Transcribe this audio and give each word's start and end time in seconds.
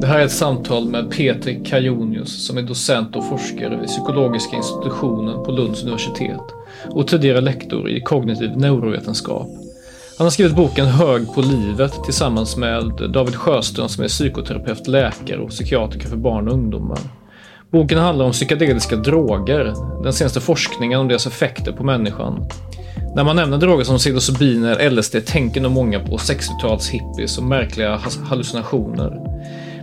Det 0.00 0.06
här 0.06 0.18
är 0.18 0.24
ett 0.24 0.32
samtal 0.32 0.88
med 0.88 1.10
Peter 1.10 1.64
Kajonius 1.64 2.46
som 2.46 2.58
är 2.58 2.62
docent 2.62 3.16
och 3.16 3.28
forskare 3.28 3.76
vid 3.76 3.86
psykologiska 3.86 4.56
institutionen 4.56 5.44
på 5.44 5.52
Lunds 5.52 5.82
universitet 5.82 6.40
och 6.90 7.08
tidigare 7.08 7.40
lektor 7.40 7.90
i 7.90 8.00
kognitiv 8.00 8.56
neurovetenskap. 8.56 9.48
Han 10.18 10.24
har 10.24 10.30
skrivit 10.30 10.56
boken 10.56 10.86
Hög 10.86 11.34
på 11.34 11.40
livet 11.40 12.04
tillsammans 12.04 12.56
med 12.56 13.10
David 13.12 13.34
Sjöström 13.34 13.88
som 13.88 14.04
är 14.04 14.08
psykoterapeut, 14.08 14.86
läkare 14.86 15.40
och 15.40 15.50
psykiatriker 15.50 16.08
för 16.08 16.16
barn 16.16 16.48
och 16.48 16.54
ungdomar. 16.54 16.98
Boken 17.70 17.98
handlar 17.98 18.24
om 18.24 18.32
psykedeliska 18.32 18.96
droger, 18.96 19.74
den 20.02 20.12
senaste 20.12 20.40
forskningen 20.40 21.00
om 21.00 21.08
deras 21.08 21.26
effekter 21.26 21.72
på 21.72 21.84
människan. 21.84 22.48
När 23.14 23.24
man 23.24 23.36
nämner 23.36 23.58
droger 23.58 23.84
som 23.84 23.96
psilocybin 23.96 24.64
eller 24.64 24.90
LSD 24.90 25.26
tänker 25.26 25.60
nog 25.60 25.72
många 25.72 26.00
på 26.00 26.16
60-tals 26.16 26.88
hippies 26.88 27.38
och 27.38 27.44
märkliga 27.44 28.00
hallucinationer. 28.28 29.27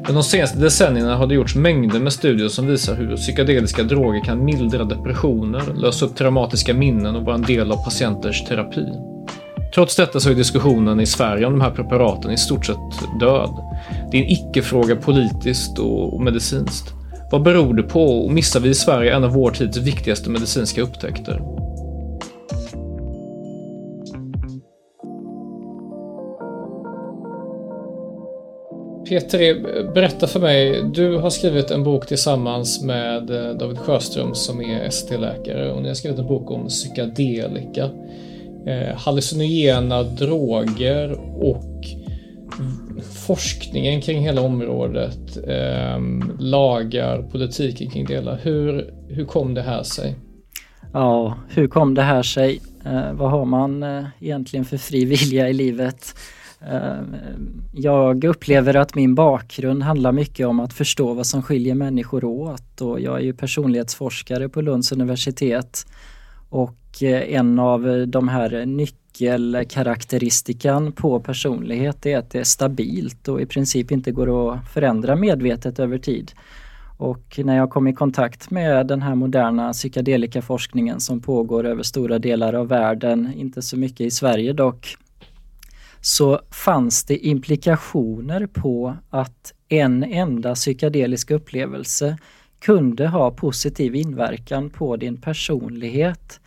Men 0.06 0.16
de 0.16 0.24
senaste 0.24 0.60
decennierna 0.60 1.16
har 1.16 1.28
det 1.28 1.36
gjorts 1.36 1.56
mängder 1.56 2.00
med 2.00 2.14
studier 2.14 2.48
som 2.48 2.68
visar 2.68 2.96
hur 2.96 3.16
psykedeliska 3.16 3.84
droger 3.84 4.24
kan 4.24 4.46
mildra 4.46 4.84
depressioner, 4.84 5.62
lösa 5.76 6.06
upp 6.06 6.16
traumatiska 6.16 6.74
minnen 6.74 7.16
och 7.16 7.24
vara 7.24 7.36
en 7.36 7.42
del 7.42 7.72
av 7.72 7.84
patienters 7.84 8.44
terapi. 8.44 8.86
Trots 9.76 9.96
detta 9.96 10.20
så 10.20 10.30
är 10.30 10.36
diskussionen 10.36 11.00
i 11.00 11.06
Sverige 11.06 11.46
om 11.46 11.54
de 11.54 11.62
här 11.62 11.72
preparaten 11.72 12.32
i 12.32 12.38
stort 12.38 12.66
sett 12.66 13.20
död. 13.20 13.50
Det 14.12 14.18
är 14.18 14.22
en 14.22 14.30
icke-fråga 14.30 14.96
politiskt 14.96 15.80
och 15.80 16.22
medicinskt. 16.22 16.94
Vad 17.32 17.44
beror 17.44 17.74
det 17.74 17.84
på 17.84 18.26
och 18.26 18.32
missar 18.32 18.60
vi 18.60 18.70
i 18.70 18.74
Sverige 18.74 19.16
en 19.16 19.24
av 19.24 19.32
vår 19.32 19.52
tids 19.52 19.78
viktigaste 19.78 20.30
medicinska 20.30 20.82
upptäckter? 20.82 21.42
Peter, 29.10 29.94
berätta 29.94 30.28
för 30.28 30.40
mig. 30.40 30.84
Du 30.94 31.18
har 31.18 31.30
skrivit 31.30 31.72
en 31.72 31.84
bok 31.84 32.08
tillsammans 32.08 32.84
med 32.84 33.30
eh, 33.30 33.58
David 33.58 33.78
Sjöström 33.78 34.36
som 34.36 34.62
är 34.62 34.88
ST-läkare 34.88 35.72
och 35.72 35.82
ni 35.82 35.88
har 35.88 35.96
skrivit 35.96 36.20
en 36.20 36.28
bok 36.28 36.52
om 36.52 36.68
psykedelika. 36.68 37.90
Eh, 38.68 38.98
hallucinogena 38.98 40.04
droger 40.04 41.12
och 41.44 41.86
forskningen 43.28 44.02
kring 44.02 44.22
hela 44.22 44.42
området, 44.42 45.38
eh, 45.48 46.00
lagar, 46.40 47.22
politiken 47.32 47.90
kring 47.90 48.06
det 48.06 48.14
hela. 48.14 48.36
Hur, 48.36 48.94
hur 49.10 49.26
kom 49.26 49.54
det 49.54 49.62
här 49.62 49.84
sig? 49.84 50.16
Ja, 50.94 51.38
hur 51.50 51.68
kom 51.68 51.94
det 51.94 52.02
här 52.02 52.24
sig? 52.24 52.62
Eh, 52.86 53.14
vad 53.14 53.32
har 53.32 53.46
man 53.46 53.84
eh, 53.84 54.06
egentligen 54.20 54.66
för 54.66 54.78
fri 54.78 55.06
vilja 55.06 55.50
i 55.50 55.54
livet? 55.54 56.16
Eh, 56.72 57.02
jag 57.74 58.24
upplever 58.24 58.76
att 58.76 58.96
min 58.96 59.16
bakgrund 59.16 59.84
handlar 59.84 60.12
mycket 60.12 60.48
om 60.48 60.60
att 60.60 60.74
förstå 60.74 61.14
vad 61.14 61.28
som 61.28 61.44
skiljer 61.44 61.76
människor 61.76 62.26
åt 62.26 62.82
och 62.82 63.00
jag 63.00 63.16
är 63.16 63.24
ju 63.24 63.34
personlighetsforskare 63.34 64.50
på 64.50 64.62
Lunds 64.62 64.92
universitet. 64.92 65.88
Och 66.50 67.04
eh, 67.04 67.36
en 67.36 67.60
av 67.60 67.90
eh, 67.90 68.02
de 68.02 68.28
här 68.28 68.66
nyckelkaraktäristikan 68.66 70.92
på 70.92 71.20
personlighet 71.20 72.06
är 72.06 72.18
att 72.18 72.30
det 72.30 72.40
är 72.40 72.44
stabilt 72.44 73.28
och 73.28 73.42
i 73.42 73.46
princip 73.46 73.92
inte 73.92 74.12
går 74.12 74.54
att 74.54 74.74
förändra 74.74 75.16
medvetet 75.16 75.80
över 75.80 75.98
tid. 75.98 76.32
Och 76.98 77.40
när 77.44 77.58
jag 77.58 77.70
kom 77.70 77.88
i 77.88 77.94
kontakt 77.94 78.52
med 78.52 78.88
den 78.88 79.02
här 79.02 79.16
moderna 79.16 79.74
psykedelikaforskningen 79.74 81.00
som 81.00 81.22
pågår 81.22 81.66
över 81.66 81.84
stora 81.84 82.20
delar 82.20 82.54
av 82.54 82.68
världen, 82.68 83.34
inte 83.36 83.62
så 83.62 83.78
mycket 83.78 84.02
i 84.02 84.12
Sverige 84.12 84.54
dock, 84.54 84.98
så 86.06 86.42
fanns 86.52 87.04
det 87.04 87.18
implikationer 87.18 88.48
på 88.48 88.98
att 89.10 89.54
en 89.70 90.04
enda 90.04 90.56
psykedelisk 90.56 91.32
upplevelse 91.32 92.18
kunde 92.60 93.08
ha 93.08 93.32
positiv 93.32 93.96
inverkan 93.96 94.70
på 94.70 94.96
din 94.96 95.22
personlighet. 95.22 96.40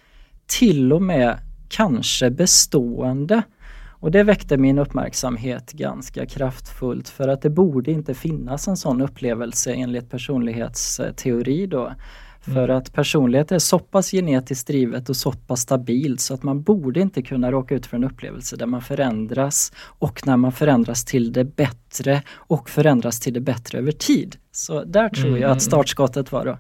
Till 0.47 0.93
och 0.93 1.03
med 1.03 1.39
kanske 1.69 2.31
bestående. 2.31 3.43
Och 3.87 4.11
det 4.11 4.23
väckte 4.23 4.57
min 4.57 4.79
uppmärksamhet 4.79 5.73
ganska 5.73 6.27
kraftfullt 6.27 7.09
för 7.09 7.29
att 7.29 7.43
det 7.43 7.51
borde 7.51 7.91
inte 7.91 8.15
finnas 8.15 8.69
en 8.69 8.77
sån 8.77 9.01
upplevelse 9.01 9.73
enligt 9.73 10.11
personlighetsteori 10.11 11.67
då. 11.67 11.93
För 12.41 12.65
mm. 12.65 12.77
att 12.77 12.93
personlighet 12.93 13.53
är 13.53 13.59
så 13.59 13.79
pass 13.79 14.11
genetiskt 14.11 14.67
drivet 14.67 15.09
och 15.09 15.17
så 15.17 15.33
pass 15.33 15.61
stabilt 15.61 16.21
så 16.21 16.35
att 16.35 16.43
man 16.43 16.63
borde 16.63 17.01
inte 17.01 17.23
kunna 17.23 17.53
råka 17.53 17.75
ut 17.75 17.87
för 17.87 17.97
en 17.97 18.05
upplevelse 18.05 18.57
där 18.57 18.67
man 18.67 18.83
förändras 18.83 19.73
och 19.79 20.27
när 20.27 20.37
man 20.37 20.53
förändras 20.53 21.05
till 21.05 21.33
det 21.33 21.45
bättre 21.45 22.23
och 22.31 22.71
förändras 22.71 23.21
till 23.21 23.33
det 23.33 23.41
bättre 23.41 23.79
över 23.79 23.93
tid. 23.93 24.37
Så 24.53 24.85
där 24.85 25.09
tror 25.09 25.29
mm. 25.29 25.41
jag 25.41 25.51
att 25.51 25.55
mm. 25.55 25.61
startskottet 25.61 26.33
var 26.33 26.45
då. 26.45 26.59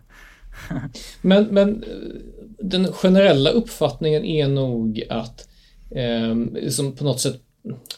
men, 1.22 1.44
men 1.44 1.84
den 2.58 2.92
generella 2.92 3.50
uppfattningen 3.50 4.24
är 4.24 4.48
nog 4.48 5.02
att 5.10 5.48
eh, 5.90 6.68
som 6.68 6.96
på 6.96 7.04
något 7.04 7.20
sätt 7.20 7.42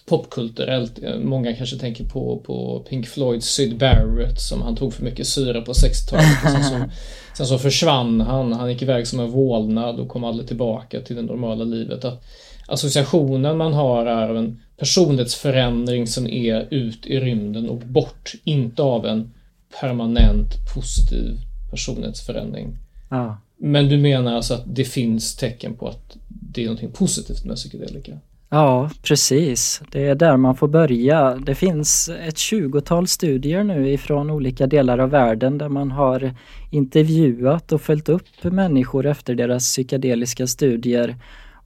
popkulturellt. 0.07 1.03
Eh, 1.03 1.19
många 1.19 1.55
kanske 1.55 1.77
tänker 1.77 2.05
på, 2.05 2.43
på 2.47 2.87
Pink 2.89 3.07
Floyds 3.07 3.47
Syd 3.47 3.79
Barrett 3.79 4.41
som 4.41 4.63
han 4.63 4.77
tog 4.77 4.95
för 4.95 5.05
mycket 5.05 5.27
syra 5.27 5.61
på 5.61 5.73
60-talet. 5.73 6.27
Sen 6.43 6.65
så, 6.65 6.75
sen 7.41 7.47
så 7.47 7.59
försvann 7.59 8.21
han. 8.21 8.53
Han 8.53 8.71
gick 8.71 8.83
iväg 8.83 9.07
som 9.07 9.21
en 9.21 9.31
vålnad 9.31 10.01
och 10.01 10.09
kom 10.09 10.25
aldrig 10.25 10.49
tillbaka 10.49 11.01
till 11.01 11.17
det 11.17 11.23
normala 11.23 11.65
livet. 11.65 12.05
Att 12.05 12.23
associationen 12.67 13.57
man 13.57 13.73
har 13.73 14.07
är 14.07 14.29
av 14.29 14.37
en 14.37 14.61
personlighetsförändring 14.77 16.07
som 16.07 16.27
är 16.27 16.69
ut 16.71 17.07
i 17.07 17.21
rymden 17.21 17.69
och 17.69 17.79
bort. 17.79 18.33
Inte 18.45 18.83
av 18.83 19.07
en 19.07 19.33
permanent 19.81 20.49
positiv 20.75 21.37
personlighetsförändring. 21.71 22.77
Ja. 23.11 23.41
Men 23.57 23.89
du 23.89 23.99
menar 23.99 24.35
alltså 24.35 24.55
att 24.55 24.65
det 24.67 24.85
finns 24.85 25.37
tecken 25.37 25.75
på 25.75 25.89
att 25.89 26.17
det 26.29 26.65
är 26.65 26.71
något 26.71 26.95
positivt 26.95 27.45
med 27.45 27.57
psykedelika? 27.57 28.13
Ja, 28.53 28.91
precis. 29.03 29.83
Det 29.91 30.07
är 30.07 30.15
där 30.15 30.37
man 30.37 30.57
får 30.57 30.69
börja. 30.69 31.35
Det 31.35 31.55
finns 31.55 32.09
ett 32.09 32.39
tjugotal 32.39 33.07
studier 33.07 33.65
nu 33.65 33.93
ifrån 33.93 34.31
olika 34.31 34.67
delar 34.67 34.99
av 34.99 35.11
världen 35.11 35.59
där 35.59 35.69
man 35.69 35.91
har 35.91 36.35
intervjuat 36.71 37.73
och 37.73 37.81
följt 37.81 38.09
upp 38.09 38.43
människor 38.43 39.07
efter 39.07 39.35
deras 39.35 39.65
psykedeliska 39.65 40.47
studier 40.47 41.17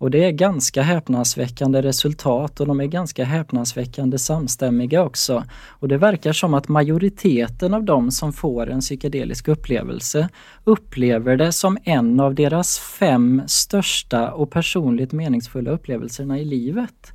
och 0.05 0.11
det 0.11 0.25
är 0.25 0.31
ganska 0.31 0.83
häpnadsväckande 0.83 1.83
resultat 1.83 2.61
och 2.61 2.67
de 2.67 2.81
är 2.81 2.87
ganska 2.87 3.25
häpnadsväckande 3.25 4.19
samstämmiga 4.19 5.05
också. 5.05 5.45
Och 5.69 5.89
det 5.89 5.99
verkar 5.99 6.33
som 6.33 6.55
att 6.55 6.69
majoriteten 6.69 7.75
av 7.75 7.85
de 7.85 8.11
som 8.11 8.33
får 8.33 8.71
en 8.71 8.81
psykedelisk 8.81 9.49
upplevelse 9.49 10.29
upplever 10.65 11.37
det 11.37 11.53
som 11.53 11.79
en 11.85 12.21
av 12.21 12.35
deras 12.35 12.79
fem 12.79 13.43
största 13.47 14.33
och 14.33 14.51
personligt 14.51 15.13
meningsfulla 15.13 15.71
upplevelserna 15.71 16.39
i 16.39 16.45
livet. 16.45 17.13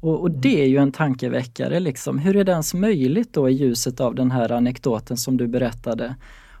Och, 0.00 0.20
och, 0.20 0.30
det 0.30 0.62
är 0.62 0.66
ju 0.66 0.78
en 0.78 0.92
tankeväckare 0.92 1.80
liksom. 1.80 2.18
Hur 2.18 2.36
är 2.36 2.44
det 2.44 2.52
ens 2.52 2.74
möjligt 2.74 3.32
då 3.32 3.48
i 3.48 3.52
ljuset 3.52 4.00
av 4.00 4.14
den 4.14 4.30
här 4.30 4.52
anekdoten 4.52 5.16
som 5.16 5.36
du 5.36 5.46
berättade? 5.46 6.14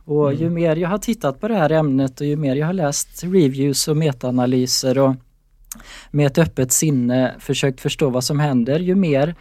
Och 0.04 0.30
mm. 0.30 0.42
ju 0.42 0.50
mer 0.50 0.76
jag 0.76 0.88
har 0.88 0.98
tittat 0.98 1.40
på 1.40 1.48
det 1.48 1.54
här 1.54 1.70
ämnet 1.70 2.20
och 2.20 2.26
ju 2.26 2.36
mer 2.36 2.56
jag 2.56 2.66
har 2.66 2.72
läst 2.72 3.24
reviews 3.24 3.88
och 3.88 3.96
metaanalyser 3.96 4.98
och 4.98 5.14
med 6.10 6.26
ett 6.26 6.38
öppet 6.38 6.72
sinne 6.72 7.34
försökt 7.38 7.80
förstå 7.80 8.10
vad 8.10 8.24
som 8.24 8.40
händer, 8.40 8.78
ju 8.78 8.94
mer 8.94 9.34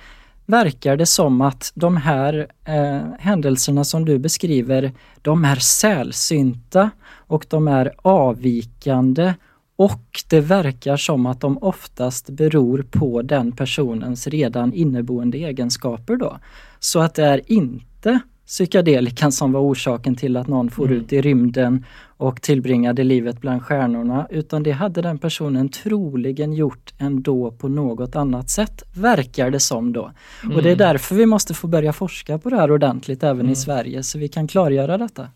verkar 0.46 0.98
det 0.98 1.06
som 1.06 1.42
att 1.42 1.72
de 1.76 1.98
här 1.98 2.48
eh, 2.66 3.02
händelserna 3.20 3.84
som 3.84 4.06
du 4.06 4.20
beskriver, 4.20 4.92
de 5.22 5.46
är 5.46 5.56
sällsynta 5.56 6.90
och 7.08 7.46
de 7.50 7.68
är 7.68 7.94
avvikande 7.98 9.34
och 9.76 10.24
det 10.30 10.40
verkar 10.40 10.98
som 10.98 11.26
att 11.26 11.42
de 11.42 11.58
oftast 11.58 12.30
beror 12.30 12.86
på 12.92 13.22
den 13.22 13.52
personens 13.52 14.28
redan 14.28 14.74
inneboende 14.74 15.38
egenskaper 15.38 16.16
då. 16.16 16.38
Så 16.80 17.00
att 17.00 17.16
det 17.16 17.26
är 17.26 17.52
inte 17.52 18.20
psykedelikan 18.48 19.32
som 19.32 19.52
var 19.52 19.62
orsaken 19.62 20.16
till 20.16 20.38
att 20.38 20.48
någon 20.48 20.70
for 20.70 20.86
mm. 20.86 20.98
ut 20.98 21.14
i 21.14 21.22
rymden 21.22 21.86
och 22.18 22.42
tillbringade 22.42 23.04
livet 23.04 23.42
bland 23.42 23.64
stjärnorna 23.64 24.28
utan 24.30 24.64
det 24.64 24.72
hade 24.72 25.02
den 25.02 25.18
personen 25.18 25.70
troligen 25.70 26.54
gjort 26.54 26.94
ändå 27.00 27.52
på 27.52 27.68
något 27.68 28.16
annat 28.16 28.50
sätt, 28.50 28.84
verkar 28.94 29.52
det 29.52 29.60
som 29.60 29.94
då. 29.94 30.12
Mm. 30.44 30.56
Och 30.56 30.64
det 30.64 30.70
är 30.70 30.76
mm. 30.76 30.88
därför 30.88 31.16
vi 31.16 31.26
måste 31.26 31.54
få 31.54 31.68
börja 31.68 31.94
forska 31.94 32.38
på 32.38 32.50
det 32.50 32.56
här 32.56 32.72
ordentligt 32.72 33.24
även 33.24 33.40
mm. 33.40 33.52
i 33.52 33.56
Sverige 33.56 34.04
så 34.04 34.18
vi 34.18 34.28
kan 34.28 34.48
klargöra 34.48 34.98
detta. 34.98 35.28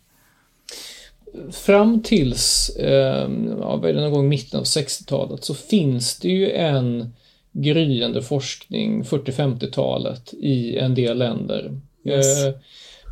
Fram 1.52 2.04
tills 2.04 2.70
eh, 2.70 3.30
ja, 3.60 3.82
någon 3.84 4.12
gång 4.12 4.30
mitten 4.30 4.60
av 4.60 4.66
60-talet 4.66 5.44
så 5.44 5.54
finns 5.54 6.20
det 6.20 6.30
ju 6.30 6.52
en 6.52 7.14
gryende 7.52 8.22
forskning 8.22 9.04
40-50-talet 9.04 10.34
i 10.34 10.78
en 10.78 10.96
del 10.96 11.18
länder. 11.18 11.80
Yes. 12.06 12.46
Eh, 12.46 12.54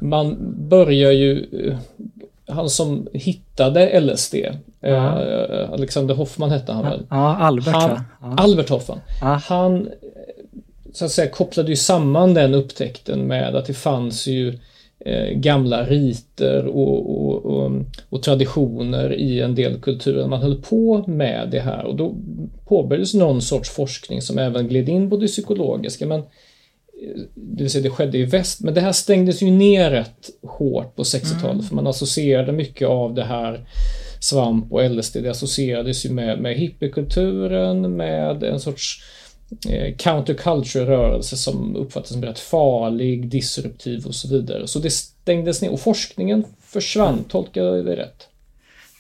man 0.01 0.53
börjar 0.69 1.11
ju 1.11 1.45
eh, 1.51 1.77
han 2.47 2.69
som 2.69 3.07
hittade 3.13 3.99
LSD, 3.99 4.35
ja. 4.79 5.21
eh, 5.21 5.71
Alexander 5.71 6.15
Hoffman 6.15 6.51
hette 6.51 6.71
han 6.71 6.83
väl? 6.83 7.05
Ja, 7.09 7.35
Albert 7.37 7.73
han, 7.73 7.99
ja. 8.21 8.35
Albert 8.37 8.69
Hoffman. 8.69 8.99
Ja. 9.21 9.41
Han 9.45 9.89
så 10.93 11.05
att 11.05 11.11
säga 11.11 11.29
kopplade 11.29 11.69
ju 11.69 11.75
samman 11.75 12.33
den 12.33 12.53
upptäckten 12.53 13.27
med 13.27 13.55
att 13.55 13.65
det 13.65 13.73
fanns 13.73 14.27
ju 14.27 14.59
eh, 14.99 15.29
gamla 15.29 15.83
riter 15.83 16.65
och, 16.65 17.27
och, 17.27 17.45
och, 17.45 17.71
och, 18.09 18.23
traditioner 18.23 19.13
i 19.13 19.41
en 19.41 19.55
del 19.55 19.81
kulturer. 19.81 20.27
Man 20.27 20.41
höll 20.41 20.61
på 20.61 21.03
med 21.07 21.49
det 21.51 21.59
här 21.59 21.85
och 21.85 21.95
då 21.95 22.15
påbörjades 22.65 23.13
någon 23.13 23.41
sorts 23.41 23.69
forskning 23.69 24.21
som 24.21 24.37
även 24.37 24.67
gled 24.67 24.89
in 24.89 25.09
på 25.09 25.17
det 25.17 25.27
psykologiska 25.27 26.05
men 26.05 26.23
det 27.35 27.63
vill 27.63 27.71
säga 27.71 27.83
det 27.83 27.89
skedde 27.89 28.17
i 28.17 28.25
väst, 28.25 28.61
men 28.61 28.73
det 28.73 28.81
här 28.81 28.91
stängdes 28.91 29.41
ju 29.41 29.51
ner 29.51 29.91
rätt 29.91 30.29
hårt 30.41 30.95
på 30.95 31.03
60-talet 31.03 31.43
mm. 31.43 31.63
för 31.63 31.75
man 31.75 31.87
associerade 31.87 32.51
mycket 32.51 32.87
av 32.87 33.13
det 33.13 33.23
här 33.23 33.67
svamp 34.19 34.71
och 34.71 34.91
LSD, 34.91 35.17
det 35.23 35.29
associerades 35.29 36.05
ju 36.05 36.09
med, 36.09 36.39
med 36.39 36.55
hippiekulturen, 36.55 37.97
med 37.97 38.43
en 38.43 38.59
sorts 38.59 39.03
eh, 39.69 39.95
counterculture-rörelse 39.95 41.37
som 41.37 41.75
uppfattades 41.75 42.13
som 42.13 42.23
rätt 42.23 42.39
farlig, 42.39 43.29
disruptiv 43.29 44.05
och 44.05 44.15
så 44.15 44.27
vidare. 44.27 44.67
Så 44.67 44.79
det 44.79 44.89
stängdes 44.89 45.61
ner 45.61 45.71
och 45.71 45.79
forskningen 45.79 46.43
försvann, 46.61 47.23
tolkar 47.23 47.63
jag 47.63 47.85
det 47.85 47.95
rätt? 47.95 48.26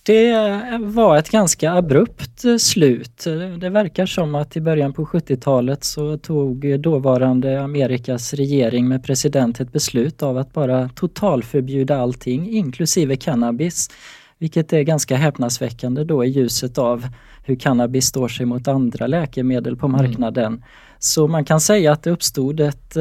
Det 0.07 0.77
var 0.79 1.17
ett 1.17 1.29
ganska 1.29 1.71
abrupt 1.71 2.43
slut. 2.59 3.23
Det 3.59 3.69
verkar 3.69 4.05
som 4.05 4.35
att 4.35 4.57
i 4.57 4.61
början 4.61 4.93
på 4.93 5.05
70-talet 5.05 5.83
så 5.83 6.17
tog 6.17 6.79
dåvarande 6.79 7.61
Amerikas 7.61 8.33
regering 8.33 8.87
med 8.87 9.03
president 9.03 9.59
ett 9.59 9.71
beslut 9.71 10.23
av 10.23 10.37
att 10.37 10.53
bara 10.53 10.89
totalförbjuda 10.89 11.97
allting, 11.97 12.49
inklusive 12.49 13.15
cannabis. 13.15 13.89
Vilket 14.37 14.73
är 14.73 14.81
ganska 14.81 15.15
häpnadsväckande 15.15 16.03
då 16.03 16.25
i 16.25 16.29
ljuset 16.29 16.77
av 16.77 17.07
hur 17.43 17.55
cannabis 17.55 18.05
står 18.05 18.27
sig 18.27 18.45
mot 18.45 18.67
andra 18.67 19.07
läkemedel 19.07 19.75
på 19.75 19.85
mm. 19.85 20.01
marknaden. 20.01 20.53
Mm. 20.53 20.63
Så 20.99 21.27
man 21.27 21.45
kan 21.45 21.61
säga 21.61 21.91
att 21.91 22.03
det 22.03 22.11
uppstod 22.11 22.59
ett, 22.59 22.97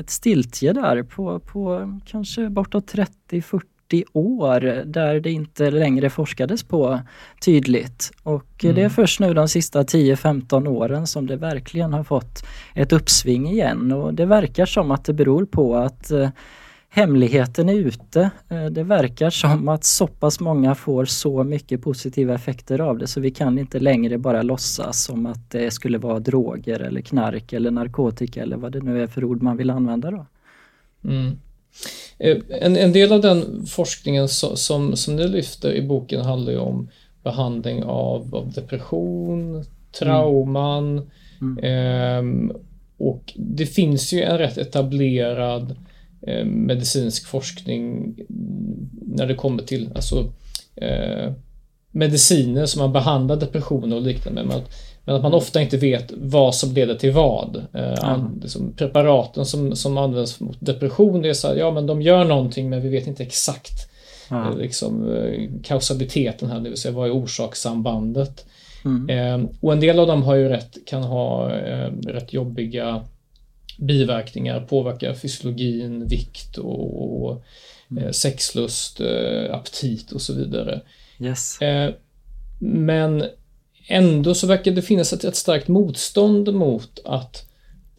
ett 0.00 0.10
stiltje 0.10 0.72
där 0.72 1.02
på, 1.02 1.40
på 1.40 1.92
kanske 2.06 2.48
bortåt 2.50 2.94
30-40 3.30 3.60
40 3.88 4.04
år 4.12 4.84
där 4.84 5.20
det 5.20 5.30
inte 5.30 5.70
längre 5.70 6.10
forskades 6.10 6.62
på 6.62 7.00
tydligt. 7.40 8.12
Och 8.22 8.64
mm. 8.64 8.74
det 8.74 8.80
är 8.80 8.84
mm. 8.84 8.90
först 8.90 9.20
nu 9.20 9.34
de 9.34 9.48
sista 9.48 9.82
10-15 9.82 10.68
åren 10.68 11.06
som 11.06 11.26
det 11.26 11.36
verkligen 11.36 11.92
har 11.92 12.04
fått 12.04 12.44
ett 12.74 12.92
uppsving 12.92 13.48
igen 13.48 13.92
och 13.92 14.14
det 14.14 14.26
verkar 14.26 14.66
som 14.66 14.90
att 14.90 15.04
det 15.04 15.12
beror 15.12 15.44
på 15.44 15.76
att 15.76 16.10
eh, 16.10 16.28
hemligheten 16.90 17.68
är 17.68 17.74
ute. 17.74 18.30
Eh, 18.48 18.64
det 18.64 18.82
verkar 18.82 19.30
som 19.30 19.68
att 19.68 19.84
så 19.84 20.06
pass 20.06 20.40
många 20.40 20.74
får 20.74 21.04
så 21.04 21.44
mycket 21.44 21.82
positiva 21.82 22.34
effekter 22.34 22.80
av 22.80 22.98
det 22.98 23.06
så 23.06 23.20
vi 23.20 23.30
kan 23.30 23.58
inte 23.58 23.78
längre 23.78 24.18
bara 24.18 24.42
låtsas 24.42 25.04
som 25.04 25.26
att 25.26 25.50
det 25.50 25.70
skulle 25.70 25.98
vara 25.98 26.18
droger 26.18 26.80
eller 26.80 27.00
knark 27.00 27.52
eller 27.52 27.70
narkotika 27.70 28.42
eller 28.42 28.56
vad 28.56 28.72
det 28.72 28.80
nu 28.80 29.02
är 29.02 29.06
för 29.06 29.24
ord 29.24 29.42
man 29.42 29.56
vill 29.56 29.70
använda 29.70 30.10
då. 30.10 30.26
Mm. 31.04 31.38
Eh, 32.18 32.36
en, 32.60 32.76
en 32.76 32.92
del 32.92 33.12
av 33.12 33.20
den 33.20 33.66
forskningen 33.66 34.28
som, 34.28 34.56
som, 34.56 34.96
som 34.96 35.16
ni 35.16 35.28
lyfter 35.28 35.72
i 35.72 35.82
boken 35.82 36.20
handlar 36.20 36.52
ju 36.52 36.58
om 36.58 36.88
behandling 37.22 37.82
av, 37.82 38.34
av 38.34 38.52
depression, 38.52 39.64
trauman 39.98 40.98
mm. 40.98 41.08
Mm. 41.40 42.50
Eh, 42.50 42.56
och 42.98 43.32
det 43.36 43.66
finns 43.66 44.12
ju 44.12 44.22
en 44.22 44.38
rätt 44.38 44.58
etablerad 44.58 45.76
eh, 46.22 46.44
medicinsk 46.44 47.26
forskning 47.26 48.14
när 49.06 49.26
det 49.26 49.34
kommer 49.34 49.62
till 49.62 49.90
alltså, 49.94 50.32
eh, 50.76 51.32
mediciner 51.90 52.66
som 52.66 52.82
man 52.82 52.92
behandlar 52.92 53.36
depressioner 53.36 53.96
och 53.96 54.02
liknande 54.02 54.44
med. 54.44 54.62
Men 55.08 55.16
att 55.16 55.22
man 55.22 55.34
ofta 55.34 55.62
inte 55.62 55.76
vet 55.76 56.12
vad 56.16 56.54
som 56.54 56.72
leder 56.72 56.94
till 56.94 57.12
vad. 57.12 57.66
Mm. 57.74 58.72
preparaten 58.76 59.46
som, 59.46 59.76
som 59.76 59.98
används 59.98 60.40
mot 60.40 60.56
depression, 60.60 61.22
det 61.22 61.28
är 61.28 61.34
så 61.34 61.48
här, 61.48 61.56
ja 61.56 61.70
men 61.70 61.86
de 61.86 62.02
gör 62.02 62.24
någonting 62.24 62.70
men 62.70 62.82
vi 62.82 62.88
vet 62.88 63.06
inte 63.06 63.22
exakt 63.22 63.90
mm. 64.30 64.58
liksom, 64.58 65.14
eh, 65.14 65.50
kausaliteten 65.62 66.50
här, 66.50 66.60
det 66.60 66.68
vill 66.68 66.78
säga 66.78 66.94
vad 66.94 67.08
är 67.08 67.12
orsakssambandet. 67.12 68.46
Mm. 68.84 69.08
Eh, 69.42 69.50
och 69.60 69.72
en 69.72 69.80
del 69.80 69.98
av 69.98 70.06
dem 70.06 70.22
har 70.22 70.34
ju 70.34 70.48
rätt, 70.48 70.78
kan 70.86 71.02
ha 71.02 71.56
eh, 71.56 71.92
rätt 72.06 72.32
jobbiga 72.32 73.04
biverkningar, 73.78 74.60
påverkar 74.60 75.14
fysiologin, 75.14 76.06
vikt 76.06 76.58
och, 76.58 77.24
och 77.24 77.44
mm. 77.90 78.12
sexlust, 78.12 79.00
aptit 79.50 80.12
och 80.12 80.20
så 80.20 80.34
vidare. 80.34 80.80
Yes. 81.20 81.58
men 82.60 83.24
ändå 83.88 84.34
så 84.34 84.46
verkar 84.46 84.70
det 84.70 84.82
finnas 84.82 85.12
ett, 85.12 85.24
ett 85.24 85.36
starkt 85.36 85.68
motstånd 85.68 86.54
mot 86.54 86.98
att 87.04 87.44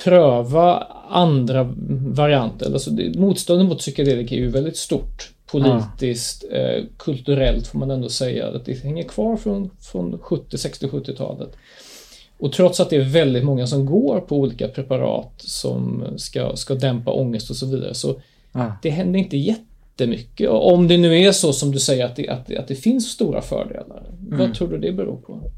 pröva 0.03 0.87
andra 1.09 1.75
varianter. 2.07 2.73
Alltså 2.73 2.92
det, 2.92 3.19
motståndet 3.19 3.68
mot 3.68 3.80
psykedelika 3.80 4.35
är 4.35 4.40
ju 4.40 4.49
väldigt 4.49 4.78
stort 4.78 5.30
politiskt, 5.52 6.45
ja. 6.52 6.57
eh, 6.57 6.83
kulturellt 6.97 7.68
får 7.68 7.80
man 7.80 7.92
ändå 7.92 8.09
säga. 8.09 8.47
Att 8.47 8.66
det 8.66 8.83
hänger 8.83 9.04
kvar 9.04 9.37
från, 9.37 9.69
från 9.81 10.19
70, 10.19 10.57
60, 10.57 10.87
70-talet. 10.87 11.49
Och 12.37 12.54
trots 12.54 12.80
att 12.80 12.90
det 12.90 12.95
är 12.95 13.02
väldigt 13.02 13.44
många 13.44 13.68
som 13.68 13.85
går 13.85 14.19
på 14.19 14.37
olika 14.37 14.68
preparat 14.68 15.33
som 15.37 16.04
ska, 16.18 16.56
ska 16.56 16.75
dämpa 16.75 17.11
ångest 17.11 17.49
och 17.49 17.56
så 17.56 17.66
vidare 17.66 17.94
så 17.94 18.21
ja. 18.52 18.73
det 18.81 18.90
händer 18.90 19.19
inte 19.19 19.37
jättemycket. 19.37 20.49
Om 20.49 20.87
det 20.87 20.97
nu 20.97 21.18
är 21.18 21.31
så 21.31 21.54
som 21.54 21.71
du 21.71 21.80
säger 21.80 22.06
att 22.06 22.16
det, 22.16 22.30
att, 22.30 22.56
att 22.56 22.68
det 22.68 22.75
finns 22.75 23.09
stora 23.09 23.42
fördelar. 23.42 24.04
Mm. 24.28 24.40
Vad 24.40 24.54
tror 24.54 24.68
du 24.68 24.78
det 24.78 24.92
beror 24.92 25.18
på? 25.18 25.52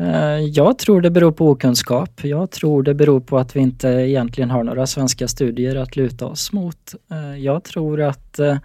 Eh, 0.00 0.40
jag 0.40 0.78
tror 0.78 1.00
det 1.00 1.10
beror 1.10 1.32
på 1.32 1.48
okunskap. 1.48 2.24
Jag 2.24 2.50
tror 2.50 2.82
det 2.82 2.94
beror 2.94 3.20
på 3.20 3.38
att 3.38 3.56
vi 3.56 3.60
inte 3.60 3.88
egentligen 3.88 4.50
har 4.50 4.64
några 4.64 4.86
svenska 4.86 5.28
studier 5.28 5.76
att 5.76 5.96
luta 5.96 6.26
oss 6.26 6.52
mot. 6.52 6.94
Eh, 7.10 7.36
jag 7.38 7.64
tror 7.64 8.00
att 8.00 8.38
eh, 8.38 8.56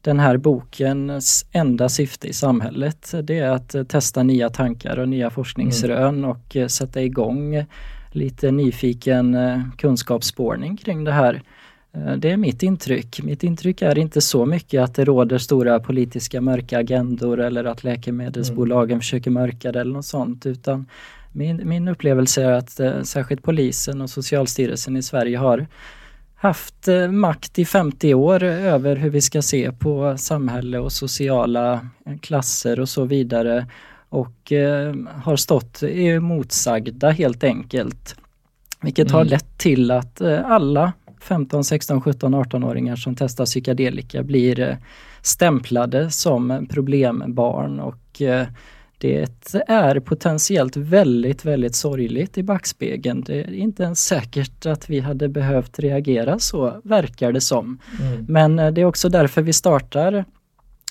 den 0.00 0.20
här 0.20 0.36
bokens 0.36 1.46
enda 1.52 1.88
syfte 1.88 2.28
i 2.28 2.32
samhället 2.32 3.14
det 3.22 3.38
är 3.38 3.50
att 3.50 3.88
testa 3.88 4.22
nya 4.22 4.50
tankar 4.50 4.98
och 4.98 5.08
nya 5.08 5.30
forskningsrön 5.30 6.18
mm. 6.18 6.30
och 6.30 6.56
sätta 6.70 7.02
igång 7.02 7.64
lite 8.10 8.50
nyfiken 8.50 9.36
kunskapsspårning 9.78 10.76
kring 10.76 11.04
det 11.04 11.12
här. 11.12 11.42
Eh, 11.92 12.12
det 12.12 12.30
är 12.30 12.36
mitt 12.36 12.62
intryck. 12.62 13.22
Mitt 13.22 13.42
intryck 13.42 13.82
är 13.82 13.98
inte 13.98 14.20
så 14.20 14.46
mycket 14.46 14.82
att 14.82 14.94
det 14.94 15.04
råder 15.04 15.38
stora 15.38 15.80
politiska 15.80 16.40
mörka 16.40 16.78
agendor 16.78 17.40
eller 17.40 17.64
att 17.64 17.84
läkemedelsbolagen 17.84 18.90
mm. 18.90 19.00
försöker 19.00 19.30
mörka 19.30 19.72
det 19.72 19.80
eller 19.80 19.92
något 19.92 20.04
sånt 20.04 20.46
utan 20.46 20.86
min, 21.32 21.68
min 21.68 21.88
upplevelse 21.88 22.42
är 22.42 22.52
att 22.52 22.80
eh, 22.80 23.02
särskilt 23.02 23.42
polisen 23.42 24.00
och 24.00 24.10
Socialstyrelsen 24.10 24.96
i 24.96 25.02
Sverige 25.02 25.38
har 25.38 25.66
haft 26.34 26.88
eh, 26.88 27.10
makt 27.10 27.58
i 27.58 27.64
50 27.64 28.14
år 28.14 28.42
över 28.42 28.96
hur 28.96 29.10
vi 29.10 29.20
ska 29.20 29.42
se 29.42 29.72
på 29.72 30.18
samhälle 30.18 30.78
och 30.78 30.92
sociala 30.92 31.72
eh, 32.06 32.18
klasser 32.18 32.80
och 32.80 32.88
så 32.88 33.04
vidare 33.04 33.66
och 34.08 34.52
eh, 34.52 34.94
har 35.22 35.36
stått 35.36 35.82
motsagda 36.20 37.10
helt 37.10 37.44
enkelt. 37.44 38.16
Vilket 38.82 39.08
mm. 39.08 39.18
har 39.18 39.24
lett 39.24 39.58
till 39.58 39.90
att 39.90 40.20
eh, 40.20 40.50
alla 40.50 40.92
15, 41.20 41.64
16, 41.64 42.00
17, 42.00 42.34
18-åringar 42.34 42.96
som 42.96 43.14
testar 43.14 43.44
psykedelika 43.44 44.22
blir 44.22 44.60
eh, 44.60 44.76
stämplade 45.22 46.10
som 46.10 46.66
problembarn 46.70 47.80
och 47.80 48.22
eh, 48.22 48.46
det 48.98 49.48
är 49.68 50.00
potentiellt 50.00 50.76
väldigt, 50.76 51.44
väldigt 51.44 51.74
sorgligt 51.74 52.38
i 52.38 52.42
backspegeln. 52.42 53.20
Det 53.20 53.40
är 53.40 53.54
inte 53.54 53.82
ens 53.82 54.04
säkert 54.04 54.66
att 54.66 54.90
vi 54.90 55.00
hade 55.00 55.28
behövt 55.28 55.78
reagera 55.78 56.38
så, 56.38 56.80
verkar 56.84 57.32
det 57.32 57.40
som. 57.40 57.78
Mm. 58.00 58.24
Men 58.28 58.58
eh, 58.58 58.70
det 58.72 58.80
är 58.80 58.84
också 58.84 59.08
därför 59.08 59.42
vi 59.42 59.52
startar 59.52 60.24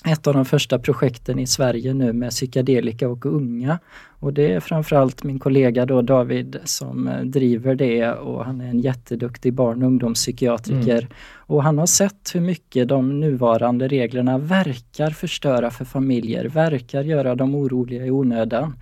ett 0.06 0.26
av 0.26 0.34
de 0.34 0.44
första 0.44 0.78
projekten 0.78 1.38
i 1.38 1.46
Sverige 1.46 1.94
nu 1.94 2.12
med 2.12 2.30
psykedelika 2.30 3.08
och 3.08 3.26
unga. 3.26 3.78
Och 4.08 4.32
det 4.32 4.52
är 4.52 4.60
framförallt 4.60 5.24
min 5.24 5.38
kollega 5.38 5.86
då 5.86 6.02
David 6.02 6.56
som 6.64 7.08
eh, 7.08 7.20
driver 7.20 7.74
det 7.74 8.12
och 8.12 8.44
han 8.44 8.60
är 8.60 8.68
en 8.68 8.80
jätteduktig 8.80 9.52
barn 9.52 9.82
och 9.82 9.86
ungdomspsykiatriker. 9.86 10.98
Mm. 10.98 11.12
Och 11.36 11.62
han 11.62 11.78
har 11.78 11.86
sett 11.86 12.30
hur 12.34 12.40
mycket 12.40 12.88
de 12.88 13.20
nuvarande 13.20 13.88
reglerna 13.88 14.38
verkar 14.38 15.10
förstöra 15.10 15.70
för 15.70 15.84
familjer, 15.84 16.44
verkar 16.44 17.02
göra 17.02 17.34
dem 17.34 17.54
oroliga 17.54 18.06
i 18.06 18.10
onödan. 18.10 18.76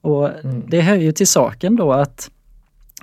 Och 0.00 0.44
mm. 0.44 0.62
det 0.68 0.80
hör 0.80 0.96
ju 0.96 1.12
till 1.12 1.26
saken 1.26 1.76
då 1.76 1.92
att 1.92 2.30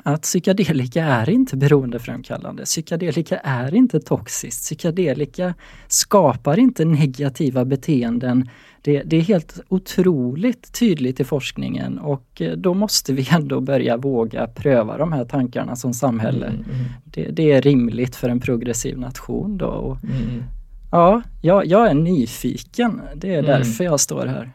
att 0.03 0.21
psykedelika 0.21 1.03
är 1.03 1.29
inte 1.29 1.57
beroendeframkallande. 1.57 2.63
Psykedelika 2.63 3.37
är 3.37 3.75
inte 3.75 3.99
toxiskt. 3.99 4.61
Psykedelika 4.61 5.53
skapar 5.87 6.59
inte 6.59 6.85
negativa 6.85 7.65
beteenden. 7.65 8.49
Det, 8.81 9.03
det, 9.03 9.17
är 9.17 9.21
helt 9.21 9.59
otroligt 9.69 10.73
tydligt 10.79 11.19
i 11.19 11.23
forskningen 11.23 11.99
och 11.99 12.41
eh, 12.41 12.51
då 12.51 12.73
måste 12.73 13.13
vi 13.13 13.27
ändå 13.31 13.61
börja 13.61 13.97
våga 13.97 14.47
pröva 14.47 14.97
de 14.97 15.13
här 15.13 15.25
tankarna 15.25 15.75
som 15.75 15.93
samhälle. 15.93 16.45
Mm, 16.45 16.63
mm. 16.63 16.85
Det, 17.05 17.23
det, 17.31 17.51
är 17.51 17.61
rimligt 17.61 18.15
för 18.15 18.29
en 18.29 18.39
progressiv 18.39 18.99
nation 18.99 19.57
då. 19.57 19.97
Mm. 20.03 20.43
Ja, 20.91 21.21
jag, 21.41 21.65
jag, 21.65 21.89
är 21.89 21.93
nyfiken. 21.93 23.01
Det 23.15 23.33
är 23.33 23.39
mm. 23.39 23.45
därför 23.45 23.83
jag 23.83 23.99
står 23.99 24.25
här. 24.25 24.51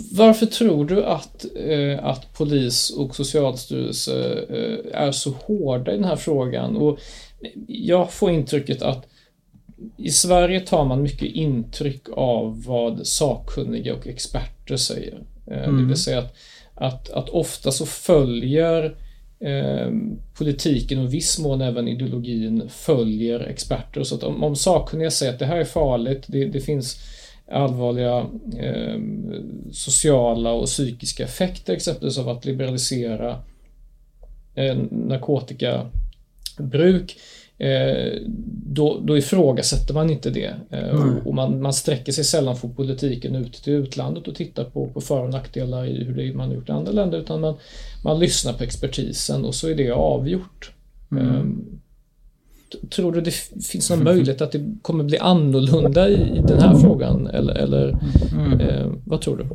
Mm. 0.00 0.08
Varför 0.12 0.46
tror 0.46 0.84
du 0.84 1.04
att, 1.04 1.44
eh, 1.56 2.04
att 2.04 2.34
polis 2.34 2.90
och 2.90 3.16
socialstyrelse 3.16 4.44
eh, 4.48 5.02
är 5.02 5.12
så 5.12 5.30
hårda 5.30 5.92
i 5.92 5.96
den 5.96 6.04
här 6.04 6.16
frågan? 6.16 6.76
Och 6.76 6.98
jag 7.66 8.12
får 8.12 8.30
intrycket 8.30 8.82
att 8.82 9.06
i 9.96 10.10
Sverige 10.10 10.60
tar 10.60 10.84
man 10.84 11.02
mycket 11.02 11.28
intryck 11.32 12.02
av 12.12 12.64
vad 12.64 13.06
sakkunniga 13.06 13.94
och 13.94 14.06
experter 14.06 14.76
säger. 14.76 15.22
Eh, 15.46 15.64
mm. 15.64 15.80
Det 15.80 15.88
vill 15.88 15.96
säga 15.96 16.18
att, 16.18 16.34
att, 16.74 17.10
att 17.10 17.28
ofta 17.28 17.70
så 17.70 17.86
följer 17.86 18.84
eh, 19.40 19.90
politiken 20.34 20.98
och 20.98 21.14
viss 21.14 21.38
mån 21.38 21.60
även 21.60 21.88
ideologin 21.88 22.68
följer 22.68 23.40
experter. 23.40 24.02
Så 24.02 24.14
att 24.14 24.22
om, 24.22 24.44
om 24.44 24.56
sakkunniga 24.56 25.10
säger 25.10 25.32
att 25.32 25.38
det 25.38 25.46
här 25.46 25.56
är 25.56 25.64
farligt, 25.64 26.24
det, 26.26 26.44
det 26.44 26.60
finns 26.60 26.96
allvarliga 27.50 28.26
eh, 28.58 29.00
sociala 29.72 30.52
och 30.52 30.66
psykiska 30.66 31.24
effekter 31.24 31.72
exempelvis 31.72 32.18
av 32.18 32.28
att 32.28 32.44
liberalisera 32.44 33.38
eh, 34.54 34.76
narkotikabruk 34.90 37.16
eh, 37.58 38.12
då, 38.64 39.00
då 39.04 39.18
ifrågasätter 39.18 39.94
man 39.94 40.10
inte 40.10 40.30
det. 40.30 40.54
Mm. 40.70 41.18
Och 41.18 41.34
man, 41.34 41.62
man 41.62 41.72
sträcker 41.72 42.12
sig 42.12 42.24
sällan 42.24 42.56
från 42.56 42.74
politiken 42.74 43.36
ut 43.36 43.52
till 43.52 43.72
utlandet 43.72 44.28
och 44.28 44.34
tittar 44.34 44.64
på, 44.64 44.86
på 44.86 45.00
för 45.00 45.22
och 45.22 45.30
nackdelar 45.30 45.86
i 45.86 46.04
hur 46.04 46.14
det 46.14 46.34
man 46.34 46.48
har 46.48 46.54
gjort 46.54 46.68
i 46.68 46.72
andra 46.72 46.92
länder 46.92 47.18
utan 47.18 47.40
man, 47.40 47.56
man 48.04 48.18
lyssnar 48.18 48.52
på 48.52 48.64
expertisen 48.64 49.44
och 49.44 49.54
så 49.54 49.68
är 49.68 49.74
det 49.74 49.90
avgjort. 49.90 50.72
Mm. 51.10 51.79
Tror 52.90 53.12
du 53.12 53.20
det 53.20 53.34
finns 53.64 53.90
någon 53.90 54.04
möjlighet 54.04 54.40
att 54.40 54.52
det 54.52 54.74
kommer 54.82 55.04
bli 55.04 55.18
annorlunda 55.18 56.08
i, 56.08 56.42
den 56.48 56.60
här 56.60 56.74
frågan? 56.74 57.26
Eller, 57.26 57.54
eller 57.54 57.98
mm. 58.32 58.60
eh, 58.60 58.86
vad 59.04 59.20
tror 59.20 59.36
du? 59.36 59.46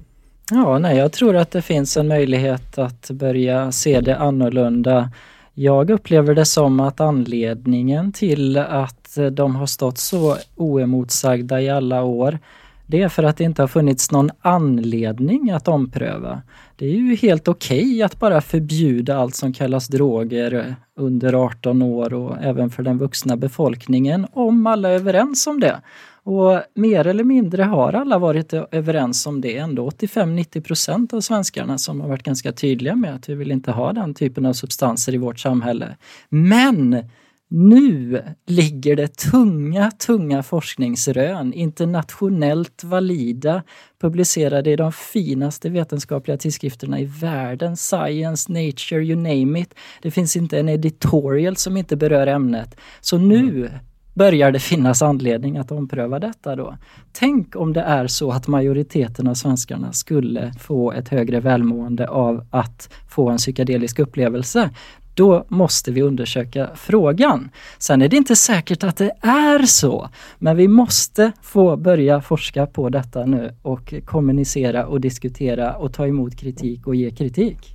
Ja, 0.51 0.79
nej, 0.79 0.97
jag 0.97 1.11
tror 1.11 1.35
att 1.35 1.51
det 1.51 1.61
finns 1.61 1.97
en 1.97 2.07
möjlighet 2.07 2.77
att 2.77 3.09
börja 3.11 3.71
se 3.71 4.01
det 4.01 4.17
annorlunda. 4.17 5.11
Jag 5.53 5.89
upplever 5.89 6.35
det 6.35 6.45
som 6.45 6.79
att 6.79 6.99
anledningen 6.99 8.11
till 8.11 8.57
att 8.57 9.17
de 9.31 9.55
har 9.55 9.65
stått 9.65 9.97
så 9.97 10.37
oemotsagda 10.55 11.61
i 11.61 11.69
alla 11.69 12.03
år 12.03 12.39
det 12.87 13.01
är 13.01 13.09
för 13.09 13.23
att 13.23 13.37
det 13.37 13.43
inte 13.43 13.61
har 13.61 13.67
funnits 13.67 14.11
någon 14.11 14.29
anledning 14.41 15.51
att 15.51 15.67
ompröva. 15.67 16.41
Det 16.75 16.85
är 16.85 16.91
ju 16.91 17.15
helt 17.15 17.47
okej 17.47 17.85
okay 17.85 18.01
att 18.01 18.19
bara 18.19 18.41
förbjuda 18.41 19.17
allt 19.17 19.35
som 19.35 19.53
kallas 19.53 19.87
droger 19.87 20.75
under 20.95 21.33
18 21.33 21.81
år 21.81 22.13
och 22.13 22.37
även 22.41 22.69
för 22.69 22.83
den 22.83 22.97
vuxna 22.97 23.37
befolkningen 23.37 24.27
om 24.33 24.67
alla 24.67 24.89
är 24.89 24.95
överens 24.95 25.47
om 25.47 25.59
det. 25.59 25.81
Och 26.23 26.61
mer 26.73 27.07
eller 27.07 27.23
mindre 27.23 27.63
har 27.63 27.93
alla 27.93 28.19
varit 28.19 28.53
överens 28.53 29.25
om 29.25 29.41
det 29.41 29.57
ändå. 29.57 29.89
85-90 29.89 30.61
procent 30.61 31.13
av 31.13 31.21
svenskarna 31.21 31.77
som 31.77 32.01
har 32.01 32.07
varit 32.07 32.23
ganska 32.23 32.51
tydliga 32.51 32.95
med 32.95 33.15
att 33.15 33.29
vi 33.29 33.35
vill 33.35 33.51
inte 33.51 33.71
ha 33.71 33.93
den 33.93 34.13
typen 34.13 34.45
av 34.45 34.53
substanser 34.53 35.13
i 35.13 35.17
vårt 35.17 35.39
samhälle. 35.39 35.97
Men 36.29 37.03
nu 37.49 38.23
ligger 38.47 38.95
det 38.95 39.17
tunga, 39.17 39.91
tunga 39.91 40.43
forskningsrön, 40.43 41.53
internationellt 41.53 42.83
valida, 42.83 43.63
publicerade 44.01 44.71
i 44.71 44.75
de 44.75 44.91
finaste 44.91 45.69
vetenskapliga 45.69 46.37
tidskrifterna 46.37 46.99
i 46.99 47.05
världen. 47.05 47.77
Science, 47.77 48.51
Nature, 48.51 49.03
you 49.03 49.15
name 49.15 49.59
it. 49.59 49.73
Det 50.01 50.11
finns 50.11 50.35
inte 50.35 50.59
en 50.59 50.69
editorial 50.69 51.55
som 51.55 51.77
inte 51.77 51.95
berör 51.95 52.27
ämnet. 52.27 52.75
Så 53.01 53.17
nu 53.17 53.69
börjar 54.13 54.51
det 54.51 54.59
finnas 54.59 55.01
anledning 55.01 55.57
att 55.57 55.71
ompröva 55.71 56.19
detta 56.19 56.55
då. 56.55 56.77
Tänk 57.11 57.55
om 57.55 57.73
det 57.73 57.81
är 57.81 58.07
så 58.07 58.31
att 58.31 58.47
majoriteten 58.47 59.27
av 59.27 59.33
svenskarna 59.33 59.93
skulle 59.93 60.53
få 60.59 60.91
ett 60.91 61.09
högre 61.09 61.39
välmående 61.39 62.07
av 62.07 62.47
att 62.49 62.89
få 63.09 63.29
en 63.29 63.37
psykedelisk 63.37 63.99
upplevelse 63.99 64.69
då 65.15 65.45
måste 65.47 65.91
vi 65.91 66.01
undersöka 66.01 66.69
frågan. 66.75 67.49
Sen 67.77 68.01
är 68.01 68.07
det 68.07 68.17
inte 68.17 68.35
säkert 68.35 68.83
att 68.83 68.97
det 68.97 69.11
är 69.21 69.65
så, 69.65 70.09
men 70.39 70.57
vi 70.57 70.67
måste 70.67 71.31
få 71.41 71.77
börja 71.77 72.21
forska 72.21 72.65
på 72.65 72.89
detta 72.89 73.25
nu 73.25 73.55
och 73.61 73.93
kommunicera 74.05 74.85
och 74.85 75.01
diskutera 75.01 75.75
och 75.75 75.93
ta 75.93 76.07
emot 76.07 76.35
kritik 76.35 76.87
och 76.87 76.95
ge 76.95 77.11
kritik. 77.11 77.74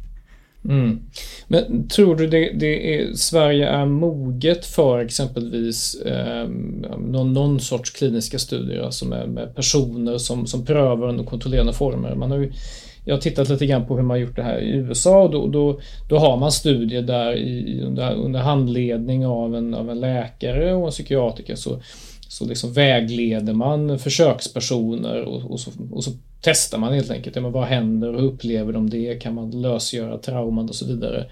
Mm. 0.64 1.00
Men 1.48 1.88
tror 1.88 2.16
du 2.16 2.26
det, 2.26 2.52
det 2.54 2.94
är, 2.94 3.12
Sverige 3.14 3.68
är 3.68 3.86
moget 3.86 4.66
för 4.66 4.98
exempelvis 4.98 5.94
eh, 5.94 6.48
någon, 6.98 7.32
någon 7.32 7.60
sorts 7.60 7.90
kliniska 7.90 8.38
studier, 8.38 8.82
alltså 8.82 9.04
med, 9.04 9.28
med 9.28 9.54
personer 9.54 10.18
som, 10.18 10.46
som 10.46 10.64
prövar 10.64 11.08
under 11.08 11.24
kontrollerande 11.24 11.72
former? 11.72 12.14
Man 12.14 12.30
har 12.30 12.38
ju 12.38 12.52
jag 13.04 13.14
har 13.14 13.20
tittat 13.20 13.48
lite 13.48 13.66
grann 13.66 13.86
på 13.86 13.96
hur 13.96 14.02
man 14.02 14.20
gjort 14.20 14.36
det 14.36 14.42
här 14.42 14.58
i 14.58 14.70
USA 14.70 15.22
och 15.22 15.30
då, 15.30 15.46
då, 15.46 15.80
då 16.08 16.18
har 16.18 16.36
man 16.36 16.52
studier 16.52 17.02
där 17.02 17.36
i, 17.36 17.82
under, 17.82 18.14
under 18.14 18.40
handledning 18.40 19.26
av 19.26 19.56
en, 19.56 19.74
av 19.74 19.90
en 19.90 20.00
läkare 20.00 20.74
och 20.74 20.86
en 20.86 20.90
psykiatriker 20.90 21.54
så, 21.54 21.80
så 22.30 22.46
liksom 22.46 22.72
vägleder 22.72 23.52
man 23.52 23.98
försökspersoner 23.98 25.22
och, 25.22 25.50
och, 25.50 25.60
så, 25.60 25.70
och 25.90 26.04
så 26.04 26.10
testar 26.40 26.78
man 26.78 26.92
helt 26.92 27.10
enkelt. 27.10 27.36
Ja, 27.36 27.42
men 27.42 27.52
vad 27.52 27.64
händer? 27.64 28.12
Hur 28.12 28.22
upplever 28.22 28.72
de 28.72 28.90
det? 28.90 29.22
Kan 29.22 29.34
man 29.34 29.50
lösgöra 29.50 30.18
trauman 30.18 30.68
och 30.68 30.74
så 30.74 30.86
vidare? 30.86 31.26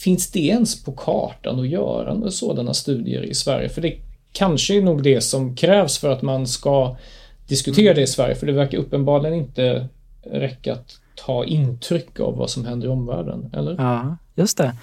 Finns 0.00 0.30
det 0.30 0.40
ens 0.40 0.84
på 0.84 0.92
kartan 0.92 1.60
att 1.60 1.68
göra 1.68 2.30
sådana 2.30 2.74
studier 2.74 3.22
i 3.22 3.34
Sverige? 3.34 3.68
För 3.68 3.80
det 3.80 3.96
kanske 4.32 4.76
är 4.76 4.82
nog 4.82 5.02
det 5.02 5.20
som 5.20 5.56
krävs 5.56 5.98
för 5.98 6.10
att 6.10 6.22
man 6.22 6.46
ska 6.46 6.96
diskutera 7.48 7.94
det 7.94 8.02
i 8.02 8.06
Sverige, 8.06 8.34
för 8.34 8.46
det 8.46 8.52
verkar 8.52 8.78
uppenbarligen 8.78 9.34
inte 9.34 9.88
räcka 10.22 10.72
att 10.72 11.00
ta 11.14 11.44
intryck 11.44 12.20
av 12.20 12.36
vad 12.36 12.50
som 12.50 12.64
händer 12.64 12.86
i 12.88 12.90
omvärlden, 12.90 13.50
eller? 13.52 13.74
Ja, 13.78 14.16
just 14.34 14.58
det. 14.58 14.74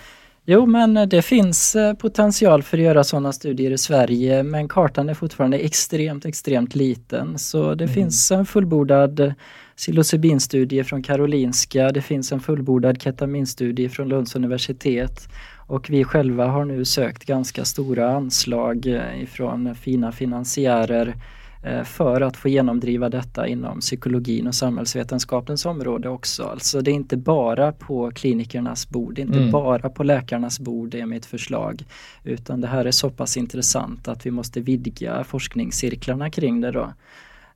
Jo, 0.46 0.65
men 0.65 1.10
det 1.10 1.22
finns 1.22 1.75
eh, 1.75 1.93
potential 1.93 2.63
för 2.63 2.77
att 2.77 2.84
göra 2.84 3.03
sådana 3.03 3.31
studier 3.31 3.72
i 3.72 3.77
Sverige, 3.77 4.43
men 4.43 4.67
kartan 4.67 5.10
är 5.10 5.13
fortfarande 5.13 5.58
extremt, 5.58 6.25
extremt 6.25 6.75
liten. 6.75 7.39
Så 7.39 7.75
det 7.75 7.84
mm. 7.84 7.93
finns 7.93 8.31
en 8.31 8.46
fullbordad 8.46 9.34
psilocybinstudie 9.75 10.84
från 10.84 11.03
Karolinska, 11.03 11.91
det 11.91 12.01
finns 12.01 12.31
en 12.31 12.39
fullbordad 12.39 13.01
ketaminstudie 13.01 13.89
från 13.89 14.10
Lunds 14.10 14.36
universitet 14.36 15.29
och 15.69 15.89
vi 15.89 16.03
själva 16.03 16.46
har 16.46 16.65
nu 16.65 16.86
sökt 16.86 17.25
ganska 17.25 17.65
stora 17.65 18.12
anslag 18.12 18.88
eh, 18.88 19.24
ifrån 19.24 19.75
fina 19.75 20.12
finansiärer 20.12 21.15
för 21.86 22.22
att 22.22 22.38
få 22.38 22.50
genomdriva 22.50 23.10
detta 23.10 23.48
inom 23.48 23.80
psykologin 23.80 24.48
och 24.48 24.56
samhällsvetenskapens 24.56 25.66
område 25.66 26.10
också. 26.10 26.44
Alltså 26.44 26.82
det 26.82 26.92
är 26.92 26.96
inte 26.96 27.18
bara 27.18 27.72
på 27.72 28.12
klinikernas 28.12 28.89
bord, 28.89 29.16
det 29.16 29.22
är 29.22 29.25
inte 29.25 29.39
mm. 29.39 29.51
bara 29.51 29.89
på 29.89 30.04
läkarnas 30.04 30.60
bord 30.60 30.89
det 30.89 31.00
är 31.00 31.06
mitt 31.06 31.25
förslag. 31.25 31.86
Utan 32.24 32.62
det 32.62 32.68
här 32.68 32.86
är 32.86 32.92
så 32.92 33.10
pass 33.10 33.38
intressant 33.38 34.08
att 34.08 34.25
vi 34.25 34.32
måste 34.32 34.62
vidga 34.62 35.24
forskningscirklarna 35.24 36.30
kring 36.30 36.62
det 36.62 36.72
då. 36.72 36.94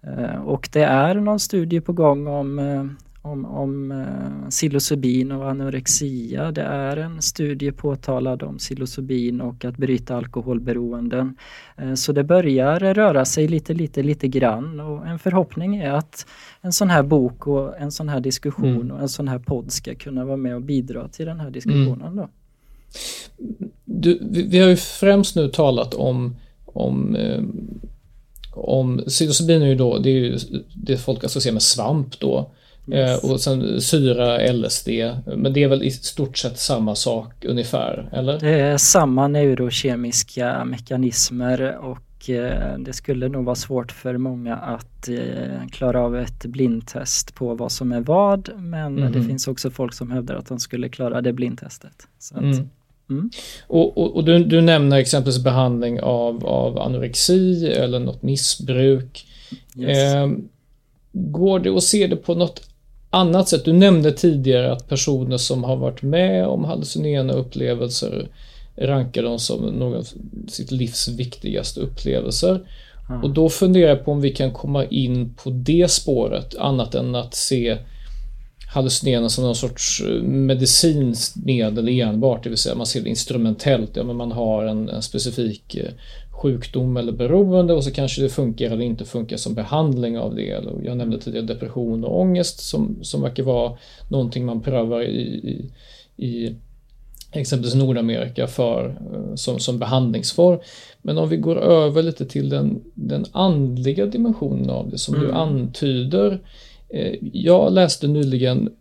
Eh, 0.03 0.41
och 0.41 0.69
det 0.71 0.83
är 0.83 1.15
någon 1.15 1.39
studie 1.39 1.81
på 1.81 1.93
gång 1.93 2.27
om, 2.27 2.59
eh, 2.59 2.85
om, 3.23 3.45
om 3.45 3.91
eh, 3.91 4.49
psilocybin 4.49 5.31
och 5.31 5.49
anorexia. 5.49 6.51
Det 6.51 6.61
är 6.61 6.97
en 6.97 7.21
studie 7.21 7.71
påtalad 7.71 8.43
om 8.43 8.57
psilocybin 8.57 9.41
och 9.41 9.65
att 9.65 9.77
bryta 9.77 10.15
alkoholberoenden. 10.15 11.37
Eh, 11.77 11.93
så 11.93 12.11
det 12.11 12.23
börjar 12.23 12.79
röra 12.79 13.25
sig 13.25 13.47
lite, 13.47 13.73
lite, 13.73 14.03
lite 14.03 14.27
grann 14.27 14.79
och 14.79 15.07
en 15.07 15.19
förhoppning 15.19 15.75
är 15.75 15.91
att 15.91 16.25
en 16.61 16.73
sån 16.73 16.89
här 16.89 17.03
bok 17.03 17.47
och 17.47 17.77
en 17.77 17.91
sån 17.91 18.09
här 18.09 18.19
diskussion 18.19 18.75
mm. 18.75 18.91
och 18.91 19.01
en 19.01 19.09
sån 19.09 19.27
här 19.27 19.39
podd 19.39 19.71
ska 19.71 19.95
kunna 19.95 20.25
vara 20.25 20.37
med 20.37 20.55
och 20.55 20.61
bidra 20.61 21.07
till 21.07 21.25
den 21.25 21.39
här 21.39 21.49
diskussionen. 21.49 22.01
Mm. 22.01 22.15
Då. 22.15 22.29
Du, 23.85 24.19
vi, 24.31 24.43
vi, 24.43 24.59
har 24.59 24.69
ju 24.69 24.75
främst 24.75 25.35
nu 25.35 25.47
talat 25.47 25.93
om 25.93 26.35
om 26.65 27.15
eh, 27.15 27.43
om 28.55 29.03
psilocybin 29.07 29.61
är 29.61 29.67
ju 29.67 29.75
då, 29.75 29.97
det 29.97 30.09
är 30.09 30.13
ju 30.13 30.39
det 30.73 30.97
folk 30.97 31.23
associerar 31.23 31.53
med 31.53 31.61
svamp 31.61 32.19
då. 32.19 32.51
Yes. 32.87 33.23
Eh, 33.23 33.31
och 33.31 33.41
sen 33.41 33.81
syra, 33.81 34.51
LSD. 34.53 34.89
Men 35.35 35.53
det 35.53 35.63
är 35.63 35.67
väl 35.67 35.83
i 35.83 35.91
stort 35.91 36.37
sett 36.37 36.59
samma 36.59 36.95
sak 36.95 37.45
ungefär, 37.45 38.09
eller? 38.11 38.39
Det 38.39 38.59
är 38.59 38.77
samma 38.77 39.27
neurokemiska 39.27 40.65
mekanismer 40.65 41.77
och 41.77 42.29
eh, 42.29 42.77
det 42.79 42.93
skulle 42.93 43.29
nog 43.29 43.45
vara 43.45 43.55
svårt 43.55 43.91
för 43.91 44.17
många 44.17 44.55
att 44.55 45.09
eh, 45.09 45.67
klara 45.71 46.01
av 46.01 46.17
ett 46.17 46.45
blindtest 46.45 47.35
på 47.35 47.55
vad 47.55 47.71
som 47.71 47.91
är 47.91 48.01
vad. 48.01 48.49
Men 48.57 48.97
mm. 48.97 49.11
det 49.11 49.23
finns 49.23 49.47
också 49.47 49.71
folk 49.71 49.93
som 49.93 50.11
hävdar 50.11 50.35
att 50.35 50.47
de 50.47 50.59
skulle 50.59 50.89
klara 50.89 51.21
det 51.21 51.33
blindtestet. 51.33 52.07
Mm. 52.35 52.69
Mm. 53.09 53.29
Och, 53.67 53.97
och, 53.97 54.15
och 54.15 54.23
du, 54.23 54.43
du, 54.43 54.61
nämner 54.61 54.97
exempelvis 54.97 55.43
behandling 55.43 56.01
av, 56.01 56.45
av 56.45 56.79
anorexi 56.79 57.67
eller 57.67 57.99
något 57.99 58.23
missbruk. 58.23 59.27
Yes. 59.77 60.13
Eh, 60.13 60.29
går 61.11 61.59
det 61.59 61.69
att 61.69 61.83
se 61.83 62.07
det 62.07 62.15
på 62.15 62.35
något 62.35 62.72
annat 63.13 63.49
sätt? 63.49 63.65
Du 63.65 63.73
nämnde 63.73 64.11
tidigare 64.11 64.71
att 64.71 64.89
personer 64.89 65.37
som 65.37 65.63
har 65.63 65.75
varit 65.75 66.01
med 66.01 66.47
om 66.47 66.63
hallucinerande 66.63 67.33
upplevelser 67.33 68.27
rankar 68.75 69.23
dem 69.23 69.39
som 69.39 69.81
av 69.81 70.07
sitt 70.47 70.71
livs 70.71 71.07
viktigaste 71.07 71.79
upplevelser. 71.79 72.59
Mm. 73.09 73.23
Och 73.23 73.29
då 73.29 73.49
funderar 73.49 73.89
jag 73.89 74.05
på 74.05 74.11
om 74.11 74.21
vi 74.21 74.31
kan 74.31 74.51
komma 74.51 74.85
in 74.85 75.33
på 75.43 75.49
det 75.49 75.91
spåret 75.91 76.55
annat 76.57 76.95
än 76.95 77.15
att 77.15 77.33
se 77.33 77.77
hallucinerande 78.73 79.29
som 79.29 79.43
någon 79.43 79.55
sorts 79.55 80.01
eh, 80.01 80.23
medicinskt 80.23 81.35
medel 81.35 81.87
enbart, 81.87 82.43
det 82.43 82.49
vill 82.49 82.57
säga 82.57 82.75
man 82.75 82.85
ser 82.85 83.01
det 83.01 83.09
instrumentellt. 83.09 83.95
Ja, 83.95 84.03
men 84.03 84.15
man 84.15 84.31
har 84.31 84.65
en, 84.65 84.89
en 84.89 85.01
specifik 85.01 85.75
eh, 85.75 85.91
sjukdom 86.33 86.97
eller 86.97 87.11
beroende 87.11 87.73
och 87.73 87.83
så 87.83 87.91
kanske 87.91 88.21
det 88.21 88.29
funkar 88.29 88.65
eller 88.65 88.85
inte 88.85 89.05
funkar 89.05 89.37
som 89.37 89.53
behandling 89.53 90.19
av 90.19 90.35
det. 90.35 90.63
Jag 90.83 90.97
nämnde 90.97 91.19
tidigare 91.19 91.45
depression 91.45 92.03
och 92.03 92.19
ångest 92.19 92.59
som, 92.59 92.97
som 93.01 93.21
verkar 93.21 93.43
vara 93.43 93.77
någonting 94.09 94.45
man 94.45 94.61
prövar 94.61 95.01
i, 95.01 95.21
i, 95.21 95.71
i 96.25 96.55
exempelvis 97.31 97.75
Nordamerika 97.75 98.47
för, 98.47 98.85
eh, 99.13 99.35
som, 99.35 99.59
som 99.59 99.79
behandlingsform. 99.79 100.59
Men 101.01 101.17
om 101.17 101.29
vi 101.29 101.37
går 101.37 101.57
över 101.57 102.03
lite 102.03 102.25
till 102.25 102.49
den, 102.49 102.81
den 102.93 103.25
andliga 103.31 104.05
dimensionen 104.05 104.69
av 104.69 104.89
det 104.89 104.97
som 104.97 105.15
mm. 105.15 105.27
du 105.27 105.33
antyder 105.33 106.39
Eh, 106.93 107.15
jag 107.33 107.73
läste 107.73 108.07
nyligen 108.07 108.57
en 108.57 108.73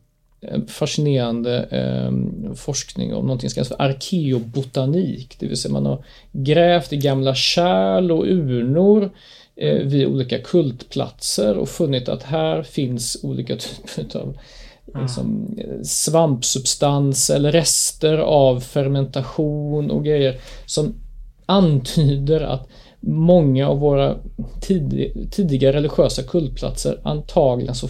fascinerande 0.67 1.67
eh, 1.71 2.55
forskning 2.55 3.15
om 3.15 3.27
någonting 3.27 3.51
som 3.51 3.55
kallas 3.55 3.69
för 3.69 3.83
arkeobotanik, 3.83 5.37
det 5.39 5.47
vill 5.47 5.57
säga 5.57 5.73
man 5.73 5.87
har 5.87 6.05
grävt 6.33 6.93
i 6.93 6.97
gamla 6.97 7.35
kärl 7.35 8.13
och 8.13 8.25
urnor 8.25 9.11
eh, 9.57 9.79
vid 9.79 10.07
olika 10.07 10.39
kultplatser 10.39 11.57
och 11.57 11.69
funnit 11.69 12.09
att 12.09 12.23
här 12.23 12.63
finns 12.63 13.21
olika 13.23 13.57
typer 13.57 14.19
av 14.19 14.39
liksom, 15.01 15.59
svampsubstans 15.85 17.31
eller 17.31 17.53
rester 17.53 18.19
av 18.19 18.61
fermentation 18.61 19.91
och 19.91 20.05
grejer 20.05 20.41
som 20.67 20.95
antyder 21.47 22.41
att 22.41 22.69
många 23.01 23.69
av 23.69 23.79
våra 23.79 24.17
tid, 24.61 25.13
tidiga 25.31 25.73
religiösa 25.73 26.23
kultplatser 26.23 27.01
antagligen 27.03 27.75
så 27.75 27.89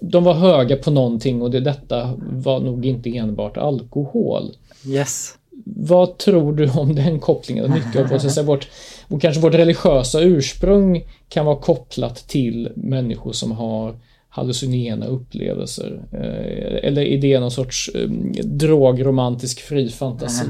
de 0.00 0.24
var 0.24 0.34
höga 0.34 0.76
på 0.76 0.90
någonting 0.90 1.42
och 1.42 1.50
det 1.50 1.60
detta 1.60 2.18
var 2.18 2.60
nog 2.60 2.86
inte 2.86 3.16
enbart 3.16 3.56
alkohol. 3.56 4.56
Yes. 4.86 5.38
Vad 5.64 6.18
tror 6.18 6.52
du 6.52 6.70
om 6.70 6.94
den 6.94 7.20
kopplingen? 7.20 7.72
Mycket 7.72 8.00
av 8.00 8.08
vårt, 8.08 8.32
så 8.32 8.42
vårt, 8.42 8.68
och 9.08 9.20
kanske 9.20 9.40
vårt 9.40 9.54
religiösa 9.54 10.20
ursprung 10.20 11.04
kan 11.28 11.46
vara 11.46 11.56
kopplat 11.56 12.16
till 12.16 12.68
människor 12.74 13.32
som 13.32 13.52
har 13.52 13.94
hallucinogena 14.28 15.06
upplevelser. 15.06 16.02
Eh, 16.12 16.88
eller 16.88 17.02
är 17.02 17.20
det 17.20 17.40
någon 17.40 17.50
sorts 17.50 17.90
um, 17.94 18.32
drogromantisk 18.44 19.60
fri 19.60 19.88
fantasi? 19.88 20.44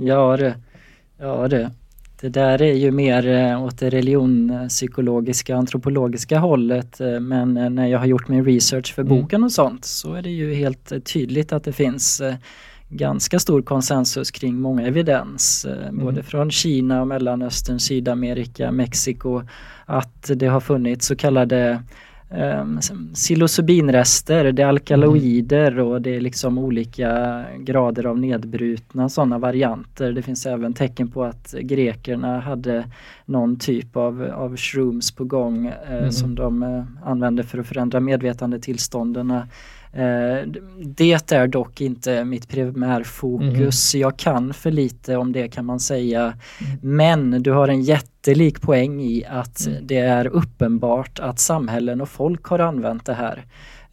Ja 0.00 0.36
det. 0.36 0.54
Ja 1.18 1.48
det. 1.48 1.70
Det 2.22 2.28
där 2.28 2.62
är 2.62 2.74
ju 2.74 2.90
mer 2.90 3.28
eh, 3.28 3.64
åt 3.64 3.78
det 3.78 3.90
religionspsykologiska, 3.90 5.56
antropologiska 5.56 6.38
hållet 6.38 7.00
eh, 7.00 7.20
men 7.20 7.56
eh, 7.56 7.70
när 7.70 7.86
jag 7.86 7.98
har 7.98 8.06
gjort 8.06 8.28
min 8.28 8.44
research 8.44 8.94
för 8.94 9.02
mm. 9.02 9.20
boken 9.20 9.44
och 9.44 9.52
sånt 9.52 9.84
så 9.84 10.14
är 10.14 10.22
det 10.22 10.30
ju 10.30 10.54
helt 10.54 11.04
tydligt 11.04 11.52
att 11.52 11.64
det 11.64 11.72
finns 11.72 12.22
ganska 12.88 13.38
stor 13.38 13.62
konsensus 13.62 14.30
kring 14.30 14.60
många 14.60 14.86
evidens, 14.86 15.64
mm. 15.64 16.04
både 16.04 16.22
från 16.22 16.50
Kina 16.50 17.00
och 17.00 17.06
Mellanöstern, 17.06 17.80
Sydamerika, 17.80 18.72
Mexiko, 18.72 19.42
att 19.86 20.30
det 20.34 20.46
har 20.46 20.60
funnits 20.60 21.06
så 21.06 21.16
kallade 21.16 21.82
psilocybinrester, 23.14 24.52
det 24.52 24.62
är 24.62 24.66
alkaloider 24.66 25.78
och 25.78 26.02
det 26.02 26.16
är 26.16 26.20
liksom 26.20 26.58
olika 26.58 27.44
grader 27.58 28.06
av 28.06 28.18
nedbrutna 28.18 29.08
sådana 29.08 29.38
varianter. 29.38 30.12
Det 30.12 30.22
finns 30.22 30.46
även 30.46 30.74
tecken 30.74 31.08
på 31.08 31.24
att 31.24 31.54
grekerna 31.60 32.40
hade 32.40 32.84
någon 33.24 33.58
typ 33.58 33.96
av, 33.96 34.30
av 34.34 34.56
shrooms 34.56 35.12
på 35.12 35.24
gång 35.24 35.66
eh, 35.66 35.92
mm. 35.92 36.12
som 36.12 36.34
de 36.34 36.62
eh, 36.62 36.84
använde 37.04 37.42
för 37.42 37.58
att 37.58 37.66
förändra 37.66 38.00
medvetandetillstånden. 38.00 39.34
Eh, 39.92 40.48
det 40.78 41.32
är 41.32 41.46
dock 41.46 41.80
inte 41.80 42.24
mitt 42.24 42.48
primärfokus. 42.48 43.94
Mm. 43.94 44.02
Jag 44.02 44.16
kan 44.16 44.54
för 44.54 44.70
lite 44.70 45.16
om 45.16 45.32
det 45.32 45.48
kan 45.48 45.66
man 45.66 45.80
säga. 45.80 46.34
Men 46.82 47.42
du 47.42 47.50
har 47.50 47.68
en 47.68 47.82
jättelik 47.82 48.60
poäng 48.60 49.02
i 49.02 49.24
att 49.28 49.66
mm. 49.66 49.86
det 49.86 49.98
är 49.98 50.26
uppenbart 50.26 51.18
att 51.18 51.38
samhällen 51.38 52.00
och 52.00 52.08
folk 52.08 52.44
har 52.44 52.58
använt 52.58 53.06
det 53.06 53.14
här. 53.14 53.44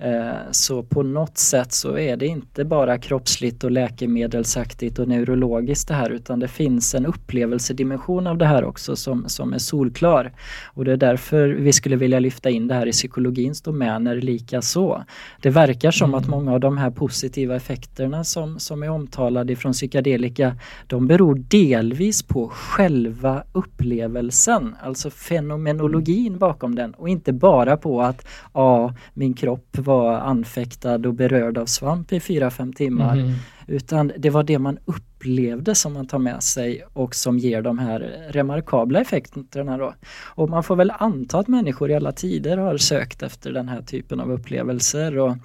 Eh, 0.01 0.51
så 0.51 0.83
på 0.83 1.03
något 1.03 1.37
sätt 1.37 1.71
så 1.71 1.97
är 1.97 2.17
det 2.17 2.27
inte 2.27 2.65
bara 2.65 2.97
kroppsligt 2.97 3.63
och 3.63 3.71
läkemedelsaktigt 3.71 4.99
och 4.99 5.07
neurologiskt 5.07 5.87
det 5.87 5.93
här 5.93 6.09
utan 6.09 6.39
det 6.39 6.47
finns 6.47 6.95
en 6.95 7.05
upplevelsedimension 7.05 8.27
av 8.27 8.37
det 8.37 8.45
här 8.45 8.63
också 8.63 8.95
som, 8.95 9.29
som 9.29 9.53
är 9.53 9.57
solklar. 9.57 10.31
Och 10.65 10.85
det 10.85 10.91
är 10.91 10.97
därför 10.97 11.47
vi 11.47 11.73
skulle 11.73 11.95
vilja 11.95 12.19
lyfta 12.19 12.49
in 12.49 12.67
det 12.67 12.73
här 12.73 12.87
i 12.87 12.91
psykologins 12.91 13.61
domäner 13.61 14.15
lika 14.15 14.61
så. 14.61 15.03
Det 15.41 15.49
verkar 15.49 15.91
som 15.91 16.09
mm. 16.09 16.19
att 16.19 16.27
många 16.27 16.53
av 16.53 16.59
de 16.59 16.77
här 16.77 16.91
positiva 16.91 17.55
effekterna 17.55 18.23
som, 18.23 18.59
som 18.59 18.83
är 18.83 18.89
omtalade 18.89 19.55
från 19.55 19.73
psykedelika 19.73 20.55
de 20.87 21.07
beror 21.07 21.35
delvis 21.35 22.23
på 22.23 22.49
själva 22.49 23.43
upplevelsen, 23.51 24.75
alltså 24.83 25.09
fenomenologin 25.09 26.37
bakom 26.37 26.75
den 26.75 26.93
och 26.93 27.09
inte 27.09 27.33
bara 27.33 27.77
på 27.77 28.01
att 28.01 28.27
ja, 28.53 28.93
min 29.13 29.33
kropp 29.33 29.77
var 29.89 30.13
anfäktad 30.13 31.07
och 31.07 31.13
berörd 31.13 31.57
av 31.57 31.65
svamp 31.65 32.13
i 32.13 32.19
4-5 32.19 32.73
timmar. 32.73 33.13
Mm. 33.13 33.33
Utan 33.67 34.11
det 34.17 34.29
var 34.29 34.43
det 34.43 34.59
man 34.59 34.77
upplevde 34.85 35.75
som 35.75 35.93
man 35.93 36.07
tar 36.07 36.19
med 36.19 36.43
sig 36.43 36.83
och 36.93 37.15
som 37.15 37.37
ger 37.37 37.61
de 37.61 37.79
här 37.79 38.29
remarkabla 38.29 39.01
effekterna 39.01 39.77
då. 39.77 39.93
Och 40.35 40.49
man 40.49 40.63
får 40.63 40.75
väl 40.75 40.91
anta 40.99 41.39
att 41.39 41.47
människor 41.47 41.91
i 41.91 41.95
alla 41.95 42.11
tider 42.11 42.57
har 42.57 42.77
sökt 42.77 43.23
efter 43.23 43.51
den 43.53 43.69
här 43.69 43.81
typen 43.81 44.19
av 44.19 44.31
upplevelser 44.31 45.17
och 45.17 45.35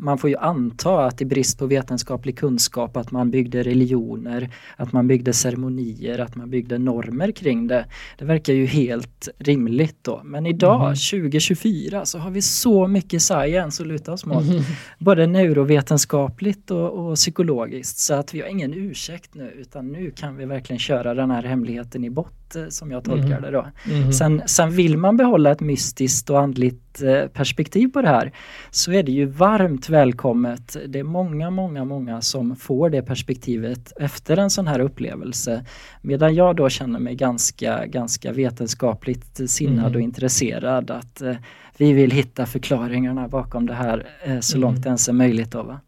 man 0.00 0.18
får 0.18 0.30
ju 0.30 0.36
anta 0.36 1.04
att 1.04 1.20
i 1.20 1.24
brist 1.24 1.58
på 1.58 1.66
vetenskaplig 1.66 2.38
kunskap 2.38 2.96
att 2.96 3.10
man 3.10 3.30
byggde 3.30 3.62
religioner, 3.62 4.50
att 4.76 4.92
man 4.92 5.08
byggde 5.08 5.32
ceremonier, 5.32 6.18
att 6.18 6.36
man 6.36 6.50
byggde 6.50 6.78
normer 6.78 7.32
kring 7.32 7.66
det. 7.66 7.84
Det 8.18 8.24
verkar 8.24 8.52
ju 8.52 8.66
helt 8.66 9.28
rimligt 9.38 9.96
då. 10.02 10.20
Men 10.24 10.46
idag, 10.46 10.80
mm. 10.80 10.94
2024, 10.94 12.04
så 12.04 12.18
har 12.18 12.30
vi 12.30 12.42
så 12.42 12.86
mycket 12.86 13.22
science 13.22 13.82
att 13.82 13.86
luta 13.86 14.12
oss 14.12 14.24
mot. 14.24 14.44
Mm. 14.44 14.62
Både 14.98 15.26
neurovetenskapligt 15.26 16.70
och, 16.70 17.08
och, 17.08 17.14
psykologiskt. 17.16 17.98
Så 17.98 18.14
att 18.14 18.34
vi 18.34 18.40
har 18.40 18.48
ingen 18.48 18.74
ursäkt 18.74 19.34
nu 19.34 19.50
utan 19.58 19.92
nu 19.92 20.10
kan 20.10 20.36
vi 20.36 20.44
verkligen 20.44 20.80
köra 20.80 21.14
den 21.14 21.30
här 21.30 21.42
hemligheten 21.42 22.04
i 22.04 22.10
botten 22.10 22.47
sätt 22.48 22.56
eh, 22.56 22.68
som 22.68 22.90
jag 22.90 23.04
tolkar 23.04 23.26
mm. 23.26 23.42
det 23.42 23.50
då. 23.50 23.66
Mm. 23.90 24.12
Sen, 24.12 24.42
sen 24.46 24.70
vill 24.70 24.96
man 24.96 25.16
behålla 25.16 25.50
ett 25.50 25.60
mystiskt 25.60 26.30
och 26.30 26.40
andligt 26.40 27.02
eh, 27.02 27.26
perspektiv 27.26 27.88
på 27.88 28.02
det 28.02 28.08
här 28.08 28.32
så 28.70 28.92
är 28.92 29.02
det 29.02 29.12
ju 29.12 29.26
varmt 29.26 29.88
välkommet. 29.88 30.76
Det 30.88 30.98
är 30.98 31.04
många, 31.04 31.50
många, 31.50 31.84
många 31.84 32.20
som 32.20 32.56
får 32.56 32.90
det 32.90 33.02
perspektivet 33.02 33.92
efter 34.00 34.36
en 34.36 34.50
sån 34.50 34.66
här 34.66 34.80
upplevelse. 34.80 35.64
Medan 36.02 36.34
jag 36.34 36.56
då 36.56 36.68
känner 36.68 36.98
mig 36.98 37.14
ganska, 37.14 37.86
ganska 37.86 38.32
vetenskapligt 38.32 39.50
sinnad 39.50 39.86
mm. 39.86 39.94
och 39.94 40.00
intresserad 40.00 40.90
att 40.90 41.22
eh, 41.22 41.34
vi 41.78 41.92
vill 41.92 42.10
hitta 42.10 42.46
förklaringarna 42.46 43.28
bakom 43.28 43.66
det 43.66 43.74
här 43.74 44.06
så 44.40 44.58
långt 44.58 44.82
det 44.82 44.88
ens 44.88 45.08
är 45.08 45.12
möjligt. 45.12 45.50
Då, 45.50 45.62
va? 45.62 45.80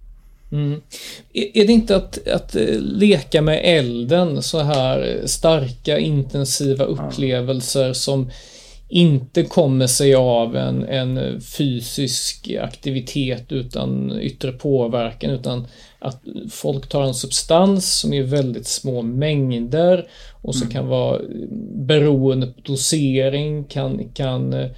Mm. 0.52 0.80
Är 1.32 1.66
det 1.66 1.72
inte 1.72 1.96
att, 1.96 2.28
att 2.28 2.56
eh, 2.56 2.80
leka 2.80 3.42
med 3.42 3.60
elden, 3.64 4.42
så 4.42 4.58
här 4.58 5.22
starka 5.24 5.98
intensiva 5.98 6.84
upplevelser 6.84 7.86
ja. 7.86 7.94
som 7.94 8.30
inte 8.90 9.42
kommer 9.42 9.86
sig 9.86 10.14
av 10.14 10.56
en, 10.56 10.84
en 10.84 11.40
fysisk 11.40 12.50
aktivitet 12.60 13.52
utan 13.52 14.18
yttre 14.20 14.52
påverkan 14.52 15.30
utan 15.30 15.66
att 15.98 16.22
folk 16.50 16.88
tar 16.88 17.02
en 17.02 17.14
substans 17.14 17.98
som 17.98 18.12
är 18.12 18.22
väldigt 18.22 18.66
små 18.66 19.02
mängder 19.02 20.06
och 20.42 20.54
som 20.54 20.62
mm. 20.62 20.72
kan 20.72 20.86
vara 20.86 21.20
beroende 21.74 22.46
på 22.46 22.60
dosering, 22.62 23.64
kan, 23.64 24.08
kan 24.08 24.52
eh, 24.52 24.70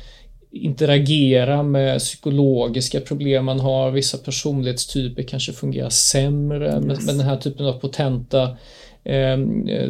interagera 0.52 1.62
med 1.62 1.98
psykologiska 1.98 3.00
problem 3.00 3.44
man 3.44 3.60
har. 3.60 3.90
Vissa 3.90 4.18
personlighetstyper 4.18 5.22
kanske 5.22 5.52
fungerar 5.52 5.88
sämre 5.88 6.66
yes. 6.66 6.84
med, 6.84 7.04
med 7.04 7.14
den 7.14 7.26
här 7.26 7.36
typen 7.36 7.66
av 7.66 7.72
potenta 7.72 8.56
ehm, 9.04 9.68
eh, 9.68 9.88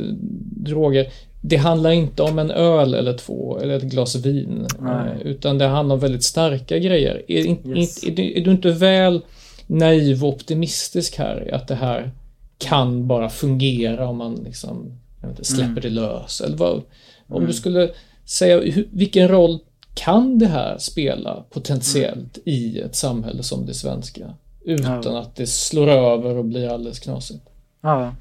droger. 0.56 1.12
Det 1.40 1.56
handlar 1.56 1.90
inte 1.90 2.22
om 2.22 2.38
en 2.38 2.50
öl 2.50 2.94
eller 2.94 3.18
två 3.18 3.58
eller 3.58 3.76
ett 3.76 3.82
glas 3.82 4.16
vin. 4.16 4.66
Eh, 4.88 5.22
utan 5.22 5.58
det 5.58 5.66
handlar 5.66 5.94
om 5.94 6.00
väldigt 6.00 6.24
starka 6.24 6.78
grejer. 6.78 7.22
Är, 7.28 7.46
yes. 7.46 8.04
är, 8.04 8.20
är, 8.20 8.20
är, 8.20 8.44
du 8.44 8.50
inte 8.50 8.70
väl 8.70 9.20
naiv 9.66 10.24
och 10.24 10.28
optimistisk 10.28 11.18
här? 11.18 11.50
Att 11.52 11.68
det 11.68 11.74
här 11.74 12.10
kan 12.58 13.06
bara 13.06 13.28
fungera 13.30 14.08
om 14.08 14.16
man 14.16 14.34
liksom, 14.44 14.98
inte, 15.24 15.44
släpper 15.44 15.70
mm. 15.70 15.82
det 15.82 15.90
lös? 15.90 16.40
Eller 16.40 16.56
vad, 16.56 16.82
om 17.26 17.36
mm. 17.36 17.46
du 17.46 17.52
skulle 17.52 17.90
säga, 18.24 18.84
vilken 18.90 19.28
roll 19.28 19.58
kan 19.94 20.38
det 20.38 20.46
här 20.46 20.78
spela 20.78 21.44
potentiellt 21.50 22.36
mm. 22.36 22.42
i 22.44 22.78
ett 22.78 22.96
samhälle 22.96 23.42
som 23.42 23.66
det 23.66 23.74
svenska? 23.74 24.34
Utan 24.64 25.00
ja. 25.04 25.20
att 25.20 25.36
det 25.36 25.46
slår 25.46 25.88
över 25.88 26.36
och 26.36 26.44
blir 26.44 26.68
alldeles 26.68 26.98
knasigt. 26.98 27.44
Ja. 27.80 28.14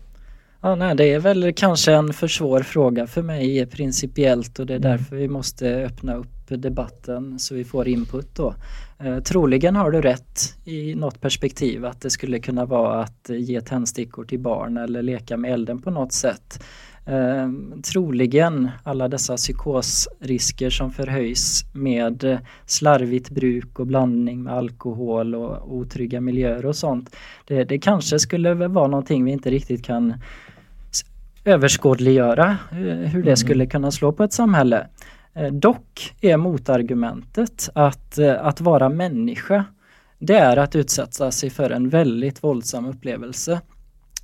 Ja, 0.63 0.75
nej, 0.75 0.95
det 0.95 1.13
är 1.13 1.19
väl 1.19 1.53
kanske 1.53 1.93
en 1.93 2.13
för 2.13 2.27
svår 2.27 2.61
fråga 2.61 3.07
för 3.07 3.21
mig 3.21 3.65
principiellt 3.65 4.59
och 4.59 4.65
det 4.65 4.73
är 4.73 4.77
mm. 4.77 4.91
därför 4.91 5.15
vi 5.15 5.27
måste 5.27 5.75
öppna 5.75 6.15
upp 6.15 6.27
debatten 6.47 7.39
så 7.39 7.55
vi 7.55 7.63
får 7.63 7.87
input 7.87 8.35
då. 8.35 8.55
Eh, 8.99 9.19
troligen 9.19 9.75
har 9.75 9.91
du 9.91 10.01
rätt 10.01 10.55
i 10.65 10.95
något 10.95 11.21
perspektiv 11.21 11.85
att 11.85 12.01
det 12.01 12.09
skulle 12.09 12.39
kunna 12.39 12.65
vara 12.65 13.03
att 13.03 13.29
ge 13.29 13.61
tändstickor 13.61 14.25
till 14.25 14.39
barn 14.39 14.77
eller 14.77 15.01
leka 15.01 15.37
med 15.37 15.53
elden 15.53 15.81
på 15.81 15.91
något 15.91 16.13
sätt. 16.13 16.63
Eh, 17.11 17.49
troligen 17.83 18.71
alla 18.83 19.07
dessa 19.07 19.37
psykosrisker 19.37 20.69
som 20.69 20.91
förhöjs 20.91 21.65
med 21.73 22.39
slarvigt 22.65 23.29
bruk 23.29 23.79
och 23.79 23.87
blandning 23.87 24.43
med 24.43 24.53
alkohol 24.53 25.35
och 25.35 25.73
otrygga 25.73 26.21
miljöer 26.21 26.65
och 26.65 26.75
sånt. 26.75 27.15
Det, 27.47 27.63
det 27.63 27.79
kanske 27.79 28.19
skulle 28.19 28.53
vara 28.53 28.87
någonting 28.87 29.25
vi 29.25 29.31
inte 29.31 29.49
riktigt 29.49 29.85
kan 29.85 30.13
överskådliggöra 31.45 32.57
eh, 32.71 32.77
hur 32.77 33.23
det 33.23 33.29
mm. 33.29 33.37
skulle 33.37 33.65
kunna 33.65 33.91
slå 33.91 34.11
på 34.11 34.23
ett 34.23 34.33
samhälle. 34.33 34.87
Eh, 35.33 35.53
dock 35.53 36.15
är 36.21 36.37
motargumentet 36.37 37.69
att, 37.75 38.17
eh, 38.17 38.45
att 38.45 38.61
vara 38.61 38.89
människa 38.89 39.65
det 40.19 40.37
är 40.37 40.57
att 40.57 40.75
utsätta 40.75 41.31
sig 41.31 41.49
för 41.49 41.69
en 41.69 41.89
väldigt 41.89 42.43
våldsam 42.43 42.85
upplevelse. 42.85 43.61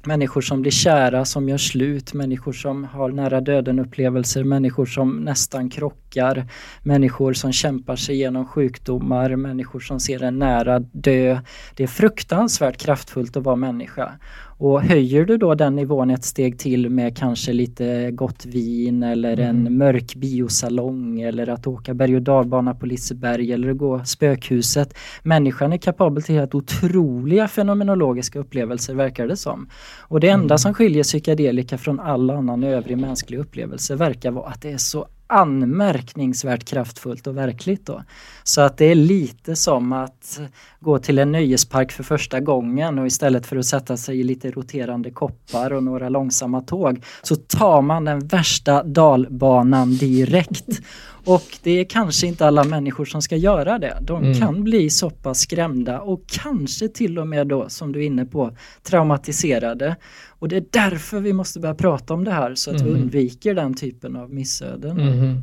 Människor 0.05 0.41
som 0.41 0.61
blir 0.61 0.71
kära, 0.71 1.25
som 1.25 1.49
gör 1.49 1.57
slut, 1.57 2.13
människor 2.13 2.53
som 2.53 2.83
har 2.83 3.09
nära 3.11 3.41
döden 3.41 3.79
upplevelser, 3.79 4.43
människor 4.43 4.85
som 4.85 5.17
nästan 5.17 5.69
krockar, 5.69 6.47
människor 6.83 7.33
som 7.33 7.51
kämpar 7.51 7.95
sig 7.95 8.15
igenom 8.15 8.45
sjukdomar, 8.45 9.35
människor 9.35 9.79
som 9.79 9.99
ser 9.99 10.23
en 10.23 10.39
nära 10.39 10.79
dö. 10.79 11.39
Det 11.75 11.83
är 11.83 11.87
fruktansvärt 11.87 12.77
kraftfullt 12.77 13.37
att 13.37 13.43
vara 13.43 13.55
människa. 13.55 14.11
Och 14.59 14.81
höjer 14.81 15.25
du 15.25 15.37
då 15.37 15.55
den 15.55 15.75
nivån 15.75 16.09
ett 16.09 16.23
steg 16.23 16.59
till 16.59 16.89
med 16.89 17.17
kanske 17.17 17.53
lite 17.53 18.11
gott 18.11 18.45
vin 18.45 19.03
eller 19.03 19.33
mm. 19.33 19.49
en 19.49 19.77
mörk 19.77 20.15
biosalong 20.15 21.21
eller 21.21 21.49
att 21.49 21.67
åka 21.67 21.93
berg 21.93 22.15
och 22.15 22.21
dalbana 22.21 22.75
på 22.75 22.85
Liseberg 22.85 23.51
eller 23.53 23.69
att 23.69 23.77
gå 23.77 24.05
spökhuset. 24.05 24.97
Människan 25.23 25.73
är 25.73 25.77
kapabel 25.77 26.23
till 26.23 26.35
helt 26.35 26.55
otroliga 26.55 27.47
fenomenologiska 27.47 28.39
upplevelser 28.39 28.93
verkar 28.93 29.27
det 29.27 29.37
som. 29.37 29.69
Och 29.99 30.19
det 30.19 30.29
enda 30.29 30.45
mm. 30.45 30.57
som 30.57 30.73
skiljer 30.73 31.03
psykedelika 31.03 31.77
från 31.77 31.99
all 31.99 32.29
annan 32.29 32.63
övrig 32.63 32.97
mänsklig 32.97 33.37
upplevelse 33.37 33.95
verkar 33.95 34.31
vara 34.31 34.49
att 34.49 34.61
det 34.61 34.71
är 34.71 34.77
så 34.77 35.07
anmärkningsvärt 35.27 36.65
kraftfullt 36.65 37.27
och 37.27 37.37
verkligt 37.37 37.85
då. 37.85 38.03
Så 38.43 38.61
att 38.61 38.77
det 38.77 38.85
är 38.85 38.95
lite 38.95 39.55
som 39.55 39.93
att 39.93 40.39
gå 40.79 40.99
till 40.99 41.19
en 41.19 41.31
nöjespark 41.31 41.91
för 41.91 42.03
första 42.03 42.39
gången 42.39 42.99
och 42.99 43.07
istället 43.07 43.45
för 43.45 43.57
att 43.57 43.65
sätta 43.65 43.97
sig 43.97 44.19
i 44.19 44.23
lite 44.23 44.51
roterande 44.51 45.11
koppar 45.11 45.73
och 45.73 45.83
några 45.83 46.09
långsamma 46.09 46.61
tåg 46.61 47.03
så 47.21 47.35
tar 47.35 47.81
man 47.81 48.05
den 48.05 48.19
värsta 48.19 48.83
dalbanan 48.83 49.97
direkt. 49.97 50.81
Och 51.27 51.57
det 51.63 51.71
är 51.71 51.83
kanske 51.83 52.27
inte 52.27 52.47
alla 52.47 52.63
människor 52.63 53.05
som 53.05 53.21
ska 53.21 53.35
göra 53.35 53.79
det. 53.79 53.97
De 54.01 54.23
mm. 54.23 54.39
kan 54.39 54.63
bli 54.63 54.89
så 54.89 55.09
pass 55.09 55.39
skrämda 55.39 56.01
och 56.01 56.21
kanske 56.27 56.87
till 56.87 57.19
och 57.19 57.27
med 57.27 57.47
då, 57.47 57.69
som 57.69 57.91
du 57.91 58.01
är 58.01 58.05
inne 58.05 58.25
på, 58.25 58.57
traumatiserade. 58.83 59.95
Och 60.27 60.47
det 60.47 60.55
är 60.55 60.65
därför 60.71 61.19
vi 61.19 61.33
måste 61.33 61.59
börja 61.59 61.75
prata 61.75 62.13
om 62.13 62.23
det 62.23 62.31
här 62.31 62.55
så 62.55 62.71
att 62.71 62.81
mm. 62.81 62.93
vi 62.93 62.99
undviker 62.99 63.53
den 63.53 63.73
typen 63.73 64.15
av 64.15 64.33
missöden. 64.33 64.99
Mm. 64.99 65.41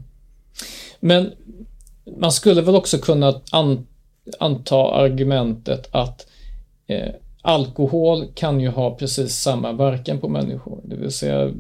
Men 1.01 1.33
man 2.21 2.33
skulle 2.33 2.63
väl 2.63 2.75
också 2.75 2.99
kunna 2.99 3.41
an 3.51 3.87
anta 4.39 4.95
argumentet 4.95 5.89
att 5.91 6.27
eh, 6.87 7.15
alkohol 7.43 8.27
kan 8.35 8.61
ju 8.61 8.69
ha 8.69 8.97
precis 8.97 9.35
samma 9.35 9.73
verkan 9.73 10.21
på 10.21 10.29
människor. 10.29 10.81
Det 10.85 10.97
vill 10.97 11.11
säga 11.11 11.51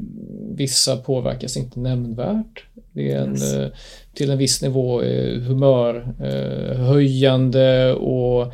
vissa 0.50 0.96
påverkas 0.96 1.56
inte 1.56 1.80
nämnvärt. 1.80 2.64
Det 2.94 3.12
är 3.12 3.18
en, 3.18 3.30
yes. 3.30 3.54
Eh, 3.54 3.68
till 4.14 4.30
en 4.30 4.38
viss 4.38 4.62
nivå 4.62 5.02
eh, 5.02 5.40
humörhöjande 5.40 7.88
eh, 7.88 7.94
och 7.94 8.52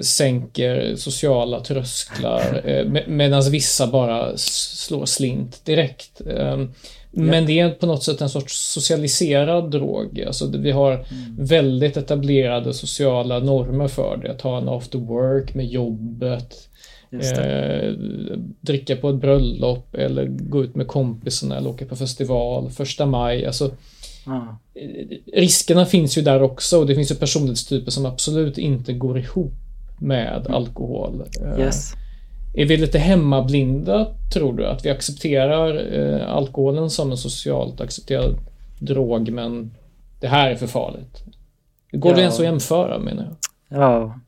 sänker 0.00 0.96
sociala 0.96 1.60
trösklar 1.60 2.62
med, 2.84 3.08
medan 3.08 3.50
vissa 3.50 3.86
bara 3.86 4.36
slår 4.36 5.06
slint 5.06 5.64
direkt. 5.64 6.20
Eh, 6.26 6.58
men 7.10 7.46
det 7.46 7.60
är 7.60 7.70
på 7.70 7.86
något 7.86 8.02
sätt 8.02 8.20
en 8.20 8.30
sorts 8.30 8.72
socialiserad 8.72 9.70
drog. 9.70 10.24
Alltså 10.26 10.58
vi 10.58 10.70
har 10.70 10.92
mm. 10.92 11.06
väldigt 11.38 11.96
etablerade 11.96 12.74
sociala 12.74 13.38
normer 13.38 13.88
för 13.88 14.16
det. 14.16 14.30
Att 14.30 14.40
ha 14.40 14.58
en 14.58 14.68
after 14.68 14.98
work 14.98 15.54
med 15.54 15.66
jobbet. 15.66 16.68
Eh, 17.12 17.92
dricka 18.60 18.96
på 18.96 19.08
ett 19.10 19.16
bröllop 19.16 19.94
eller 19.94 20.26
gå 20.26 20.64
ut 20.64 20.74
med 20.74 20.86
kompisarna 20.86 21.56
eller 21.56 21.70
åka 21.70 21.86
på 21.86 21.96
festival, 21.96 22.70
första 22.70 23.06
maj. 23.06 23.46
Alltså, 23.46 23.70
ah. 24.26 24.40
Riskerna 25.32 25.86
finns 25.86 26.18
ju 26.18 26.22
där 26.22 26.42
också 26.42 26.78
och 26.78 26.86
det 26.86 26.94
finns 26.94 27.10
ju 27.10 27.14
personlighetstyper 27.14 27.90
som 27.90 28.06
absolut 28.06 28.58
inte 28.58 28.92
går 28.92 29.18
ihop 29.18 29.52
med 29.98 30.40
mm. 30.46 30.54
alkohol. 30.54 31.22
Eh, 31.42 31.60
yes. 31.60 31.92
Är 32.54 32.66
vi 32.66 32.76
lite 32.76 32.98
hemmablinda, 32.98 34.06
tror 34.32 34.52
du? 34.52 34.66
Att 34.66 34.86
vi 34.86 34.90
accepterar 34.90 35.98
eh, 35.98 36.34
alkoholen 36.34 36.90
som 36.90 37.10
en 37.10 37.16
socialt 37.16 37.80
accepterad 37.80 38.38
drog, 38.78 39.30
men 39.30 39.70
det 40.20 40.28
här 40.28 40.50
är 40.50 40.56
för 40.56 40.66
farligt? 40.66 41.22
Går 41.92 42.12
ja. 42.12 42.16
det 42.16 42.22
ens 42.22 42.38
att 42.38 42.44
jämföra, 42.44 42.98
menar 42.98 43.24
jag? 43.24 43.36
Ja, 43.80 44.20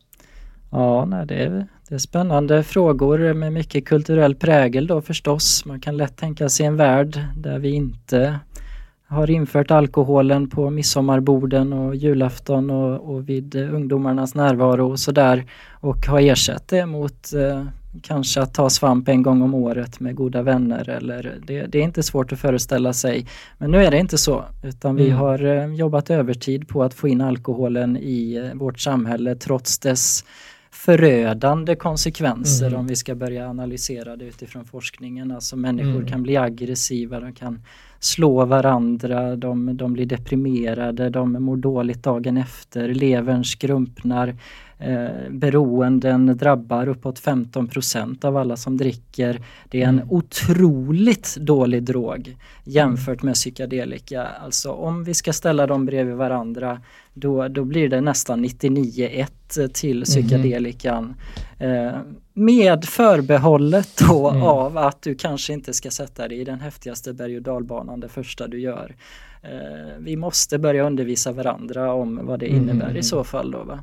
ja 0.70 1.04
nej, 1.04 1.26
det, 1.26 1.34
är, 1.34 1.66
det 1.92 1.96
är 1.96 1.98
spännande 1.98 2.62
frågor 2.62 3.34
med 3.34 3.52
mycket 3.52 3.86
kulturell 3.86 4.34
prägel 4.34 4.86
då 4.86 5.00
förstås. 5.02 5.64
Man 5.64 5.80
kan 5.80 5.96
lätt 5.96 6.16
tänka 6.16 6.48
sig 6.48 6.66
en 6.66 6.76
värld 6.76 7.20
där 7.36 7.58
vi 7.58 7.70
inte 7.70 8.38
har 9.06 9.30
infört 9.30 9.70
alkoholen 9.70 10.50
på 10.50 10.70
midsommarborden 10.70 11.72
och 11.72 11.96
julafton 11.96 12.70
och, 12.70 13.14
och 13.14 13.28
vid 13.28 13.54
ungdomarnas 13.54 14.34
närvaro 14.34 14.90
och 14.90 14.98
sådär 14.98 15.44
och 15.70 16.06
har 16.06 16.20
ersatt 16.20 16.68
det 16.68 16.86
mot 16.86 17.32
eh, 17.32 17.64
kanske 18.02 18.40
att 18.40 18.54
ta 18.54 18.70
svamp 18.70 19.08
en 19.08 19.22
gång 19.22 19.42
om 19.42 19.54
året 19.54 20.00
med 20.00 20.14
goda 20.14 20.42
vänner 20.42 20.88
eller 20.88 21.38
det, 21.46 21.66
det, 21.66 21.78
är 21.78 21.82
inte 21.82 22.02
svårt 22.02 22.32
att 22.32 22.38
föreställa 22.38 22.92
sig. 22.92 23.26
Men 23.58 23.70
nu 23.70 23.84
är 23.84 23.90
det 23.90 23.98
inte 23.98 24.18
så 24.18 24.44
utan 24.64 24.96
vi 24.96 25.06
mm. 25.06 25.18
har 25.18 25.44
eh, 25.44 25.74
jobbat 25.74 26.10
övertid 26.10 26.68
på 26.68 26.82
att 26.82 26.94
få 26.94 27.08
in 27.08 27.20
alkoholen 27.20 27.96
i 27.96 28.34
eh, 28.34 28.58
vårt 28.58 28.80
samhälle 28.80 29.34
trots 29.34 29.78
dess 29.78 30.24
förödande 30.72 31.76
konsekvenser 31.76 32.66
mm. 32.66 32.80
om 32.80 32.86
vi 32.86 32.96
ska 32.96 33.14
börja 33.14 33.48
analysera 33.48 34.16
det 34.16 34.24
utifrån 34.24 34.64
forskningen. 34.64 35.30
Alltså 35.30 35.56
människor 35.56 35.96
mm. 35.96 36.06
kan 36.06 36.22
bli 36.22 36.36
aggressiva, 36.36 37.20
de 37.20 37.32
kan 37.32 37.62
slå 38.00 38.44
varandra, 38.44 39.36
de, 39.36 39.76
de 39.76 39.92
blir 39.92 40.06
deprimerade, 40.06 41.10
de 41.10 41.32
mår 41.32 41.56
dåligt 41.56 42.02
dagen 42.02 42.36
efter, 42.36 42.88
levern 42.88 43.44
skrumpnar, 43.44 44.36
eh, 44.84 45.30
beroenden 45.30 46.36
drabbar 46.36 46.88
uppåt 46.88 47.20
15% 47.20 48.24
av 48.24 48.36
alla 48.36 48.56
som 48.56 48.76
dricker. 48.76 49.40
Det 49.70 49.82
är 49.82 49.88
en 49.88 49.98
mm. 49.98 50.10
otroligt 50.10 51.36
dålig 51.36 51.82
drog 51.82 52.36
jämfört 52.64 53.22
med 53.22 53.34
psykedelika. 53.34 54.26
Alltså 54.26 54.72
om 54.72 55.04
vi 55.04 55.14
ska 55.14 55.32
ställa 55.32 55.66
dem 55.66 55.86
bredvid 55.86 56.16
varandra 56.16 56.80
då, 57.14 57.48
då 57.48 57.64
blir 57.64 57.88
det 57.88 58.00
nästan 58.00 58.44
99-1 58.44 59.68
till 59.68 59.96
mhm. 59.96 60.04
psykedelikan. 60.04 61.14
Mm. 61.58 61.86
Eh, 61.86 62.00
med 62.34 62.84
förbehållet 62.84 64.02
då 64.08 64.30
mm. 64.30 64.42
av 64.42 64.78
att 64.78 65.02
du 65.02 65.14
kanske 65.14 65.52
inte 65.52 65.72
ska 65.72 65.90
sätta 65.90 66.28
dig 66.28 66.40
i 66.40 66.44
den 66.44 66.60
häftigaste 66.60 67.12
berg 67.12 67.36
och 67.36 67.42
dalbanan 67.42 68.00
det 68.00 68.08
första 68.08 68.48
du 68.48 68.60
gör. 68.60 68.96
Eh, 69.42 69.98
vi 69.98 70.16
måste 70.16 70.58
börja 70.58 70.86
undervisa 70.86 71.32
varandra 71.32 71.92
om 71.92 72.20
vad 72.22 72.40
det 72.40 72.46
innebär 72.46 72.86
mm. 72.86 72.96
i 72.96 73.02
så 73.02 73.24
fall 73.24 73.50
då. 73.50 73.62
Va? 73.64 73.78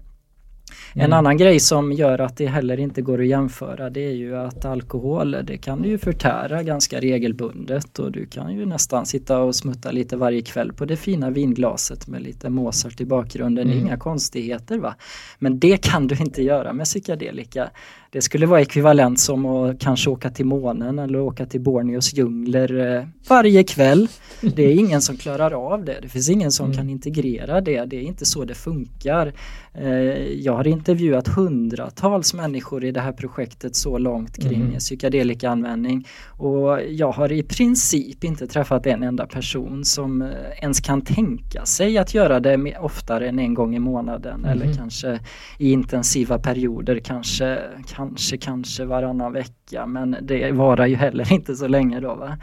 Mm. 0.96 1.06
En 1.06 1.14
annan 1.14 1.38
grej 1.38 1.60
som 1.60 1.92
gör 1.92 2.20
att 2.20 2.38
det 2.38 2.48
heller 2.48 2.80
inte 2.80 3.02
går 3.02 3.22
att 3.22 3.28
jämföra 3.28 3.90
det 3.90 4.06
är 4.06 4.16
ju 4.16 4.38
att 4.38 4.66
alkohol 4.66 5.32
det 5.44 5.58
kan 5.58 5.82
du 5.82 5.90
ju 5.90 5.98
förtära 5.98 6.64
ganska 6.64 7.00
regelbundet 7.00 8.00
och 8.00 8.12
du 8.12 8.26
kan 8.26 8.56
ju 8.56 8.66
nästan 8.66 9.06
sitta 9.06 9.40
och 9.40 9.56
smutta 9.56 9.92
lite 9.92 10.18
varje 10.18 10.42
kväll 10.42 10.74
på 10.74 10.86
det 10.86 10.98
fina 10.98 11.30
vinglaset 11.30 12.08
med 12.08 12.22
lite 12.22 12.50
Mozart 12.50 13.02
i 13.02 13.06
bakgrunden. 13.06 13.68
Mm. 13.68 13.80
Inga 13.80 13.98
konstigheter 13.98 14.78
va. 14.78 14.96
Men 15.40 15.60
det 15.60 15.78
kan 15.78 16.08
du 16.08 16.16
inte 16.16 16.44
göra 16.44 16.74
med 16.74 16.86
psykedelika. 16.86 17.70
Det 18.12 18.22
skulle 18.22 18.46
vara 18.46 18.62
ekvivalent 18.62 19.20
som 19.20 19.46
att 19.46 19.80
kanske 19.80 20.10
åka 20.10 20.30
till 20.30 20.46
månen 20.46 21.00
eller 21.00 21.20
åka 21.20 21.46
till 21.46 21.62
Borneos 21.62 22.14
djungler 22.14 22.96
eh, 22.98 23.06
varje 23.28 23.64
kväll. 23.64 24.08
Det 24.42 24.64
är 24.64 24.74
ingen 24.74 25.02
som 25.02 25.18
klarar 25.18 25.74
av 25.74 25.86
det. 25.86 26.00
Det 26.02 26.10
finns 26.10 26.30
ingen 26.30 26.52
som 26.52 26.66
mm. 26.66 26.78
kan 26.78 26.90
integrera 26.90 27.62
det. 27.62 27.86
Det 27.86 27.96
är 27.96 28.02
inte 28.02 28.26
så 28.26 28.46
det 28.46 28.56
funkar. 28.56 29.34
Eh, 29.82 30.34
jag 30.34 30.54
har 30.54 30.68
intervjuat 30.68 31.28
hundratals 31.28 32.34
människor 32.34 32.86
i 32.86 32.92
det 32.92 33.02
här 33.02 33.12
projektet 33.12 33.76
så 33.76 33.98
långt 33.98 34.38
kring 34.44 34.62
mm. 34.62 34.80
psykedelikaanvändning 34.80 36.08
och 36.28 36.82
jag 36.90 37.12
har 37.12 37.32
i 37.32 37.44
princip 37.44 38.24
inte 38.24 38.48
träffat 38.48 38.86
en 38.86 39.04
enda 39.04 39.28
person 39.28 39.86
som 39.86 40.22
eh, 40.22 40.28
ens 40.62 40.80
kan 40.80 41.02
tänka 41.02 41.66
sig 41.66 41.98
att 41.98 42.14
göra 42.14 42.40
det 42.40 42.78
oftare 42.80 43.30
än 43.30 43.40
en 43.40 43.54
gång 43.54 43.76
i 43.76 43.80
månaden 43.80 44.46
mm. 44.46 44.50
eller 44.50 44.74
kanske 44.74 45.20
i 45.58 45.72
intensiva 45.72 46.40
perioder 46.40 47.00
kanske 47.00 47.60
kanske, 47.96 48.38
kanske 48.38 48.86
varannan 48.86 49.34
vecka 49.34 49.86
men 49.86 50.16
det 50.22 50.52
varar 50.52 50.86
ju 50.86 50.96
heller 50.96 51.34
inte 51.34 51.56
så 51.56 51.68
länge 51.68 52.00
då. 52.00 52.16
Va? 52.16 52.38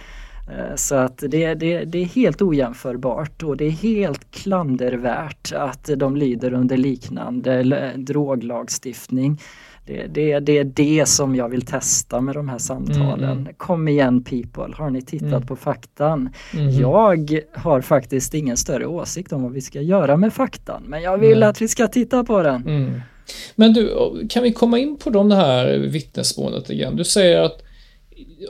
Eh, 0.51 0.75
så 0.77 0.95
att 0.95 1.19
det, 1.19 1.55
det, 1.55 1.85
det 1.85 1.99
är 1.99 2.05
helt 2.05 2.43
ojämförbart 2.43 3.43
och 3.43 3.57
det 3.57 3.65
är 3.65 3.71
helt 3.71 4.31
klandervärt 4.31 5.53
att 5.53 5.91
de 5.97 6.17
lyder 6.17 6.55
under 6.55 6.77
liknande 6.77 7.93
droglagstiftning. 7.97 9.41
Det, 9.87 10.07
det, 10.07 10.41
det 10.41 10.59
är 10.59 10.65
det 10.65 11.09
som 11.09 11.37
jag 11.37 11.49
vill 11.49 11.67
testa 11.67 12.21
med 12.21 12.35
de 12.35 12.49
här 12.49 12.59
samtalen. 12.59 13.39
Mm. 13.39 13.55
Kom 13.57 13.89
igen 13.89 14.25
people, 14.25 14.75
har 14.77 14.91
ni 14.91 15.03
tittat 15.03 15.33
mm. 15.33 15.47
på 15.47 15.57
faktan? 15.57 16.31
Mm. 16.55 16.71
Jag 16.71 17.41
har 17.53 17.81
faktiskt 17.81 18.35
ingen 18.35 18.57
större 18.57 18.87
åsikt 18.87 19.33
om 19.33 19.43
vad 19.43 19.53
vi 19.53 19.61
ska 19.61 19.81
göra 19.81 20.17
med 20.17 20.33
faktan 20.33 20.83
men 20.87 21.03
jag 21.03 21.19
vill 21.19 21.43
att 21.43 21.63
vi 21.63 21.69
ska 21.69 21.89
titta 21.89 22.25
på 22.25 22.43
den. 22.43 22.63
Mm. 22.69 23.01
Men 23.55 23.73
du, 23.73 23.91
kan 24.31 24.43
vi 24.43 24.53
komma 24.53 24.79
in 24.79 24.97
på 24.97 25.11
de 25.11 25.31
här 25.31 25.79
vittnesmålet 25.79 26.71
igen? 26.71 26.97
Du 26.97 27.05
säger 27.05 27.43
att 27.43 27.66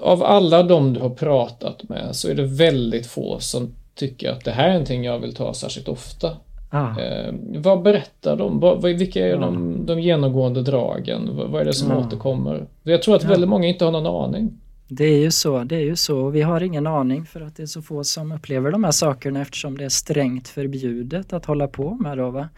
av 0.03 0.23
alla 0.23 0.63
de 0.63 0.93
du 0.93 1.01
har 1.01 1.11
pratat 1.11 1.89
med 1.89 2.17
så 2.17 2.29
är 2.29 2.35
det 2.35 2.47
väldigt 2.47 3.07
få 3.07 3.39
som 3.39 3.75
tycker 3.95 4.31
att 4.31 4.45
det 4.45 4.51
här 4.51 4.69
är 4.69 4.73
någonting 4.73 5.05
jag 5.05 5.19
vill 5.19 5.35
ta 5.35 5.55
särskilt 5.55 5.89
ofta. 5.89 6.37
Ah. 6.71 7.01
Eh, 7.01 7.35
vad 7.57 7.83
berättar 7.83 8.37
de? 8.37 8.61
Vad, 8.61 8.83
vilka 8.83 9.27
är 9.27 9.35
ah. 9.35 9.41
de, 9.41 9.87
de 9.87 10.01
genomgående 10.01 10.63
dragen? 10.63 11.37
Vad, 11.37 11.51
vad 11.51 11.61
är 11.61 11.65
det 11.65 11.73
som 11.73 11.91
ah. 11.91 12.07
återkommer? 12.07 12.67
Jag 12.83 13.03
tror 13.03 13.17
att 13.17 13.23
ja. 13.23 13.29
väldigt 13.29 13.49
många 13.49 13.69
inte 13.69 13.85
har 13.85 13.93
någon 13.93 14.25
aning. 14.25 14.61
Det 14.89 15.05
är 15.05 15.19
ju 15.19 15.31
så, 15.31 15.65
det 15.65 15.77
är 15.77 15.81
ju 15.81 15.97
så. 15.97 16.29
Vi 16.31 16.43
har 16.43 16.63
ingen 16.63 16.87
aning 16.87 17.27
för 17.27 17.41
att 17.41 17.57
det 17.57 17.63
är 17.63 17.67
så 17.67 17.83
få 17.83 18.05
som 18.05 18.33
upplever 18.33 18.71
de 18.71 18.85
här 18.85 18.91
sakerna 18.91 19.41
eftersom 19.41 19.79
det 19.79 19.85
är 19.85 19.89
strängt 19.89 20.49
förbjudet 20.49 21.33
att 21.33 21.45
hålla 21.45 21.69
på 21.69 21.95
med. 21.95 22.19
Då, 22.19 22.31
va? 22.31 22.49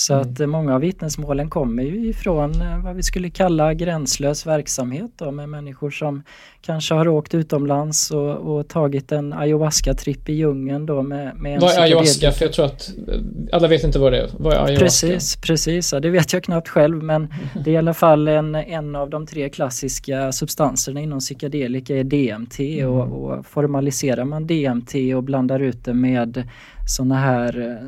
Så 0.00 0.14
mm. 0.14 0.28
att 0.28 0.40
eh, 0.40 0.46
många 0.46 0.74
av 0.74 0.80
vittnesmålen 0.80 1.50
kommer 1.50 1.82
ju 1.82 2.08
ifrån 2.08 2.62
eh, 2.62 2.84
vad 2.84 2.96
vi 2.96 3.02
skulle 3.02 3.30
kalla 3.30 3.74
gränslös 3.74 4.46
verksamhet 4.46 5.10
då, 5.16 5.30
med 5.30 5.48
människor 5.48 5.90
som 5.90 6.22
kanske 6.60 6.94
har 6.94 7.08
åkt 7.08 7.34
utomlands 7.34 8.10
och, 8.10 8.36
och 8.36 8.68
tagit 8.68 9.12
en 9.12 9.32
ayahuasca-tripp 9.32 10.28
i 10.28 10.32
djungeln 10.32 10.86
då 10.86 11.02
med, 11.02 11.36
med 11.36 11.54
en 11.54 11.60
Vad 11.60 11.70
är 11.70 11.80
ayahuasca? 11.80 12.32
För 12.32 12.44
jag 12.44 12.52
tror 12.52 12.64
att 12.64 12.92
eh, 13.08 13.14
alla 13.52 13.68
vet 13.68 13.84
inte 13.84 13.98
vad 13.98 14.12
det 14.12 14.18
är. 14.18 14.28
Vad 14.38 14.52
är 14.52 14.56
ayahuasca? 14.56 14.84
Precis, 14.84 15.36
precis. 15.36 15.92
Ja, 15.92 16.00
det 16.00 16.10
vet 16.10 16.32
jag 16.32 16.44
knappt 16.44 16.68
själv 16.68 17.02
men 17.02 17.28
det 17.64 17.70
är 17.70 17.74
i 17.74 17.76
alla 17.76 17.94
fall 17.94 18.28
en, 18.28 18.54
en 18.54 18.96
av 18.96 19.10
de 19.10 19.26
tre 19.26 19.48
klassiska 19.48 20.32
substanserna 20.32 21.00
inom 21.00 21.20
psykedelika 21.20 21.96
är 21.96 22.04
DMT 22.04 22.60
mm. 22.60 22.90
och, 22.90 23.30
och 23.30 23.46
formaliserar 23.46 24.24
man 24.24 24.46
DMT 24.46 24.94
och 25.16 25.22
blandar 25.22 25.60
ut 25.60 25.84
det 25.84 25.94
med 25.94 26.48
sådana 26.86 27.14
här 27.14 27.80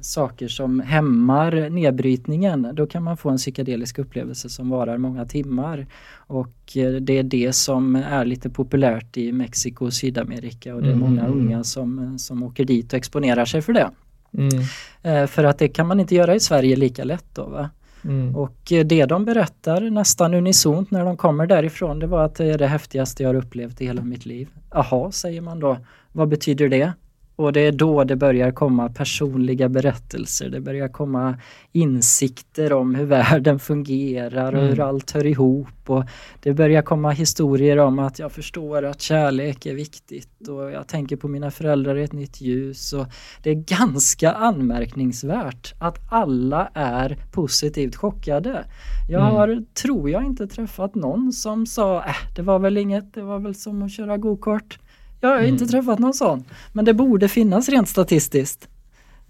saker 0.00 0.48
som 0.48 0.80
hämmar 0.80 1.70
nedbrytningen, 1.70 2.68
då 2.72 2.86
kan 2.86 3.02
man 3.02 3.16
få 3.16 3.30
en 3.30 3.36
psykedelisk 3.36 3.98
upplevelse 3.98 4.48
som 4.48 4.70
varar 4.70 4.98
många 4.98 5.24
timmar. 5.24 5.86
Och 6.16 6.76
eh, 6.76 6.92
det 6.92 7.18
är 7.18 7.22
det 7.22 7.52
som 7.52 7.96
är 7.96 8.24
lite 8.24 8.50
populärt 8.50 9.16
i 9.16 9.32
Mexiko 9.32 9.84
och 9.84 9.92
Sydamerika 9.92 10.74
och 10.74 10.82
det 10.82 10.88
är 10.88 10.92
mm. 10.92 11.10
många 11.10 11.26
unga 11.26 11.64
som, 11.64 12.18
som 12.18 12.42
åker 12.42 12.64
dit 12.64 12.92
och 12.92 12.96
exponerar 12.96 13.44
sig 13.44 13.62
för 13.62 13.72
det. 13.72 13.90
Mm. 14.32 14.62
Eh, 15.02 15.26
för 15.26 15.44
att 15.44 15.58
det 15.58 15.68
kan 15.68 15.86
man 15.86 16.00
inte 16.00 16.14
göra 16.14 16.34
i 16.34 16.40
Sverige 16.40 16.76
lika 16.76 17.04
lätt 17.04 17.34
då. 17.34 17.44
Va? 17.44 17.70
Mm. 18.04 18.36
Och 18.36 18.72
eh, 18.72 18.86
det 18.86 19.06
de 19.06 19.24
berättar 19.24 19.80
nästan 19.80 20.34
unisont 20.34 20.90
när 20.90 21.04
de 21.04 21.16
kommer 21.16 21.46
därifrån 21.46 21.98
det 21.98 22.06
var 22.06 22.24
att 22.24 22.34
det 22.34 22.46
är 22.46 22.58
det 22.58 22.66
häftigaste 22.66 23.22
jag 23.22 23.30
har 23.30 23.34
upplevt 23.34 23.80
i 23.80 23.86
hela 23.86 24.02
mitt 24.02 24.26
liv. 24.26 24.48
Jaha, 24.70 25.12
säger 25.12 25.40
man 25.40 25.60
då. 25.60 25.78
Vad 26.12 26.28
betyder 26.28 26.68
det? 26.68 26.92
Och 27.38 27.52
det 27.52 27.60
är 27.60 27.72
då 27.72 28.04
det 28.04 28.16
börjar 28.16 28.50
komma 28.50 28.88
personliga 28.88 29.68
berättelser, 29.68 30.48
det 30.48 30.60
börjar 30.60 30.88
komma 30.88 31.38
insikter 31.72 32.72
om 32.72 32.94
hur 32.94 33.04
världen 33.04 33.58
fungerar 33.58 34.52
och 34.52 34.58
mm. 34.58 34.68
hur 34.68 34.80
allt 34.80 35.10
hör 35.10 35.26
ihop. 35.26 35.90
Och 35.90 36.04
det 36.42 36.52
börjar 36.52 36.82
komma 36.82 37.10
historier 37.10 37.78
om 37.78 37.98
att 37.98 38.18
jag 38.18 38.32
förstår 38.32 38.84
att 38.84 39.00
kärlek 39.00 39.66
är 39.66 39.74
viktigt 39.74 40.48
och 40.48 40.70
jag 40.70 40.88
tänker 40.88 41.16
på 41.16 41.28
mina 41.28 41.50
föräldrar 41.50 41.96
i 41.96 42.02
ett 42.02 42.12
nytt 42.12 42.40
ljus. 42.40 42.92
Och 42.92 43.06
det 43.42 43.50
är 43.50 43.54
ganska 43.54 44.32
anmärkningsvärt 44.32 45.74
att 45.78 45.98
alla 46.10 46.70
är 46.74 47.18
positivt 47.32 47.96
chockade. 47.96 48.64
Jag 49.08 49.22
mm. 49.22 49.34
har, 49.34 49.64
tror 49.82 50.10
jag, 50.10 50.24
inte 50.24 50.46
träffat 50.46 50.94
någon 50.94 51.32
som 51.32 51.66
sa 51.66 52.04
äh, 52.04 52.14
det 52.36 52.42
var 52.42 52.58
väl 52.58 52.76
inget, 52.76 53.14
det 53.14 53.22
var 53.22 53.38
väl 53.38 53.54
som 53.54 53.82
att 53.82 53.92
köra 53.92 54.16
gokart. 54.16 54.78
Jag 55.20 55.28
har 55.28 55.36
mm. 55.36 55.48
inte 55.48 55.66
träffat 55.66 55.98
någon 55.98 56.14
sån. 56.14 56.44
Men 56.72 56.84
det 56.84 56.94
borde 56.94 57.28
finnas 57.28 57.68
rent 57.68 57.88
statistiskt. 57.88 58.68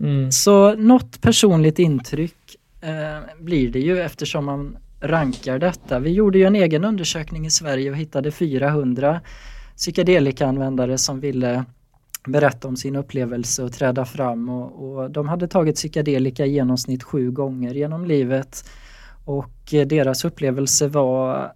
Mm. 0.00 0.32
Så 0.32 0.74
något 0.74 1.20
personligt 1.20 1.78
intryck 1.78 2.56
eh, 2.80 3.34
blir 3.40 3.70
det 3.70 3.80
ju 3.80 4.00
eftersom 4.00 4.44
man 4.44 4.76
rankar 5.00 5.58
detta. 5.58 5.98
Vi 5.98 6.10
gjorde 6.10 6.38
ju 6.38 6.44
en 6.44 6.54
egen 6.54 6.84
undersökning 6.84 7.46
i 7.46 7.50
Sverige 7.50 7.90
och 7.90 7.96
hittade 7.96 8.30
400 8.30 9.20
psykedelikaanvändare 9.76 10.98
som 10.98 11.20
ville 11.20 11.64
berätta 12.26 12.68
om 12.68 12.76
sin 12.76 12.96
upplevelse 12.96 13.62
och 13.62 13.72
träda 13.72 14.04
fram 14.04 14.48
och, 14.48 14.98
och 14.98 15.10
de 15.10 15.28
hade 15.28 15.48
tagit 15.48 15.76
psykedelika 15.76 16.46
i 16.46 16.52
genomsnitt 16.52 17.02
sju 17.02 17.30
gånger 17.30 17.74
genom 17.74 18.04
livet 18.04 18.68
och 19.24 19.74
eh, 19.74 19.86
deras 19.86 20.24
upplevelse 20.24 20.88
var 20.88 21.52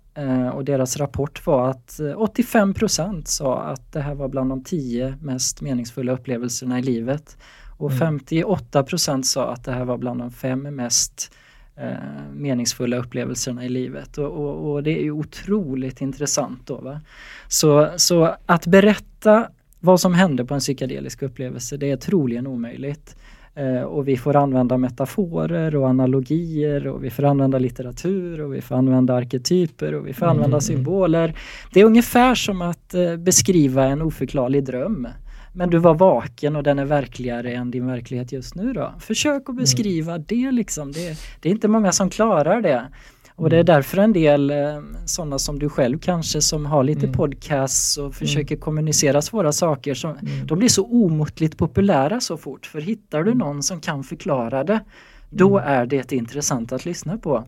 och 0.52 0.64
deras 0.64 0.96
rapport 0.96 1.46
var 1.46 1.70
att 1.70 2.00
85 2.16 2.74
eh, 2.82 2.86
sa 3.24 3.62
att 3.62 3.92
det 3.92 4.00
här 4.00 4.14
var 4.14 4.28
bland 4.28 4.50
de 4.50 4.64
tio 4.64 5.16
mest 5.20 5.60
meningsfulla 5.60 6.12
upplevelserna 6.12 6.78
i 6.78 6.82
livet. 6.82 7.36
Och 7.78 7.92
mm. 7.92 8.18
58% 8.18 9.22
sa 9.22 9.52
att 9.52 9.64
det 9.64 9.72
här 9.72 9.84
var 9.84 9.98
bland 9.98 10.20
de 10.20 10.30
fem 10.30 10.62
mest 10.62 11.32
meningsfulla 12.32 12.96
upplevelserna 12.96 13.64
i 13.64 13.68
livet. 13.68 14.18
Och, 14.18 14.30
och, 14.30 14.72
och 14.72 14.82
det 14.82 15.06
är 15.06 15.10
otroligt 15.10 16.00
intressant 16.00 16.66
då. 16.66 16.76
Va? 16.76 17.00
Så, 17.48 17.90
så 17.96 18.36
att 18.46 18.66
berätta 18.66 19.48
vad 19.80 20.00
som 20.00 20.14
hände 20.14 20.44
på 20.44 20.54
en 20.54 20.60
psykedelisk 20.60 21.22
upplevelse 21.22 21.76
det 21.76 21.90
är 21.90 21.96
troligen 21.96 22.46
omöjligt. 22.46 23.16
Eh, 23.54 23.82
och 23.82 24.08
vi 24.08 24.16
får 24.16 24.36
använda 24.36 24.78
metaforer 24.78 25.76
och 25.76 25.88
analogier 25.88 26.86
och 26.86 27.04
vi 27.04 27.10
får 27.10 27.24
använda 27.24 27.58
litteratur 27.58 28.40
och 28.40 28.54
vi 28.54 28.60
får 28.60 28.74
använda 28.74 29.14
arketyper 29.14 29.94
och 29.94 30.06
vi 30.06 30.12
får 30.12 30.26
mm. 30.26 30.36
använda 30.36 30.60
symboler. 30.60 31.34
Det 31.72 31.80
är 31.80 31.84
ungefär 31.84 32.34
som 32.34 32.62
att 32.62 32.94
eh, 32.94 33.16
beskriva 33.16 33.84
en 33.84 34.02
oförklarlig 34.02 34.64
dröm. 34.64 35.08
Men 35.54 35.70
du 35.70 35.78
var 35.78 35.94
vaken 35.94 36.56
och 36.56 36.62
den 36.62 36.78
är 36.78 36.84
verkligare 36.84 37.52
än 37.52 37.70
din 37.70 37.86
verklighet 37.86 38.32
just 38.32 38.54
nu 38.54 38.72
då. 38.72 38.94
Försök 39.00 39.42
att 39.42 39.48
mm. 39.48 39.60
beskriva 39.60 40.12
mm. 40.12 40.24
det 40.28 40.50
liksom. 40.50 40.92
Det, 40.92 41.18
det, 41.40 41.48
är 41.48 41.52
inte 41.52 41.68
många 41.68 41.92
som 41.92 42.10
klarar 42.10 42.62
det. 42.62 42.88
Och 43.36 43.50
det 43.50 43.56
är 43.56 43.60
mm. 43.60 43.66
därför 43.66 43.98
en 43.98 44.12
del 44.12 44.50
eh, 44.50 44.56
sådana 45.04 45.38
som 45.38 45.58
du 45.58 45.68
själv 45.68 45.98
kanske 45.98 46.40
som 46.40 46.66
har 46.66 46.84
lite 46.84 47.06
mm. 47.06 47.12
podcasts 47.12 47.96
och 47.96 48.14
försöker 48.14 48.54
mm. 48.54 48.60
kommunicera 48.60 49.22
svåra 49.22 49.52
saker. 49.52 49.94
Som, 49.94 50.10
mm. 50.10 50.46
De 50.46 50.58
blir 50.58 50.68
så 50.68 50.84
omåttligt 50.84 51.58
populära 51.58 52.20
så 52.20 52.36
fort. 52.36 52.66
För 52.66 52.80
hittar 52.80 53.18
du 53.22 53.30
mm. 53.30 53.38
någon 53.38 53.62
som 53.62 53.80
kan 53.80 54.04
förklara 54.04 54.64
det 54.64 54.80
då 55.30 55.58
mm. 55.58 55.72
är 55.72 55.86
det 55.86 56.12
intressant 56.12 56.72
att 56.72 56.84
lyssna 56.84 57.18
på. 57.18 57.44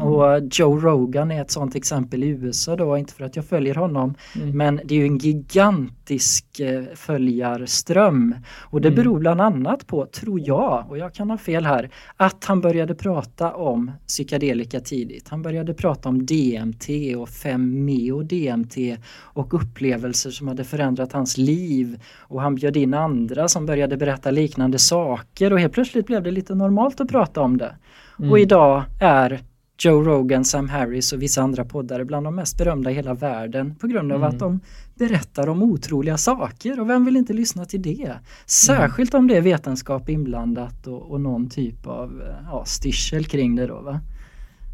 Mm. 0.00 0.08
Och 0.08 0.42
Joe 0.50 0.80
Rogan 0.80 1.30
är 1.30 1.42
ett 1.42 1.50
sånt 1.50 1.74
exempel 1.74 2.24
i 2.24 2.28
USA 2.28 2.76
då, 2.76 2.98
inte 2.98 3.14
för 3.14 3.24
att 3.24 3.36
jag 3.36 3.44
följer 3.44 3.74
honom, 3.74 4.14
mm. 4.36 4.56
men 4.56 4.80
det 4.84 4.94
är 4.94 4.98
ju 4.98 5.06
en 5.06 5.18
gigantisk 5.18 6.60
eh, 6.60 6.84
följarström. 6.94 8.34
Och 8.60 8.80
det 8.80 8.88
mm. 8.88 8.96
beror 8.96 9.18
bland 9.18 9.40
annat 9.40 9.86
på, 9.86 10.06
tror 10.06 10.40
jag, 10.40 10.84
och 10.88 10.98
jag 10.98 11.14
kan 11.14 11.30
ha 11.30 11.38
fel 11.38 11.64
här, 11.64 11.90
att 12.16 12.44
han 12.44 12.60
började 12.60 12.94
prata 12.94 13.54
om 13.54 13.90
psykedelika 14.06 14.80
tidigt. 14.80 15.28
Han 15.28 15.42
började 15.42 15.74
prata 15.74 16.08
om 16.08 16.26
DMT 16.26 16.88
och 17.16 17.28
5-meo-DMT 17.28 18.98
och 19.16 19.54
upplevelser 19.54 20.30
som 20.30 20.48
hade 20.48 20.64
förändrat 20.64 21.12
hans 21.12 21.36
liv. 21.36 22.00
Och 22.20 22.42
han 22.42 22.54
bjöd 22.54 22.76
in 22.76 22.94
andra 22.94 23.48
som 23.48 23.66
började 23.66 23.96
berätta 23.96 24.30
liknande 24.30 24.78
saker 24.78 25.52
och 25.52 25.60
helt 25.60 25.72
plötsligt 25.72 26.06
blev 26.06 26.22
det 26.22 26.30
lite 26.30 26.54
normalt 26.54 27.00
att 27.00 27.08
prata 27.08 27.40
om 27.40 27.56
det. 27.58 27.76
Och 28.16 28.24
mm. 28.24 28.36
idag 28.36 28.84
är 29.00 29.42
Joe 29.84 30.02
Rogan, 30.02 30.44
Sam 30.44 30.68
Harris 30.68 31.12
och 31.12 31.22
vissa 31.22 31.42
andra 31.42 31.64
poddar 31.64 32.04
bland 32.04 32.26
de 32.26 32.34
mest 32.34 32.58
berömda 32.58 32.90
i 32.90 32.94
hela 32.94 33.14
världen 33.14 33.74
på 33.74 33.86
grund 33.86 34.12
av 34.12 34.18
mm. 34.18 34.28
att 34.28 34.38
de 34.38 34.60
berättar 34.94 35.48
om 35.48 35.62
otroliga 35.62 36.18
saker 36.18 36.80
och 36.80 36.90
vem 36.90 37.04
vill 37.04 37.16
inte 37.16 37.32
lyssna 37.32 37.64
till 37.64 37.82
det? 37.82 38.12
Särskilt 38.46 39.14
mm. 39.14 39.24
om 39.24 39.28
det 39.28 39.36
är 39.36 39.40
vetenskap 39.40 40.08
inblandat 40.08 40.86
och, 40.86 41.10
och 41.10 41.20
någon 41.20 41.50
typ 41.50 41.86
av 41.86 42.22
ja, 42.46 42.64
styrsel 42.66 43.24
kring 43.24 43.56
det 43.56 43.66
då 43.66 43.80
va? 43.80 44.00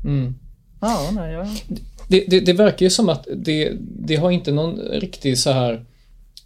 Mm. 0.04 0.34
Ja, 0.80 1.10
nej, 1.12 1.32
ja. 1.32 1.46
Det, 2.08 2.24
det, 2.28 2.40
det, 2.40 2.52
verkar 2.52 2.86
ju 2.86 2.90
som 2.90 3.08
att 3.08 3.28
det, 3.36 3.72
det 3.80 4.16
har 4.16 4.30
inte 4.30 4.52
någon 4.52 4.78
riktig 4.78 5.38
så 5.38 5.50
här 5.50 5.84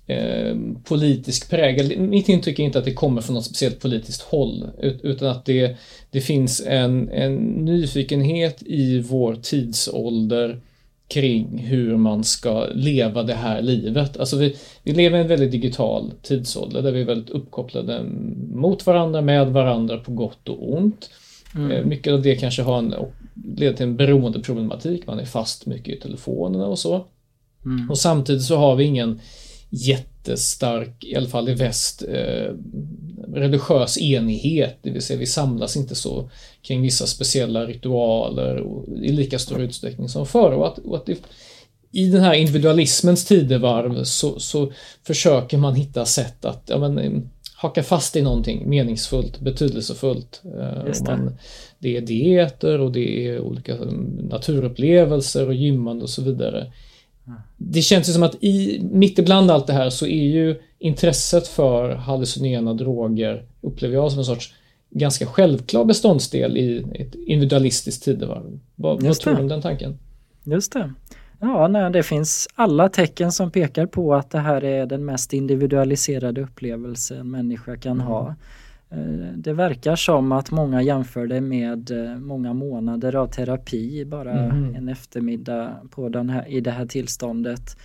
Eh, 0.07 0.57
politisk 0.85 1.51
prägel. 1.51 2.01
Mitt 2.01 2.29
intryck 2.29 2.59
är 2.59 2.63
inte 2.63 2.79
att 2.79 2.85
det 2.85 2.95
kommer 2.95 3.21
från 3.21 3.35
något 3.35 3.45
speciellt 3.45 3.81
politiskt 3.81 4.23
håll 4.23 4.69
utan 5.03 5.29
att 5.29 5.45
det, 5.45 5.77
det 6.11 6.21
finns 6.21 6.63
en, 6.67 7.09
en 7.09 7.37
nyfikenhet 7.45 8.63
i 8.67 8.99
vår 9.01 9.35
tidsålder 9.35 10.61
kring 11.09 11.59
hur 11.59 11.97
man 11.97 12.25
ska 12.25 12.67
leva 12.75 13.23
det 13.23 13.35
här 13.35 13.63
livet. 13.63 14.17
Alltså 14.17 14.37
vi, 14.37 14.57
vi 14.83 14.93
lever 14.93 15.19
i 15.19 15.21
en 15.21 15.29
väldigt 15.29 15.53
digital 15.53 16.13
tidsålder 16.23 16.83
där 16.83 16.93
vi 16.93 17.01
är 17.01 17.05
väldigt 17.05 17.31
uppkopplade 17.31 18.03
mot 18.53 18.87
varandra, 18.87 19.21
med 19.21 19.53
varandra 19.53 19.99
på 19.99 20.13
gott 20.13 20.49
och 20.49 20.73
ont. 20.73 21.11
Mm. 21.55 21.71
Eh, 21.71 21.85
mycket 21.85 22.13
av 22.13 22.23
det 22.23 22.37
kanske 22.37 22.63
har 22.63 22.79
en, 22.79 22.95
leder 23.57 23.77
till 23.77 23.87
en 23.87 23.97
beroendeproblematik, 23.97 25.07
man 25.07 25.19
är 25.19 25.25
fast 25.25 25.67
mycket 25.67 25.95
i 25.95 26.01
telefonerna 26.01 26.67
och 26.67 26.79
så. 26.79 27.07
Mm. 27.65 27.91
Och 27.91 27.99
samtidigt 27.99 28.43
så 28.43 28.57
har 28.57 28.77
vi 28.77 28.85
ingen 28.85 29.21
jättestark, 29.75 31.05
i 31.05 31.17
alla 31.17 31.29
fall 31.29 31.49
i 31.49 31.55
väst, 31.55 32.03
eh, 32.09 32.55
religiös 33.35 33.99
enighet, 33.99 34.79
det 34.83 34.91
vill 34.91 35.03
säga 35.03 35.19
vi 35.19 35.27
samlas 35.27 35.77
inte 35.77 35.95
så 35.95 36.31
kring 36.63 36.83
vissa 36.83 37.07
speciella 37.07 37.67
ritualer 37.67 38.67
i 39.03 39.13
lika 39.13 39.39
stor 39.39 39.61
utsträckning 39.61 40.09
som 40.09 40.27
förr 40.27 40.53
och 40.53 40.67
att, 40.67 40.79
och 40.79 40.97
att 40.97 41.07
det, 41.07 41.19
i 41.93 42.09
den 42.09 42.21
här 42.21 42.35
individualismens 42.35 43.25
tidevarv 43.25 44.05
så, 44.05 44.41
så 44.41 44.73
försöker 45.07 45.59
man 45.59 45.75
hitta 45.75 46.05
sätt 46.05 46.45
att 46.45 46.63
ja, 46.67 46.79
men, 46.79 46.99
eh, 46.99 47.13
haka 47.57 47.83
fast 47.83 48.17
i 48.17 48.23
någonting 48.23 48.69
meningsfullt, 48.69 49.41
betydelsefullt. 49.41 50.43
Eh, 50.45 50.85
det. 50.85 51.09
Man, 51.09 51.37
det 51.79 51.97
är 51.97 52.01
dieter 52.01 52.81
och 52.81 52.93
det 52.93 53.27
är 53.27 53.41
olika 53.41 53.75
naturupplevelser 54.31 55.47
och 55.47 55.55
gymmande 55.55 56.03
och 56.03 56.11
så 56.11 56.23
vidare. 56.23 56.73
Det 57.57 57.83
känns 57.83 58.09
ju 58.09 58.13
som 58.13 58.23
att 58.23 58.37
i, 58.41 58.81
mitt 58.93 59.19
ibland 59.19 59.51
allt 59.51 59.67
det 59.67 59.73
här 59.73 59.91
så 59.91 60.07
är 60.07 60.25
ju 60.25 60.61
intresset 60.79 61.49
för 61.49 61.95
hallucinerande 61.95 62.85
droger, 62.85 63.47
upplever 63.61 63.95
jag 63.95 64.11
som 64.11 64.19
en 64.19 64.25
sorts 64.25 64.55
ganska 64.91 65.27
självklar 65.27 65.85
beståndsdel 65.85 66.57
i 66.57 66.87
ett 66.95 67.15
individualistiskt 67.15 68.05
tidevarv. 68.05 68.61
Vad, 68.75 69.03
vad 69.03 69.17
tror 69.17 69.35
du 69.35 69.41
om 69.41 69.49
den 69.49 69.63
tanken? 69.63 69.99
Just 70.45 70.73
det. 70.73 70.93
Ja, 71.41 71.69
nej, 71.69 71.91
det 71.91 72.03
finns 72.03 72.49
alla 72.55 72.89
tecken 72.89 73.33
som 73.33 73.51
pekar 73.51 73.87
på 73.87 74.15
att 74.15 74.31
det 74.31 74.39
här 74.39 74.65
är 74.65 74.87
den 74.87 75.05
mest 75.05 75.33
individualiserade 75.33 76.43
upplevelse 76.43 77.17
en 77.17 77.31
människa 77.31 77.77
kan 77.77 77.93
mm. 77.93 78.07
ha. 78.07 78.35
Eh, 78.95 79.33
det 79.37 79.53
verkar 79.53 79.97
som 79.97 80.33
att 80.33 80.51
många 80.51 80.83
jämför 80.83 81.27
det 81.27 81.41
med 81.41 81.91
eh, 81.91 82.19
många 82.19 82.53
månader 82.53 83.15
av 83.15 83.27
terapi 83.27 84.05
bara 84.05 84.33
mm. 84.33 84.75
en 84.75 84.89
eftermiddag 84.89 85.77
på 85.91 86.09
den 86.09 86.31
här, 86.31 86.49
i 86.49 86.61
det 86.61 86.71
här 86.71 86.87
tillståndet. 86.87 87.77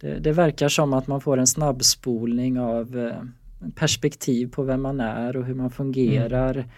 Det, 0.00 0.18
det, 0.18 0.32
verkar 0.32 0.68
som 0.68 0.92
att 0.92 1.06
man 1.06 1.20
får 1.20 1.36
en 1.36 1.46
snabbspolning 1.46 2.60
av 2.60 2.98
eh, 2.98 3.70
perspektiv 3.74 4.50
på 4.50 4.62
vem 4.62 4.82
man 4.82 5.00
är 5.00 5.36
och 5.36 5.44
hur 5.44 5.54
man 5.54 5.70
fungerar. 5.70 6.54
Mm. 6.54 6.68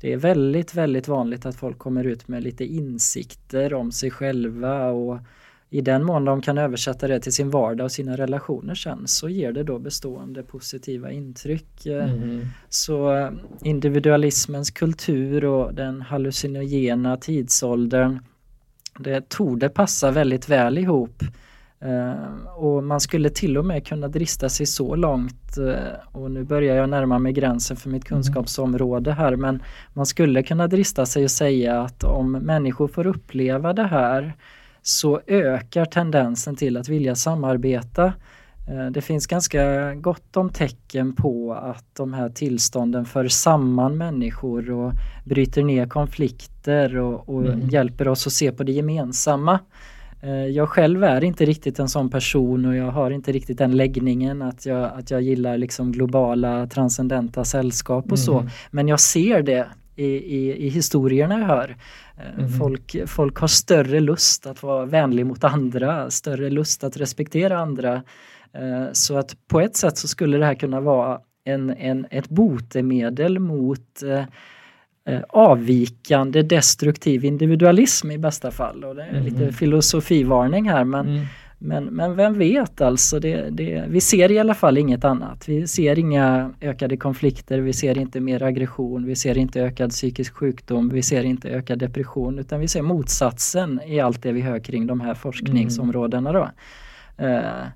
Det 0.00 0.12
är 0.12 0.16
väldigt, 0.16 0.74
väldigt 0.74 1.08
vanligt 1.08 1.46
att 1.46 1.56
folk 1.56 1.78
kommer 1.78 2.04
ut 2.04 2.28
med 2.28 2.42
lite 2.42 2.64
insikter 2.64 3.74
om 3.74 3.92
sig 3.92 4.10
själva 4.10 4.86
och 4.86 5.18
i 5.74 5.80
den 5.80 6.04
mån 6.04 6.24
de 6.24 6.42
kan 6.42 6.58
översätta 6.58 7.08
det 7.08 7.20
till 7.20 7.32
sin 7.32 7.50
vardag 7.50 7.84
och 7.84 7.92
sina 7.92 8.16
relationer 8.16 8.74
sen 8.74 9.08
så 9.08 9.28
ger 9.28 9.52
det 9.52 9.62
då 9.62 9.78
bestående 9.78 10.42
positiva 10.42 11.10
intryck. 11.10 11.86
Mm. 11.86 12.46
Så 12.68 13.16
eh, 13.16 13.30
individualismens 13.62 14.70
kultur 14.70 15.44
och 15.44 15.74
den 15.74 16.02
hallucinogena 16.02 17.16
tidsåldern 17.16 18.18
det 18.98 19.28
torde 19.28 19.68
passa 19.68 20.10
väldigt 20.10 20.48
väl 20.48 20.78
ihop. 20.78 21.22
Uh, 21.84 22.56
och 22.56 22.84
man 22.84 23.00
skulle 23.00 23.30
till 23.30 23.58
och 23.58 23.64
med 23.64 23.86
kunna 23.86 24.08
drista 24.08 24.48
sig 24.48 24.66
så 24.66 24.96
långt 24.96 25.56
och 26.12 26.30
nu 26.30 26.44
börjar 26.44 26.76
jag 26.76 26.88
närma 26.88 27.18
mig 27.18 27.32
gränsen 27.32 27.76
för 27.76 27.90
mitt 27.90 28.10
mm. 28.10 28.22
kunskapsområde 28.22 29.12
här 29.12 29.36
men 29.36 29.62
man 29.92 30.06
skulle 30.06 30.42
kunna 30.42 30.66
drista 30.66 31.06
sig 31.06 31.24
och 31.24 31.30
säga 31.30 31.80
att 31.80 32.04
om 32.04 32.32
människor 32.32 32.88
får 32.88 33.06
uppleva 33.06 33.72
det 33.72 33.86
här 33.86 34.34
så 34.86 35.20
ökar 35.26 35.84
tendensen 35.84 36.56
till 36.56 36.76
att 36.76 36.88
vilja 36.88 37.14
samarbeta. 37.14 38.12
Eh, 38.68 38.86
det 38.90 39.00
finns 39.00 39.26
ganska 39.26 39.94
gott 39.94 40.36
om 40.36 40.50
tecken 40.50 41.12
på 41.12 41.54
att 41.54 41.84
de 41.92 42.14
här 42.14 42.28
tillstånden 42.28 43.04
för 43.04 43.28
samman 43.28 43.96
människor 43.96 44.70
och 44.70 44.92
bryter 45.24 45.62
ner 45.62 45.86
konflikter 45.86 46.96
och, 46.96 47.28
och 47.28 47.46
mm. 47.46 47.68
hjälper 47.68 48.08
oss 48.08 48.26
att 48.26 48.32
se 48.32 48.52
på 48.52 48.62
det 48.62 48.72
gemensamma. 48.72 49.58
Eh, 50.22 50.46
jag 50.46 50.68
själv 50.68 51.04
är 51.04 51.24
inte 51.24 51.44
riktigt 51.44 51.78
en 51.78 51.88
sån 51.88 52.10
person 52.10 52.64
och 52.64 52.76
jag 52.76 52.90
har 52.90 53.10
inte 53.10 53.32
riktigt 53.32 53.58
den 53.58 53.76
läggningen 53.76 54.42
att 54.42 54.66
jag, 54.66 54.90
att 54.98 55.10
jag 55.10 55.22
gillar 55.22 55.58
liksom 55.58 55.92
globala 55.92 56.66
transcendenta 56.66 57.44
sällskap 57.44 58.04
och 58.04 58.08
mm. 58.08 58.16
så. 58.16 58.48
Men 58.70 58.88
jag 58.88 59.00
ser 59.00 59.42
det 59.42 59.66
i, 59.96 60.06
i, 60.06 60.66
i 60.66 60.68
historierna 60.68 61.38
jag 61.38 61.46
hör. 61.46 61.76
Mm. 62.38 62.48
Folk, 62.48 62.96
folk 63.06 63.36
har 63.36 63.48
större 63.48 64.00
lust 64.00 64.46
att 64.46 64.62
vara 64.62 64.84
vänlig 64.84 65.26
mot 65.26 65.44
andra, 65.44 66.10
större 66.10 66.50
lust 66.50 66.84
att 66.84 66.96
respektera 66.96 67.58
andra. 67.58 68.02
Eh, 68.52 68.86
så 68.92 69.16
att 69.16 69.36
på 69.48 69.60
ett 69.60 69.76
sätt 69.76 69.98
så 69.98 70.08
skulle 70.08 70.38
det 70.38 70.46
här 70.46 70.54
kunna 70.54 70.80
vara 70.80 71.20
en, 71.44 71.70
en, 71.70 72.06
ett 72.10 72.28
botemedel 72.28 73.38
mot 73.38 74.02
eh, 74.02 75.20
avvikande 75.28 76.42
destruktiv 76.42 77.24
individualism 77.24 78.10
i 78.10 78.18
bästa 78.18 78.50
fall. 78.50 78.84
Och 78.84 78.94
det 78.94 79.02
är 79.02 79.10
mm. 79.10 79.24
lite 79.24 79.52
filosofivarning 79.52 80.70
här 80.70 80.84
men 80.84 81.08
mm. 81.08 81.26
Men, 81.58 81.84
men 81.84 82.16
vem 82.16 82.38
vet 82.38 82.80
alltså, 82.80 83.18
det, 83.18 83.50
det, 83.50 83.84
vi 83.88 84.00
ser 84.00 84.30
i 84.30 84.38
alla 84.38 84.54
fall 84.54 84.78
inget 84.78 85.04
annat. 85.04 85.48
Vi 85.48 85.66
ser 85.66 85.98
inga 85.98 86.50
ökade 86.60 86.96
konflikter, 86.96 87.58
vi 87.58 87.72
ser 87.72 87.98
inte 87.98 88.20
mer 88.20 88.42
aggression, 88.42 89.06
vi 89.06 89.16
ser 89.16 89.38
inte 89.38 89.60
ökad 89.60 89.90
psykisk 89.90 90.34
sjukdom, 90.34 90.88
vi 90.88 91.02
ser 91.02 91.24
inte 91.24 91.48
ökad 91.48 91.78
depression 91.78 92.38
utan 92.38 92.60
vi 92.60 92.68
ser 92.68 92.82
motsatsen 92.82 93.80
i 93.86 94.00
allt 94.00 94.22
det 94.22 94.32
vi 94.32 94.40
hör 94.40 94.58
kring 94.58 94.86
de 94.86 95.00
här 95.00 95.14
forskningsområdena. 95.14 96.32
Då. 96.32 96.50
Uh, 97.24 97.66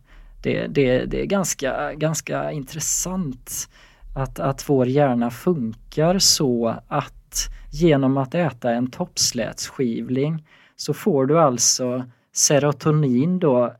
det, 0.42 0.66
det, 0.66 1.04
det, 1.04 1.20
är 1.20 1.26
ganska, 1.26 1.94
ganska 1.94 2.52
intressant 2.52 3.68
att, 4.14 4.40
att 4.40 4.68
vår 4.68 4.86
hjärna 4.86 5.30
funkar 5.30 6.18
så 6.18 6.74
att 6.88 7.14
genom 7.70 8.16
att 8.16 8.34
äta 8.34 8.70
en 8.70 8.90
toppslätskivling 8.90 10.44
så 10.76 10.94
får 10.94 11.26
du 11.26 11.38
alltså 11.38 12.04
serotonin 12.38 13.38
då, 13.38 13.74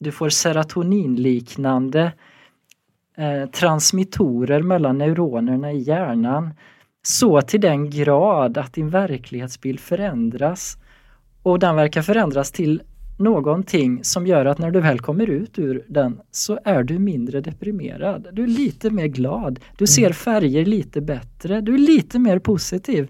du 0.00 0.12
får 0.12 0.28
serotoninliknande 0.28 2.12
eh, 3.16 3.50
transmittorer 3.50 4.62
mellan 4.62 4.98
neuronerna 4.98 5.72
i 5.72 5.78
hjärnan 5.78 6.54
så 7.02 7.40
till 7.40 7.60
den 7.60 7.90
grad 7.90 8.58
att 8.58 8.72
din 8.72 8.90
verklighetsbild 8.90 9.80
förändras. 9.80 10.76
Och 11.42 11.58
den 11.58 11.76
verkar 11.76 12.02
förändras 12.02 12.50
till 12.50 12.82
någonting 13.18 14.04
som 14.04 14.26
gör 14.26 14.46
att 14.46 14.58
när 14.58 14.70
du 14.70 14.80
väl 14.80 15.00
kommer 15.00 15.30
ut 15.30 15.58
ur 15.58 15.84
den 15.88 16.20
så 16.30 16.58
är 16.64 16.82
du 16.82 16.98
mindre 16.98 17.40
deprimerad. 17.40 18.28
Du 18.32 18.42
är 18.42 18.46
lite 18.46 18.90
mer 18.90 19.06
glad. 19.06 19.60
Du 19.78 19.86
ser 19.86 20.02
mm. 20.02 20.12
färger 20.12 20.64
lite 20.64 21.00
bättre. 21.00 21.60
Du 21.60 21.74
är 21.74 21.78
lite 21.78 22.18
mer 22.18 22.38
positiv. 22.38 23.02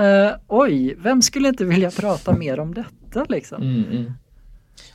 uh, 0.00 0.36
oj, 0.46 0.94
vem 0.98 1.22
skulle 1.22 1.48
inte 1.48 1.64
vilja 1.64 1.90
prata 1.90 2.36
mer 2.36 2.60
om 2.60 2.74
detta 2.74 2.95
liksom? 3.28 3.62
Mm, 3.62 3.84
mm. 3.90 4.12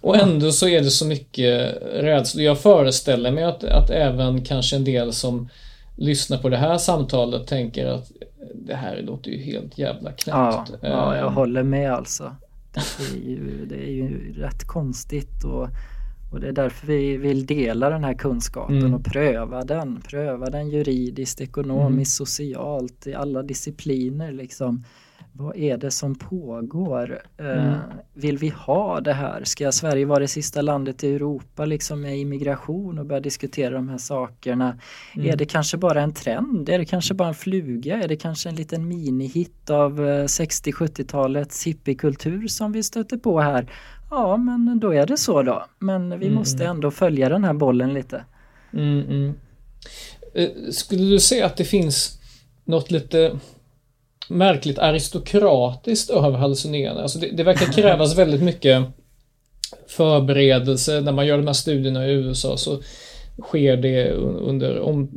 Och 0.01 0.18
ändå 0.18 0.51
så 0.51 0.68
är 0.68 0.82
det 0.82 0.91
så 0.91 1.05
mycket 1.05 1.78
rädsla. 1.93 2.41
Jag 2.41 2.59
föreställer 2.59 3.32
mig 3.32 3.43
att, 3.43 3.64
att 3.64 3.89
även 3.89 4.43
kanske 4.43 4.76
en 4.76 4.84
del 4.84 5.14
som 5.14 5.49
lyssnar 5.97 6.38
på 6.38 6.49
det 6.49 6.57
här 6.57 6.78
samtalet 6.78 7.47
tänker 7.47 7.88
att 7.88 8.12
det 8.55 8.76
här 8.76 9.01
låter 9.01 9.32
ju 9.32 9.38
helt 9.38 9.78
jävla 9.78 10.12
knäppt. 10.12 10.28
Ja, 10.28 10.66
ja 10.82 11.16
jag 11.18 11.28
ehm. 11.28 11.34
håller 11.34 11.64
med 11.64 11.93
alltså. 11.93 12.36
Det 12.74 13.16
är 13.16 13.30
ju, 13.30 13.66
det 13.66 13.76
är 13.76 13.91
ju 13.91 14.34
rätt 14.34 14.64
konstigt 14.68 15.43
och, 15.43 15.68
och 16.32 16.39
det 16.39 16.47
är 16.47 16.51
därför 16.51 16.88
vi 16.88 17.18
vill 17.18 17.45
dela 17.45 17.89
den 17.89 18.03
här 18.03 18.14
kunskapen 18.14 18.80
mm. 18.80 18.93
och 18.93 19.05
pröva 19.05 19.64
den. 19.64 20.01
Pröva 20.01 20.49
den 20.49 20.70
juridiskt, 20.70 21.41
ekonomiskt, 21.41 22.20
mm. 22.20 22.26
socialt 22.26 23.07
i 23.07 23.14
alla 23.14 23.43
discipliner 23.43 24.32
liksom. 24.32 24.84
Vad 25.34 25.55
är 25.55 25.77
det 25.77 25.91
som 25.91 26.15
pågår? 26.15 27.21
Eh, 27.38 27.67
mm. 27.67 27.79
vill 28.13 28.38
vi 28.38 28.49
ha 28.49 29.01
det 29.01 29.13
här? 29.13 29.43
Ska 29.43 29.71
Sverige 29.71 30.05
vara 30.05 30.19
det 30.19 30.27
sista 30.27 30.61
landet 30.61 31.03
i 31.03 31.15
Europa 31.15 31.65
liksom 31.65 32.01
med 32.01 32.17
immigration 32.19 32.99
och 32.99 33.05
börja 33.05 33.21
diskutera 33.21 33.75
de 33.75 33.89
här 33.89 33.97
sakerna? 33.97 34.79
Mm. 35.15 35.29
Är 35.29 35.36
det 35.36 35.45
kanske 35.45 35.77
bara 35.77 36.01
en 36.01 36.13
trend? 36.13 36.69
Är 36.69 36.77
det 36.77 36.86
kanske 36.86 37.13
bara 37.13 37.27
en 37.27 37.34
fluga? 37.34 38.03
Är 38.03 38.07
det 38.07 38.15
kanske 38.15 38.49
en 38.49 38.55
liten 38.55 38.88
minihit 38.88 39.69
av 39.69 39.99
60-70-talets 39.99 41.65
eh, 41.65 41.69
hippiekultur 41.69 42.47
som 42.47 42.71
vi 42.71 42.84
stöter 42.84 43.17
på 43.17 43.39
här? 43.39 43.71
Ja, 44.09 44.38
men 44.38 44.79
då 44.79 44.93
är 44.93 45.05
det 45.05 45.17
så 45.17 45.43
då. 45.43 45.65
Men 45.79 46.19
vi 46.19 46.25
mm. 46.25 46.34
måste 46.34 46.65
ändå 46.65 46.91
följa 46.91 47.29
den 47.29 47.43
här 47.43 47.53
bollen 47.53 47.93
lite. 47.93 48.25
Mm, 48.73 48.99
mm. 48.99 49.34
Eh, 50.34 50.49
skulle 50.71 51.09
du 51.09 51.19
säga 51.19 51.45
att 51.45 51.57
det 51.57 51.65
finns 51.65 52.19
något 52.65 52.91
lite 52.91 53.39
märkligt 54.32 54.79
aristokratiskt 54.79 56.09
över 56.09 56.38
hallucinerande. 56.38 57.01
Alltså 57.01 57.19
det, 57.19 57.32
det 57.32 57.43
verkar 57.43 57.65
krävas 57.73 58.17
väldigt 58.17 58.43
mycket 58.43 58.84
förberedelse. 59.88 61.01
När 61.01 61.11
man 61.11 61.27
gör 61.27 61.38
de 61.38 61.47
här 61.47 61.53
studierna 61.53 62.07
i 62.07 62.11
USA 62.11 62.57
så 62.57 62.82
sker 63.41 63.77
det 63.77 64.11
under 64.11 64.79
om, 64.79 65.09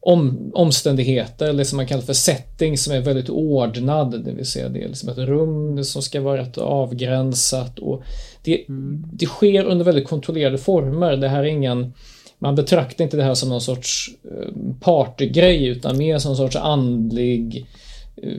om, 0.00 0.50
omständigheter, 0.54 1.48
eller 1.48 1.64
som 1.64 1.76
man 1.76 1.86
kallar 1.86 2.02
för 2.02 2.12
setting, 2.12 2.78
som 2.78 2.94
är 2.94 3.00
väldigt 3.00 3.30
ordnad. 3.30 4.24
Det 4.24 4.32
vill 4.32 4.46
säga 4.46 4.68
det 4.68 4.82
är 4.82 4.88
liksom 4.88 5.08
ett 5.08 5.18
rum 5.18 5.84
som 5.84 6.02
ska 6.02 6.20
vara 6.20 6.40
rätt 6.40 6.58
avgränsat 6.58 7.78
och 7.78 8.02
det, 8.42 8.68
mm. 8.68 9.04
det 9.12 9.26
sker 9.26 9.64
under 9.64 9.84
väldigt 9.84 10.08
kontrollerade 10.08 10.58
former. 10.58 11.16
Det 11.16 11.28
här 11.28 11.40
är 11.40 11.46
ingen 11.46 11.92
man 12.38 12.54
betraktar 12.54 13.04
inte 13.04 13.16
det 13.16 13.22
här 13.22 13.34
som 13.34 13.48
någon 13.48 13.60
sorts 13.60 14.10
eh, 14.24 14.48
partygrej 14.80 15.66
utan 15.66 15.98
mer 15.98 16.18
som 16.18 16.28
någon 16.28 16.36
sorts 16.36 16.56
andlig 16.56 17.66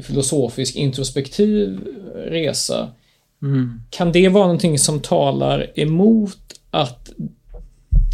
filosofisk 0.02 0.76
introspektiv 0.76 1.80
resa. 2.16 2.92
Mm. 3.42 3.82
Kan 3.90 4.12
det 4.12 4.30
vara 4.30 4.44
någonting 4.44 4.80
som 4.80 5.00
talar 5.00 5.72
emot 5.80 6.38
att 6.72 7.12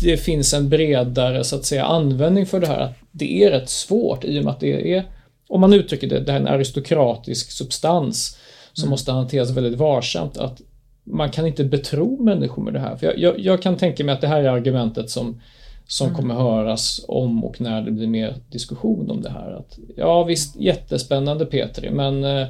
det 0.02 0.18
finns 0.18 0.54
en 0.54 0.70
bredare 0.70 1.44
så 1.44 1.56
att 1.56 1.66
säga 1.66 1.86
användning 1.86 2.46
för 2.46 2.60
det 2.60 2.68
här? 2.68 2.80
Att 2.80 2.94
det 3.12 3.44
är 3.44 3.52
rätt 3.52 3.70
svårt 3.70 4.24
i 4.24 4.40
och 4.40 4.44
med 4.44 4.54
att 4.54 4.60
det 4.60 4.94
är, 4.94 5.04
om 5.48 5.62
man 5.62 5.74
uttrycker 5.74 6.08
det, 6.08 6.20
det 6.20 6.32
är 6.32 6.38
en 6.38 6.48
aristokratisk 6.48 7.52
substans 7.52 8.38
som 8.74 8.84
mm. 8.84 8.90
måste 8.90 9.12
hanteras 9.12 9.52
väldigt 9.52 9.80
varsamt. 9.80 10.38
Att 10.38 10.62
man 11.04 11.32
kan 11.32 11.48
inte 11.48 11.64
betro 11.64 12.24
människor 12.24 12.64
med 12.64 12.74
det 12.74 12.80
här. 12.80 12.96
För 12.96 13.06
jag, 13.06 13.20
jag, 13.20 13.40
jag 13.40 13.62
kan 13.62 13.78
tänka 13.78 14.04
mig 14.04 14.14
att 14.14 14.22
det 14.22 14.28
här 14.28 14.44
är 14.44 14.50
argumentet 14.50 15.10
som 15.10 15.42
som 15.88 16.08
mm. 16.08 16.20
kommer 16.20 16.36
höras 16.36 17.06
om 17.08 17.44
och 17.44 17.62
när 17.62 17.82
det 17.82 17.92
blir 17.92 18.08
mer 18.08 18.36
diskussion 18.50 19.12
om 19.12 19.22
det 19.22 19.30
här. 19.30 19.52
Att, 19.52 19.80
ja 19.96 20.24
visst, 20.24 20.56
jättespännande 20.56 21.46
Petri, 21.46 21.92
men 21.92 22.24
eh, 22.24 22.48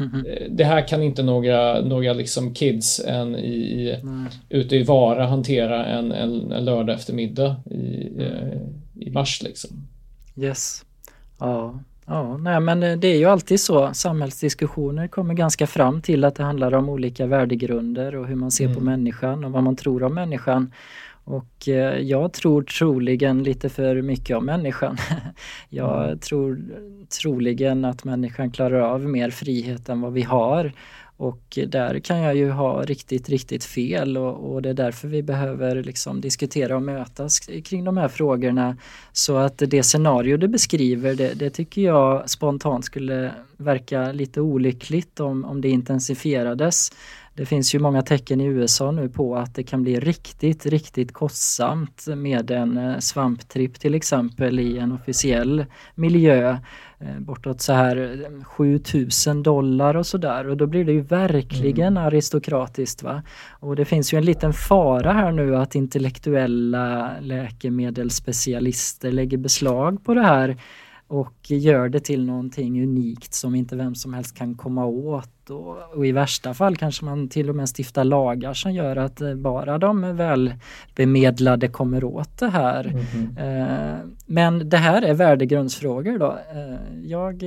det 0.50 0.64
här 0.64 0.88
kan 0.88 1.02
inte 1.02 1.22
några, 1.22 1.80
några 1.80 2.12
liksom 2.12 2.54
kids 2.54 3.00
än 3.06 3.36
i, 3.36 3.96
ute 4.48 4.76
i 4.76 4.82
Vara 4.82 5.26
hantera 5.26 5.86
en, 5.86 6.12
en, 6.12 6.52
en 6.52 6.64
lördag 6.64 6.94
eftermiddag 6.94 7.56
i, 7.70 8.10
eh, 8.18 8.58
i 8.94 9.10
mars. 9.10 9.42
Liksom. 9.42 9.70
Yes. 10.36 10.84
Ja. 11.38 11.80
Ja, 12.08 12.36
nej 12.36 12.60
men 12.60 12.82
eh, 12.82 12.98
det 12.98 13.08
är 13.08 13.18
ju 13.18 13.24
alltid 13.24 13.60
så. 13.60 13.94
Samhällsdiskussioner 13.94 15.08
kommer 15.08 15.34
ganska 15.34 15.66
fram 15.66 16.02
till 16.02 16.24
att 16.24 16.34
det 16.34 16.42
handlar 16.42 16.74
om 16.74 16.88
olika 16.88 17.26
värdegrunder 17.26 18.16
och 18.16 18.26
hur 18.26 18.34
man 18.34 18.50
ser 18.50 18.64
mm. 18.64 18.76
på 18.76 18.84
människan 18.84 19.44
och 19.44 19.52
vad 19.52 19.62
man 19.62 19.76
tror 19.76 20.02
om 20.02 20.14
människan. 20.14 20.72
Och 21.26 21.68
eh, 21.68 21.98
jag 21.98 22.32
tror 22.32 22.62
troligen 22.62 23.42
lite 23.42 23.68
för 23.68 24.02
mycket 24.02 24.36
om 24.36 24.44
människan. 24.44 24.96
jag 25.68 26.04
mm. 26.04 26.18
tror 26.18 26.62
troligen 27.22 27.84
att 27.84 28.04
människan 28.04 28.50
klarar 28.50 28.80
av 28.80 29.00
mer 29.00 29.30
frihet 29.30 29.88
än 29.88 30.00
vad 30.00 30.12
vi 30.12 30.22
har. 30.22 30.72
Och 31.18 31.58
där 31.66 31.98
kan 31.98 32.18
jag 32.18 32.36
ju 32.36 32.50
ha 32.50 32.82
riktigt, 32.82 33.28
riktigt 33.28 33.64
fel 33.64 34.16
och, 34.16 34.52
och, 34.52 34.62
det 34.62 34.68
är 34.68 34.74
därför 34.74 35.08
vi 35.08 35.22
behöver 35.22 35.82
liksom 35.82 36.20
diskutera 36.20 36.76
och 36.76 36.82
mötas 36.82 37.38
kring 37.38 37.84
de 37.84 37.96
här 37.96 38.08
frågorna. 38.08 38.76
Så 39.12 39.36
att 39.36 39.58
det 39.58 39.82
scenario 39.82 40.36
du 40.36 40.48
beskriver, 40.48 41.14
det, 41.14 41.34
det 41.34 41.50
tycker 41.50 41.82
jag 41.82 42.30
spontant 42.30 42.84
skulle 42.84 43.32
verka 43.56 44.12
lite 44.12 44.40
olyckligt 44.40 45.20
om, 45.20 45.44
om 45.44 45.60
det 45.60 45.68
intensifierades. 45.68 46.90
Det 47.36 47.46
finns 47.46 47.74
ju 47.74 47.78
många 47.78 48.02
tecken 48.02 48.40
i 48.40 48.44
USA 48.44 48.90
nu 48.90 49.08
på 49.08 49.36
att 49.36 49.54
det 49.54 49.62
kan 49.62 49.82
bli 49.82 50.00
riktigt, 50.00 50.66
riktigt 50.66 51.12
kostsamt 51.12 52.06
med 52.06 52.50
en 52.50 52.78
eh, 52.78 52.98
svamptripp 52.98 53.80
till 53.80 53.94
exempel 53.94 54.60
i 54.60 54.78
en 54.78 54.92
officiell 54.92 55.64
miljö. 55.94 56.58
Eh, 56.98 57.18
bortåt 57.18 57.60
så 57.60 57.72
här 57.72 58.26
7000 58.44 59.42
dollar 59.42 59.96
och 59.96 60.06
sådär 60.06 60.48
och 60.48 60.56
då 60.56 60.66
blir 60.66 60.84
det 60.84 60.92
ju 60.92 61.00
verkligen 61.00 61.96
mm. 61.96 62.06
aristokratiskt. 62.06 63.02
Va? 63.02 63.22
Och 63.50 63.76
det 63.76 63.84
finns 63.84 64.14
ju 64.14 64.18
en 64.18 64.24
liten 64.24 64.52
fara 64.52 65.12
här 65.12 65.32
nu 65.32 65.56
att 65.56 65.74
intellektuella 65.74 67.10
läkemedelsspecialister 67.20 69.12
lägger 69.12 69.38
beslag 69.38 70.04
på 70.04 70.14
det 70.14 70.22
här 70.22 70.56
och 71.08 71.50
gör 71.50 71.88
det 71.88 72.00
till 72.00 72.26
någonting 72.26 72.82
unikt 72.82 73.34
som 73.34 73.54
inte 73.54 73.76
vem 73.76 73.94
som 73.94 74.14
helst 74.14 74.36
kan 74.36 74.54
komma 74.54 74.86
åt. 74.86 75.50
Och, 75.50 75.96
och, 75.96 76.06
i 76.06 76.12
värsta 76.12 76.54
fall 76.54 76.76
kanske 76.76 77.04
man 77.04 77.28
till 77.28 77.50
och 77.50 77.56
med 77.56 77.68
stiftar 77.68 78.04
lagar 78.04 78.54
som 78.54 78.72
gör 78.72 78.96
att 78.96 79.20
eh, 79.20 79.34
bara 79.34 79.78
de 79.78 80.16
välbemedlade 80.16 81.68
kommer 81.68 82.04
åt 82.04 82.38
det 82.38 82.48
här. 82.48 82.84
Mm 82.84 83.00
-hmm. 83.00 83.92
eh, 83.92 83.98
men 84.26 84.68
det 84.68 84.76
här 84.76 85.02
är 85.02 85.14
värdegrundsfrågor 85.14 86.18
då. 86.18 86.38
Eh, 86.54 87.00
jag, 87.04 87.44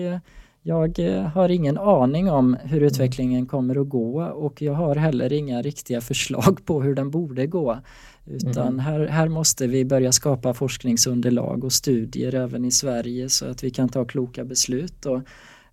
jag 0.70 1.00
har 1.34 1.50
ingen 1.50 1.78
aning 1.78 2.32
om 2.32 2.58
hur 2.64 2.78
mm. 2.78 2.88
utvecklingen 2.88 3.46
kommer 3.46 3.82
att 3.82 3.90
gå 3.90 4.24
och 4.24 4.62
jag 4.62 4.74
har 4.74 4.96
heller 4.96 5.34
inga 5.34 5.62
riktiga 5.62 6.02
förslag 6.02 6.66
på 6.66 6.82
hur 6.82 6.96
den 6.96 7.12
borde 7.12 7.48
gå. 7.48 7.80
Utan 8.26 8.68
mm. 8.68 8.80
här, 8.80 9.08
här 9.08 9.28
måste 9.28 9.68
vi 9.68 9.86
börja 9.86 10.12
skapa 10.12 10.54
forskningsunderlag 10.54 11.64
och 11.64 11.74
studier 11.74 12.36
även 12.36 12.66
i 12.66 12.72
Sverige 12.72 13.30
så 13.30 13.46
att 13.46 13.64
vi 13.64 13.70
kan 13.70 13.90
ta 13.90 14.06
kloka 14.06 14.44
beslut. 14.44 15.06
Och, 15.06 15.22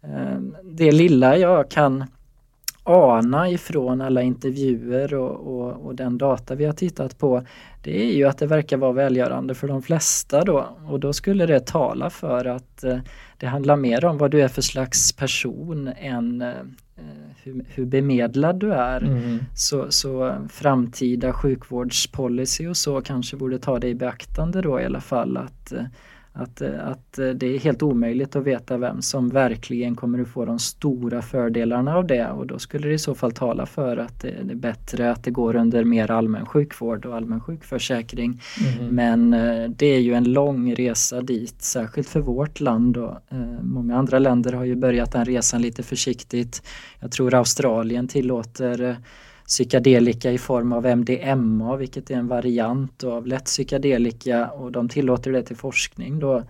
eh, 0.02 0.40
det 0.64 0.92
lilla 0.92 1.36
jag 1.36 1.70
kan 1.70 2.04
ana 2.88 3.50
ifrån 3.50 4.00
alla 4.00 4.22
intervjuer 4.22 5.14
och, 5.14 5.30
och, 5.30 5.86
och, 5.86 5.94
den 5.94 6.18
data 6.18 6.54
vi 6.54 6.64
har 6.64 6.72
tittat 6.72 7.18
på 7.18 7.42
det 7.86 8.04
är 8.04 8.12
ju 8.12 8.24
att 8.24 8.38
det 8.38 8.46
verkar 8.46 8.76
vara 8.76 8.92
välgörande 8.92 9.54
för 9.54 9.68
de 9.68 9.82
flesta 9.82 10.44
då 10.44 10.76
och 10.86 11.00
då 11.00 11.12
skulle 11.12 11.46
det 11.46 11.66
tala 11.66 12.10
för 12.10 12.44
att 12.44 12.84
eh, 12.84 12.98
det 13.36 13.46
handlar 13.46 13.76
mer 13.76 14.04
om 14.04 14.18
vad 14.18 14.30
du 14.30 14.42
är 14.42 14.48
för 14.48 14.62
slags 14.62 15.12
person 15.12 15.88
än 15.88 16.42
eh, 16.42 16.54
hur, 17.42 17.64
hur 17.68 17.84
bemedlad 17.84 18.56
du 18.56 18.72
är. 18.72 19.02
Mm. 19.02 19.38
Så, 19.54 19.86
så 19.90 20.34
framtida 20.48 21.32
sjukvårdspolicy 21.32 22.66
och 22.66 22.76
så 22.76 23.00
kanske 23.00 23.36
borde 23.36 23.58
ta 23.58 23.78
det 23.78 23.88
i 23.88 23.94
beaktande 23.94 24.62
då 24.62 24.80
i 24.80 24.84
alla 24.84 25.00
fall 25.00 25.36
att 25.36 25.72
att, 26.36 26.62
att 26.62 27.12
det 27.12 27.46
är 27.46 27.58
helt 27.58 27.82
omöjligt 27.82 28.36
att 28.36 28.44
veta 28.44 28.76
vem 28.76 29.02
som 29.02 29.28
verkligen 29.28 29.96
kommer 29.96 30.20
att 30.22 30.28
få 30.28 30.44
de 30.44 30.58
stora 30.58 31.22
fördelarna 31.22 31.96
av 31.96 32.06
det 32.06 32.30
och 32.30 32.46
då 32.46 32.58
skulle 32.58 32.88
det 32.88 32.94
i 32.94 32.98
så 32.98 33.14
fall 33.14 33.32
tala 33.32 33.66
för 33.66 33.96
att 33.96 34.20
det 34.20 34.28
är 34.28 34.54
bättre 34.54 35.10
att 35.10 35.24
det 35.24 35.30
går 35.30 35.56
under 35.56 35.84
mer 35.84 36.10
allmän 36.10 36.46
sjukvård 36.46 37.06
och 37.06 37.16
allmän 37.16 37.40
sjukförsäkring. 37.40 38.40
Mm. 38.78 38.94
Men 38.94 39.32
eh, 39.34 39.70
det 39.70 39.86
är 39.86 40.00
ju 40.00 40.14
en 40.14 40.32
lång 40.32 40.74
resa 40.74 41.20
dit, 41.20 41.62
särskilt 41.62 42.08
för 42.08 42.20
vårt 42.20 42.60
land. 42.60 42.96
Och, 42.96 43.16
eh, 43.28 43.62
många 43.62 43.96
andra 43.96 44.18
länder 44.18 44.52
har 44.52 44.64
ju 44.64 44.76
börjat 44.76 45.12
den 45.12 45.24
resan 45.24 45.62
lite 45.62 45.82
försiktigt. 45.82 46.62
Jag 47.00 47.12
tror 47.12 47.34
Australien 47.34 48.08
tillåter 48.08 48.96
psykedelika 49.46 50.32
i 50.32 50.38
form 50.38 50.72
av 50.72 50.86
MDMA 50.86 51.76
vilket 51.76 52.10
är 52.10 52.14
en 52.14 52.28
variant 52.28 53.04
av 53.04 53.26
lätt 53.26 53.44
psykedelika 53.44 54.50
och 54.50 54.72
de 54.72 54.88
tillåter 54.88 55.32
det 55.32 55.42
till 55.42 55.56
forskning 55.56 56.18
då. 56.18 56.42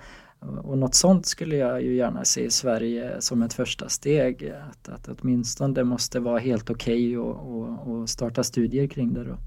Och 0.63 0.79
något 0.79 0.95
sånt 0.95 1.27
skulle 1.27 1.57
jag 1.57 1.83
ju 1.83 1.97
gärna 1.97 2.25
se 2.25 2.45
i 2.45 2.51
Sverige 2.51 3.11
som 3.21 3.43
ett 3.43 3.53
första 3.53 3.89
steg. 3.89 4.53
Att, 4.71 4.89
att 4.89 5.09
åtminstone 5.09 5.75
det 5.75 5.85
måste 5.85 6.21
vara 6.21 6.39
helt 6.39 6.71
okej 6.71 7.19
okay 7.19 7.33
och, 7.33 7.57
och, 7.57 7.91
och, 7.91 8.09
starta 8.09 8.45
studier 8.45 8.87
kring 8.87 9.15
det 9.15 9.25
då. 9.25 9.39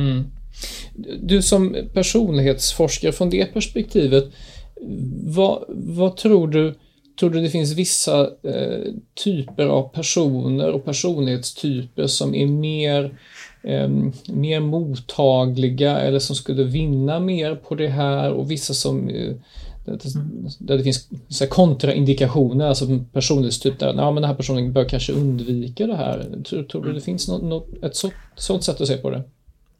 Mm. 0.00 0.24
Du 1.22 1.42
som 1.42 1.76
personlighetsforskare 1.94 3.12
från 3.12 3.30
det 3.30 3.52
perspektivet, 3.52 4.24
vad, 5.24 5.64
vad 5.68 6.16
tror 6.16 6.48
du 6.48 6.74
tror 7.20 7.30
du 7.30 7.40
det 7.40 7.50
finns 7.50 7.72
vissa 7.72 8.20
eh, 8.42 8.92
typer 9.24 9.66
av 9.66 9.88
personer 9.88 10.70
och 10.70 10.84
personlighetstyper 10.84 12.06
som 12.06 12.34
är 12.34 12.46
mer, 12.46 13.18
eh, 13.62 13.88
mer 14.26 14.60
mottagliga 14.60 15.98
eller 15.98 16.18
som 16.18 16.36
skulle 16.36 16.64
vinna 16.64 17.20
mer 17.20 17.54
på 17.54 17.74
det 17.74 17.88
här 17.88 18.32
och 18.32 18.50
vissa 18.50 18.74
som 18.74 19.08
eh, 19.08 19.34
där 20.58 20.76
det 20.76 20.82
finns 20.82 21.08
så 21.28 21.46
kontraindikationer, 21.46 22.66
alltså 22.66 22.86
personlighetstyp 23.12 23.78
där 23.78 23.94
ja, 23.94 24.10
men 24.10 24.22
den 24.22 24.30
här 24.30 24.36
personen 24.36 24.72
bör 24.72 24.84
kanske 24.84 25.12
undvika 25.12 25.86
det 25.86 25.96
här. 25.96 26.42
Tror, 26.48 26.62
tror 26.62 26.84
du 26.84 26.92
det 26.92 27.00
finns 27.00 27.28
något, 27.28 27.42
något, 27.42 27.84
ett 27.84 27.96
så, 27.96 28.10
sådant 28.36 28.64
sätt 28.64 28.80
att 28.80 28.88
se 28.88 28.96
på 28.96 29.10
det? 29.10 29.22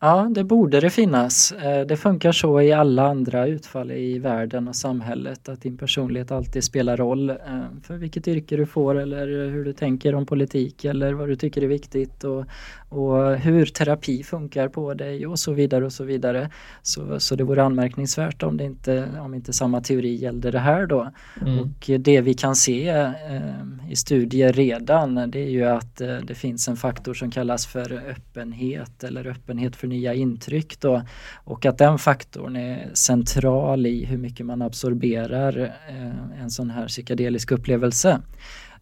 Ja, 0.04 0.28
det 0.30 0.44
borde 0.44 0.80
det 0.80 0.90
finnas. 0.90 1.52
Eh, 1.52 1.86
det 1.86 1.96
funkar 1.96 2.32
så 2.32 2.60
i 2.60 2.72
alla 2.72 3.06
andra 3.08 3.46
utfall 3.46 3.90
i 3.92 4.18
världen 4.18 4.68
och 4.68 4.76
samhället 4.76 5.48
att 5.48 5.62
din 5.62 5.76
personlighet 5.78 6.30
alltid 6.30 6.64
spelar 6.64 6.96
roll 6.96 7.30
eh, 7.30 7.36
för 7.82 7.96
vilket 7.96 8.28
yrke 8.28 8.56
du 8.56 8.66
får 8.66 8.94
eller 8.94 9.26
hur 9.26 9.64
du 9.64 9.72
tänker 9.72 10.14
om 10.14 10.26
politik 10.26 10.84
eller 10.84 11.12
vad 11.12 11.28
du 11.28 11.36
tycker 11.36 11.62
är 11.62 11.66
viktigt 11.66 12.24
och, 12.24 12.44
och 12.92 13.36
hur 13.36 13.66
terapi 13.66 14.22
funkar 14.22 14.68
på 14.68 14.94
dig 14.94 15.26
och 15.26 15.38
så 15.38 15.52
vidare 15.52 15.84
och 15.84 15.92
så 15.92 16.04
vidare. 16.04 16.50
Så, 16.82 17.20
så 17.20 17.36
det 17.36 17.44
vore 17.44 17.62
anmärkningsvärt 17.62 18.42
om 18.42 18.56
det 18.56 18.64
inte, 18.64 19.08
om 19.20 19.34
inte 19.34 19.52
samma 19.52 19.80
teori 19.80 20.14
gällde 20.14 20.50
det 20.50 20.58
här 20.58 20.86
då. 20.86 21.10
Mm. 21.40 21.58
Och 21.58 21.90
det 22.00 22.20
vi 22.20 22.34
kan 22.34 22.56
se 22.56 22.88
eh, 22.88 23.90
i 23.90 23.96
studier 23.96 24.52
redan 24.52 25.30
det 25.30 25.38
är 25.38 25.50
ju 25.50 25.64
att 25.64 26.00
eh, 26.00 26.16
det 26.16 26.34
finns 26.34 26.68
en 26.68 26.76
faktor 26.76 27.14
som 27.14 27.30
kallas 27.30 27.66
för 27.66 27.92
öppenhet 27.92 29.04
eller 29.04 29.26
öppenhet 29.26 29.76
för 29.76 29.86
nya 29.86 30.14
intryck 30.14 30.80
då. 30.80 31.02
Och 31.44 31.66
att 31.66 31.78
den 31.78 31.98
faktorn 31.98 32.56
är 32.56 32.90
central 32.94 33.86
i 33.86 34.04
hur 34.04 34.18
mycket 34.18 34.46
man 34.46 34.62
absorberar 34.62 35.58
eh, 35.88 36.42
en 36.42 36.50
sån 36.50 36.70
här 36.70 36.88
psykedelisk 36.88 37.52
upplevelse. 37.52 38.20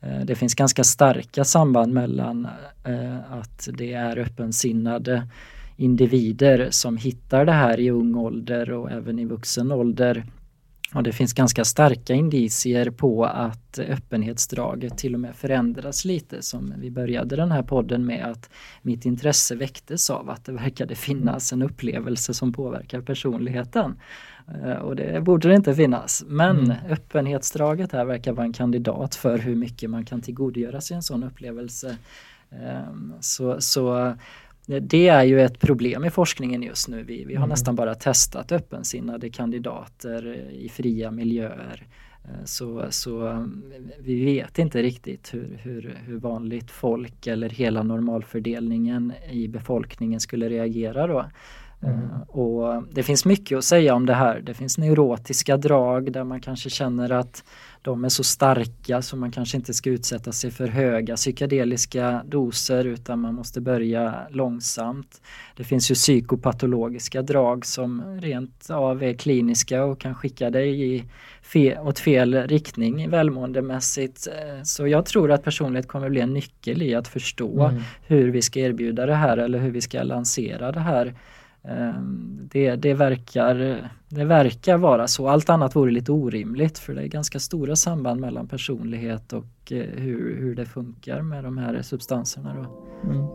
Eh, 0.02 0.20
det 0.24 0.34
finns 0.34 0.54
ganska 0.54 0.84
starka 0.84 1.44
samband 1.44 1.92
mellan 1.92 2.48
eh, 2.84 3.32
att 3.32 3.68
det 3.72 3.92
är 3.92 4.18
öppensinnade 4.18 5.28
individer 5.76 6.68
som 6.70 6.96
hittar 6.96 7.44
det 7.44 7.52
här 7.52 7.80
i 7.80 7.90
ung 7.90 8.14
ålder 8.14 8.72
och 8.72 8.90
även 8.90 9.18
i 9.18 9.24
vuxen 9.24 9.72
ålder. 9.72 10.24
Och 10.94 11.02
det 11.02 11.12
finns 11.12 11.32
ganska 11.32 11.64
starka 11.64 12.14
indicier 12.14 12.90
på 12.90 13.24
att 13.24 13.78
öppenhetsdraget 13.78 14.98
till 14.98 15.14
och 15.14 15.20
med 15.20 15.34
förändras 15.36 16.04
lite 16.04 16.42
som 16.42 16.74
vi 16.78 16.90
började 16.90 17.36
den 17.36 17.52
här 17.52 17.62
podden 17.62 18.06
med 18.06 18.26
att 18.26 18.50
mitt 18.82 19.04
intresse 19.04 19.54
väcktes 19.54 20.10
av 20.10 20.30
att 20.30 20.44
det 20.44 20.52
verkade 20.52 20.94
finnas 20.94 21.52
en 21.52 21.62
upplevelse 21.62 22.34
som 22.34 22.52
påverkar 22.52 23.00
personligheten. 23.00 23.96
Eh, 24.48 24.72
och 24.72 24.96
det 24.96 25.24
borde 25.24 25.48
det 25.48 25.54
inte 25.54 25.74
finnas. 25.74 26.24
Men 26.26 26.58
mm. 26.58 26.76
öppenhetsdraget 26.88 27.92
här 27.92 28.04
verkar 28.04 28.32
vara 28.32 28.46
en 28.46 28.52
kandidat 28.52 29.14
för 29.14 29.38
hur 29.38 29.56
mycket 29.56 29.90
man 29.90 30.04
kan 30.04 30.20
tillgodogöra 30.20 30.80
sig 30.80 30.94
en 30.94 31.02
sån 31.02 31.24
upplevelse. 31.24 31.96
Ehm, 32.50 33.12
så, 33.20 33.60
så 33.60 34.14
det 34.66 35.08
är 35.08 35.24
ju 35.24 35.40
ett 35.40 35.58
problem 35.58 36.04
i 36.04 36.10
forskningen 36.10 36.62
just 36.62 36.88
nu. 36.88 37.02
Vi, 37.02 37.24
vi 37.24 37.34
har 37.34 37.44
mm. 37.44 37.48
nästan 37.48 37.74
bara 37.74 37.94
testat 37.94 38.52
öppensinnade 38.52 39.30
kandidater 39.30 40.50
i 40.52 40.68
fria 40.68 41.10
miljöer. 41.10 41.86
Eh, 42.24 42.44
så, 42.44 42.86
så 42.90 43.46
vi 43.98 44.24
vet 44.24 44.58
inte 44.58 44.82
riktigt 44.82 45.34
hur, 45.34 45.60
hur, 45.62 45.98
hur 46.06 46.18
vanligt 46.18 46.70
folk 46.70 47.26
eller 47.26 47.48
hela 47.48 47.82
normalfördelningen 47.82 49.12
i 49.30 49.48
befolkningen 49.48 50.20
skulle 50.20 50.48
reagera 50.48 51.06
då. 51.06 51.26
Mm. 51.82 51.98
Eh, 51.98 52.20
och 52.20 52.82
det 52.92 53.02
finns 53.02 53.24
mycket 53.24 53.58
att 53.58 53.64
säga 53.64 53.94
om 53.94 54.06
det 54.06 54.14
här. 54.14 54.40
Det 54.40 54.54
finns 54.54 54.78
neurotiska 54.78 55.56
drag 55.56 56.12
där 56.12 56.24
man 56.24 56.40
kanske 56.40 56.70
känner 56.70 57.12
att 57.12 57.44
de 57.82 58.04
är 58.04 58.08
så 58.08 58.24
starka 58.24 59.02
så 59.02 59.16
man 59.16 59.30
kanske 59.30 59.56
inte 59.56 59.74
ska 59.74 59.90
utsätta 59.90 60.32
sig 60.32 60.50
för 60.50 60.68
höga 60.68 61.16
psykedeliska 61.16 62.22
doser 62.26 62.84
utan 62.84 63.20
man 63.20 63.34
måste 63.34 63.60
börja 63.60 64.14
långsamt. 64.30 65.20
Det 65.56 65.64
finns 65.64 65.90
ju 65.90 65.94
psykopatologiska 65.94 67.22
drag 67.22 67.66
som 67.66 68.20
rent 68.20 68.70
av 68.70 69.02
är 69.02 69.14
kliniska 69.14 69.84
och 69.84 70.00
kan 70.00 70.14
skicka 70.14 70.50
dig 70.50 70.94
i 70.94 71.04
fe 71.42 71.78
åt 71.78 71.98
fel 71.98 72.34
riktning 72.48 73.10
välmåendemässigt. 73.10 74.26
Eh, 74.26 74.62
så 74.62 74.86
jag 74.86 75.06
tror 75.06 75.32
att 75.32 75.44
personlighet 75.44 75.88
kommer 75.88 76.08
bli 76.08 76.20
en 76.20 76.34
nyckel 76.34 76.82
i 76.82 76.94
att 76.94 77.08
förstå 77.08 77.64
mm. 77.64 77.82
hur 78.06 78.30
vi 78.30 78.42
ska 78.42 78.60
erbjuda 78.60 79.06
det 79.06 79.14
här 79.14 79.36
eller 79.36 79.58
hur 79.58 79.70
vi 79.70 79.80
ska 79.80 80.02
lansera 80.02 80.72
det 80.72 80.80
här 80.80 81.14
det, 82.52 82.76
det, 82.76 82.94
verkar, 82.94 83.90
det 84.08 84.24
verkar 84.24 84.76
vara 84.76 85.08
så. 85.08 85.28
Allt 85.28 85.50
annat 85.50 85.76
vore 85.76 85.90
lite 85.90 86.12
orimligt 86.12 86.78
för 86.78 86.94
det 86.94 87.02
är 87.02 87.06
ganska 87.06 87.38
stora 87.40 87.76
samband 87.76 88.20
mellan 88.20 88.48
personlighet 88.48 89.32
och 89.32 89.72
eh, 89.72 89.76
hur, 89.76 90.36
hur 90.40 90.54
det 90.54 90.66
funkar 90.66 91.22
med 91.22 91.44
de 91.44 91.58
här 91.58 91.82
substanserna. 91.82 92.54
Då. 92.54 92.86
Mm. 93.10 93.26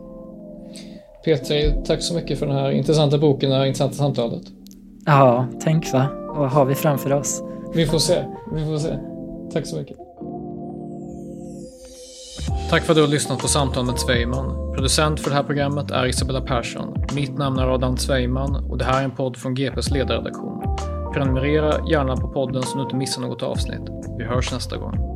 Peter, 1.24 1.82
tack 1.84 2.02
så 2.02 2.14
mycket 2.14 2.38
för 2.38 2.46
den 2.46 2.56
här 2.56 2.70
intressanta 2.70 3.18
boken 3.18 3.50
och 3.50 3.54
det 3.54 3.60
här 3.60 3.66
intressanta 3.66 3.94
samtalet. 3.94 4.42
Ja, 5.06 5.46
tänk 5.60 5.92
va. 5.92 6.06
Vad 6.36 6.50
har 6.50 6.64
vi 6.64 6.74
framför 6.74 7.12
oss? 7.12 7.42
Vi 7.74 7.86
får 7.86 7.98
se. 7.98 8.24
Vi 8.54 8.64
får 8.64 8.78
se. 8.78 8.98
Tack 9.52 9.66
så 9.66 9.76
mycket. 9.76 10.05
Tack 12.70 12.82
för 12.82 12.92
att 12.92 12.96
du 12.96 13.00
har 13.00 13.08
lyssnat 13.08 13.38
på 13.38 13.48
Samtal 13.48 13.84
med 13.84 13.98
Zweiman. 13.98 14.74
Producent 14.74 15.20
för 15.20 15.30
det 15.30 15.36
här 15.36 15.42
programmet 15.42 15.90
är 15.90 16.06
Isabella 16.06 16.40
Persson. 16.40 17.04
Mitt 17.14 17.38
namn 17.38 17.58
är 17.58 17.74
Adam 17.74 17.96
Zweiman 17.96 18.70
och 18.70 18.78
det 18.78 18.84
här 18.84 19.00
är 19.00 19.04
en 19.04 19.10
podd 19.10 19.36
från 19.36 19.54
GPs 19.54 19.90
ledarredaktion. 19.90 20.62
Prenumerera 21.14 21.88
gärna 21.90 22.16
på 22.16 22.28
podden 22.28 22.62
så 22.62 22.76
du 22.76 22.82
inte 22.82 22.96
missar 22.96 23.22
något 23.22 23.42
avsnitt. 23.42 23.82
Vi 24.18 24.24
hörs 24.24 24.52
nästa 24.52 24.76
gång. 24.76 25.15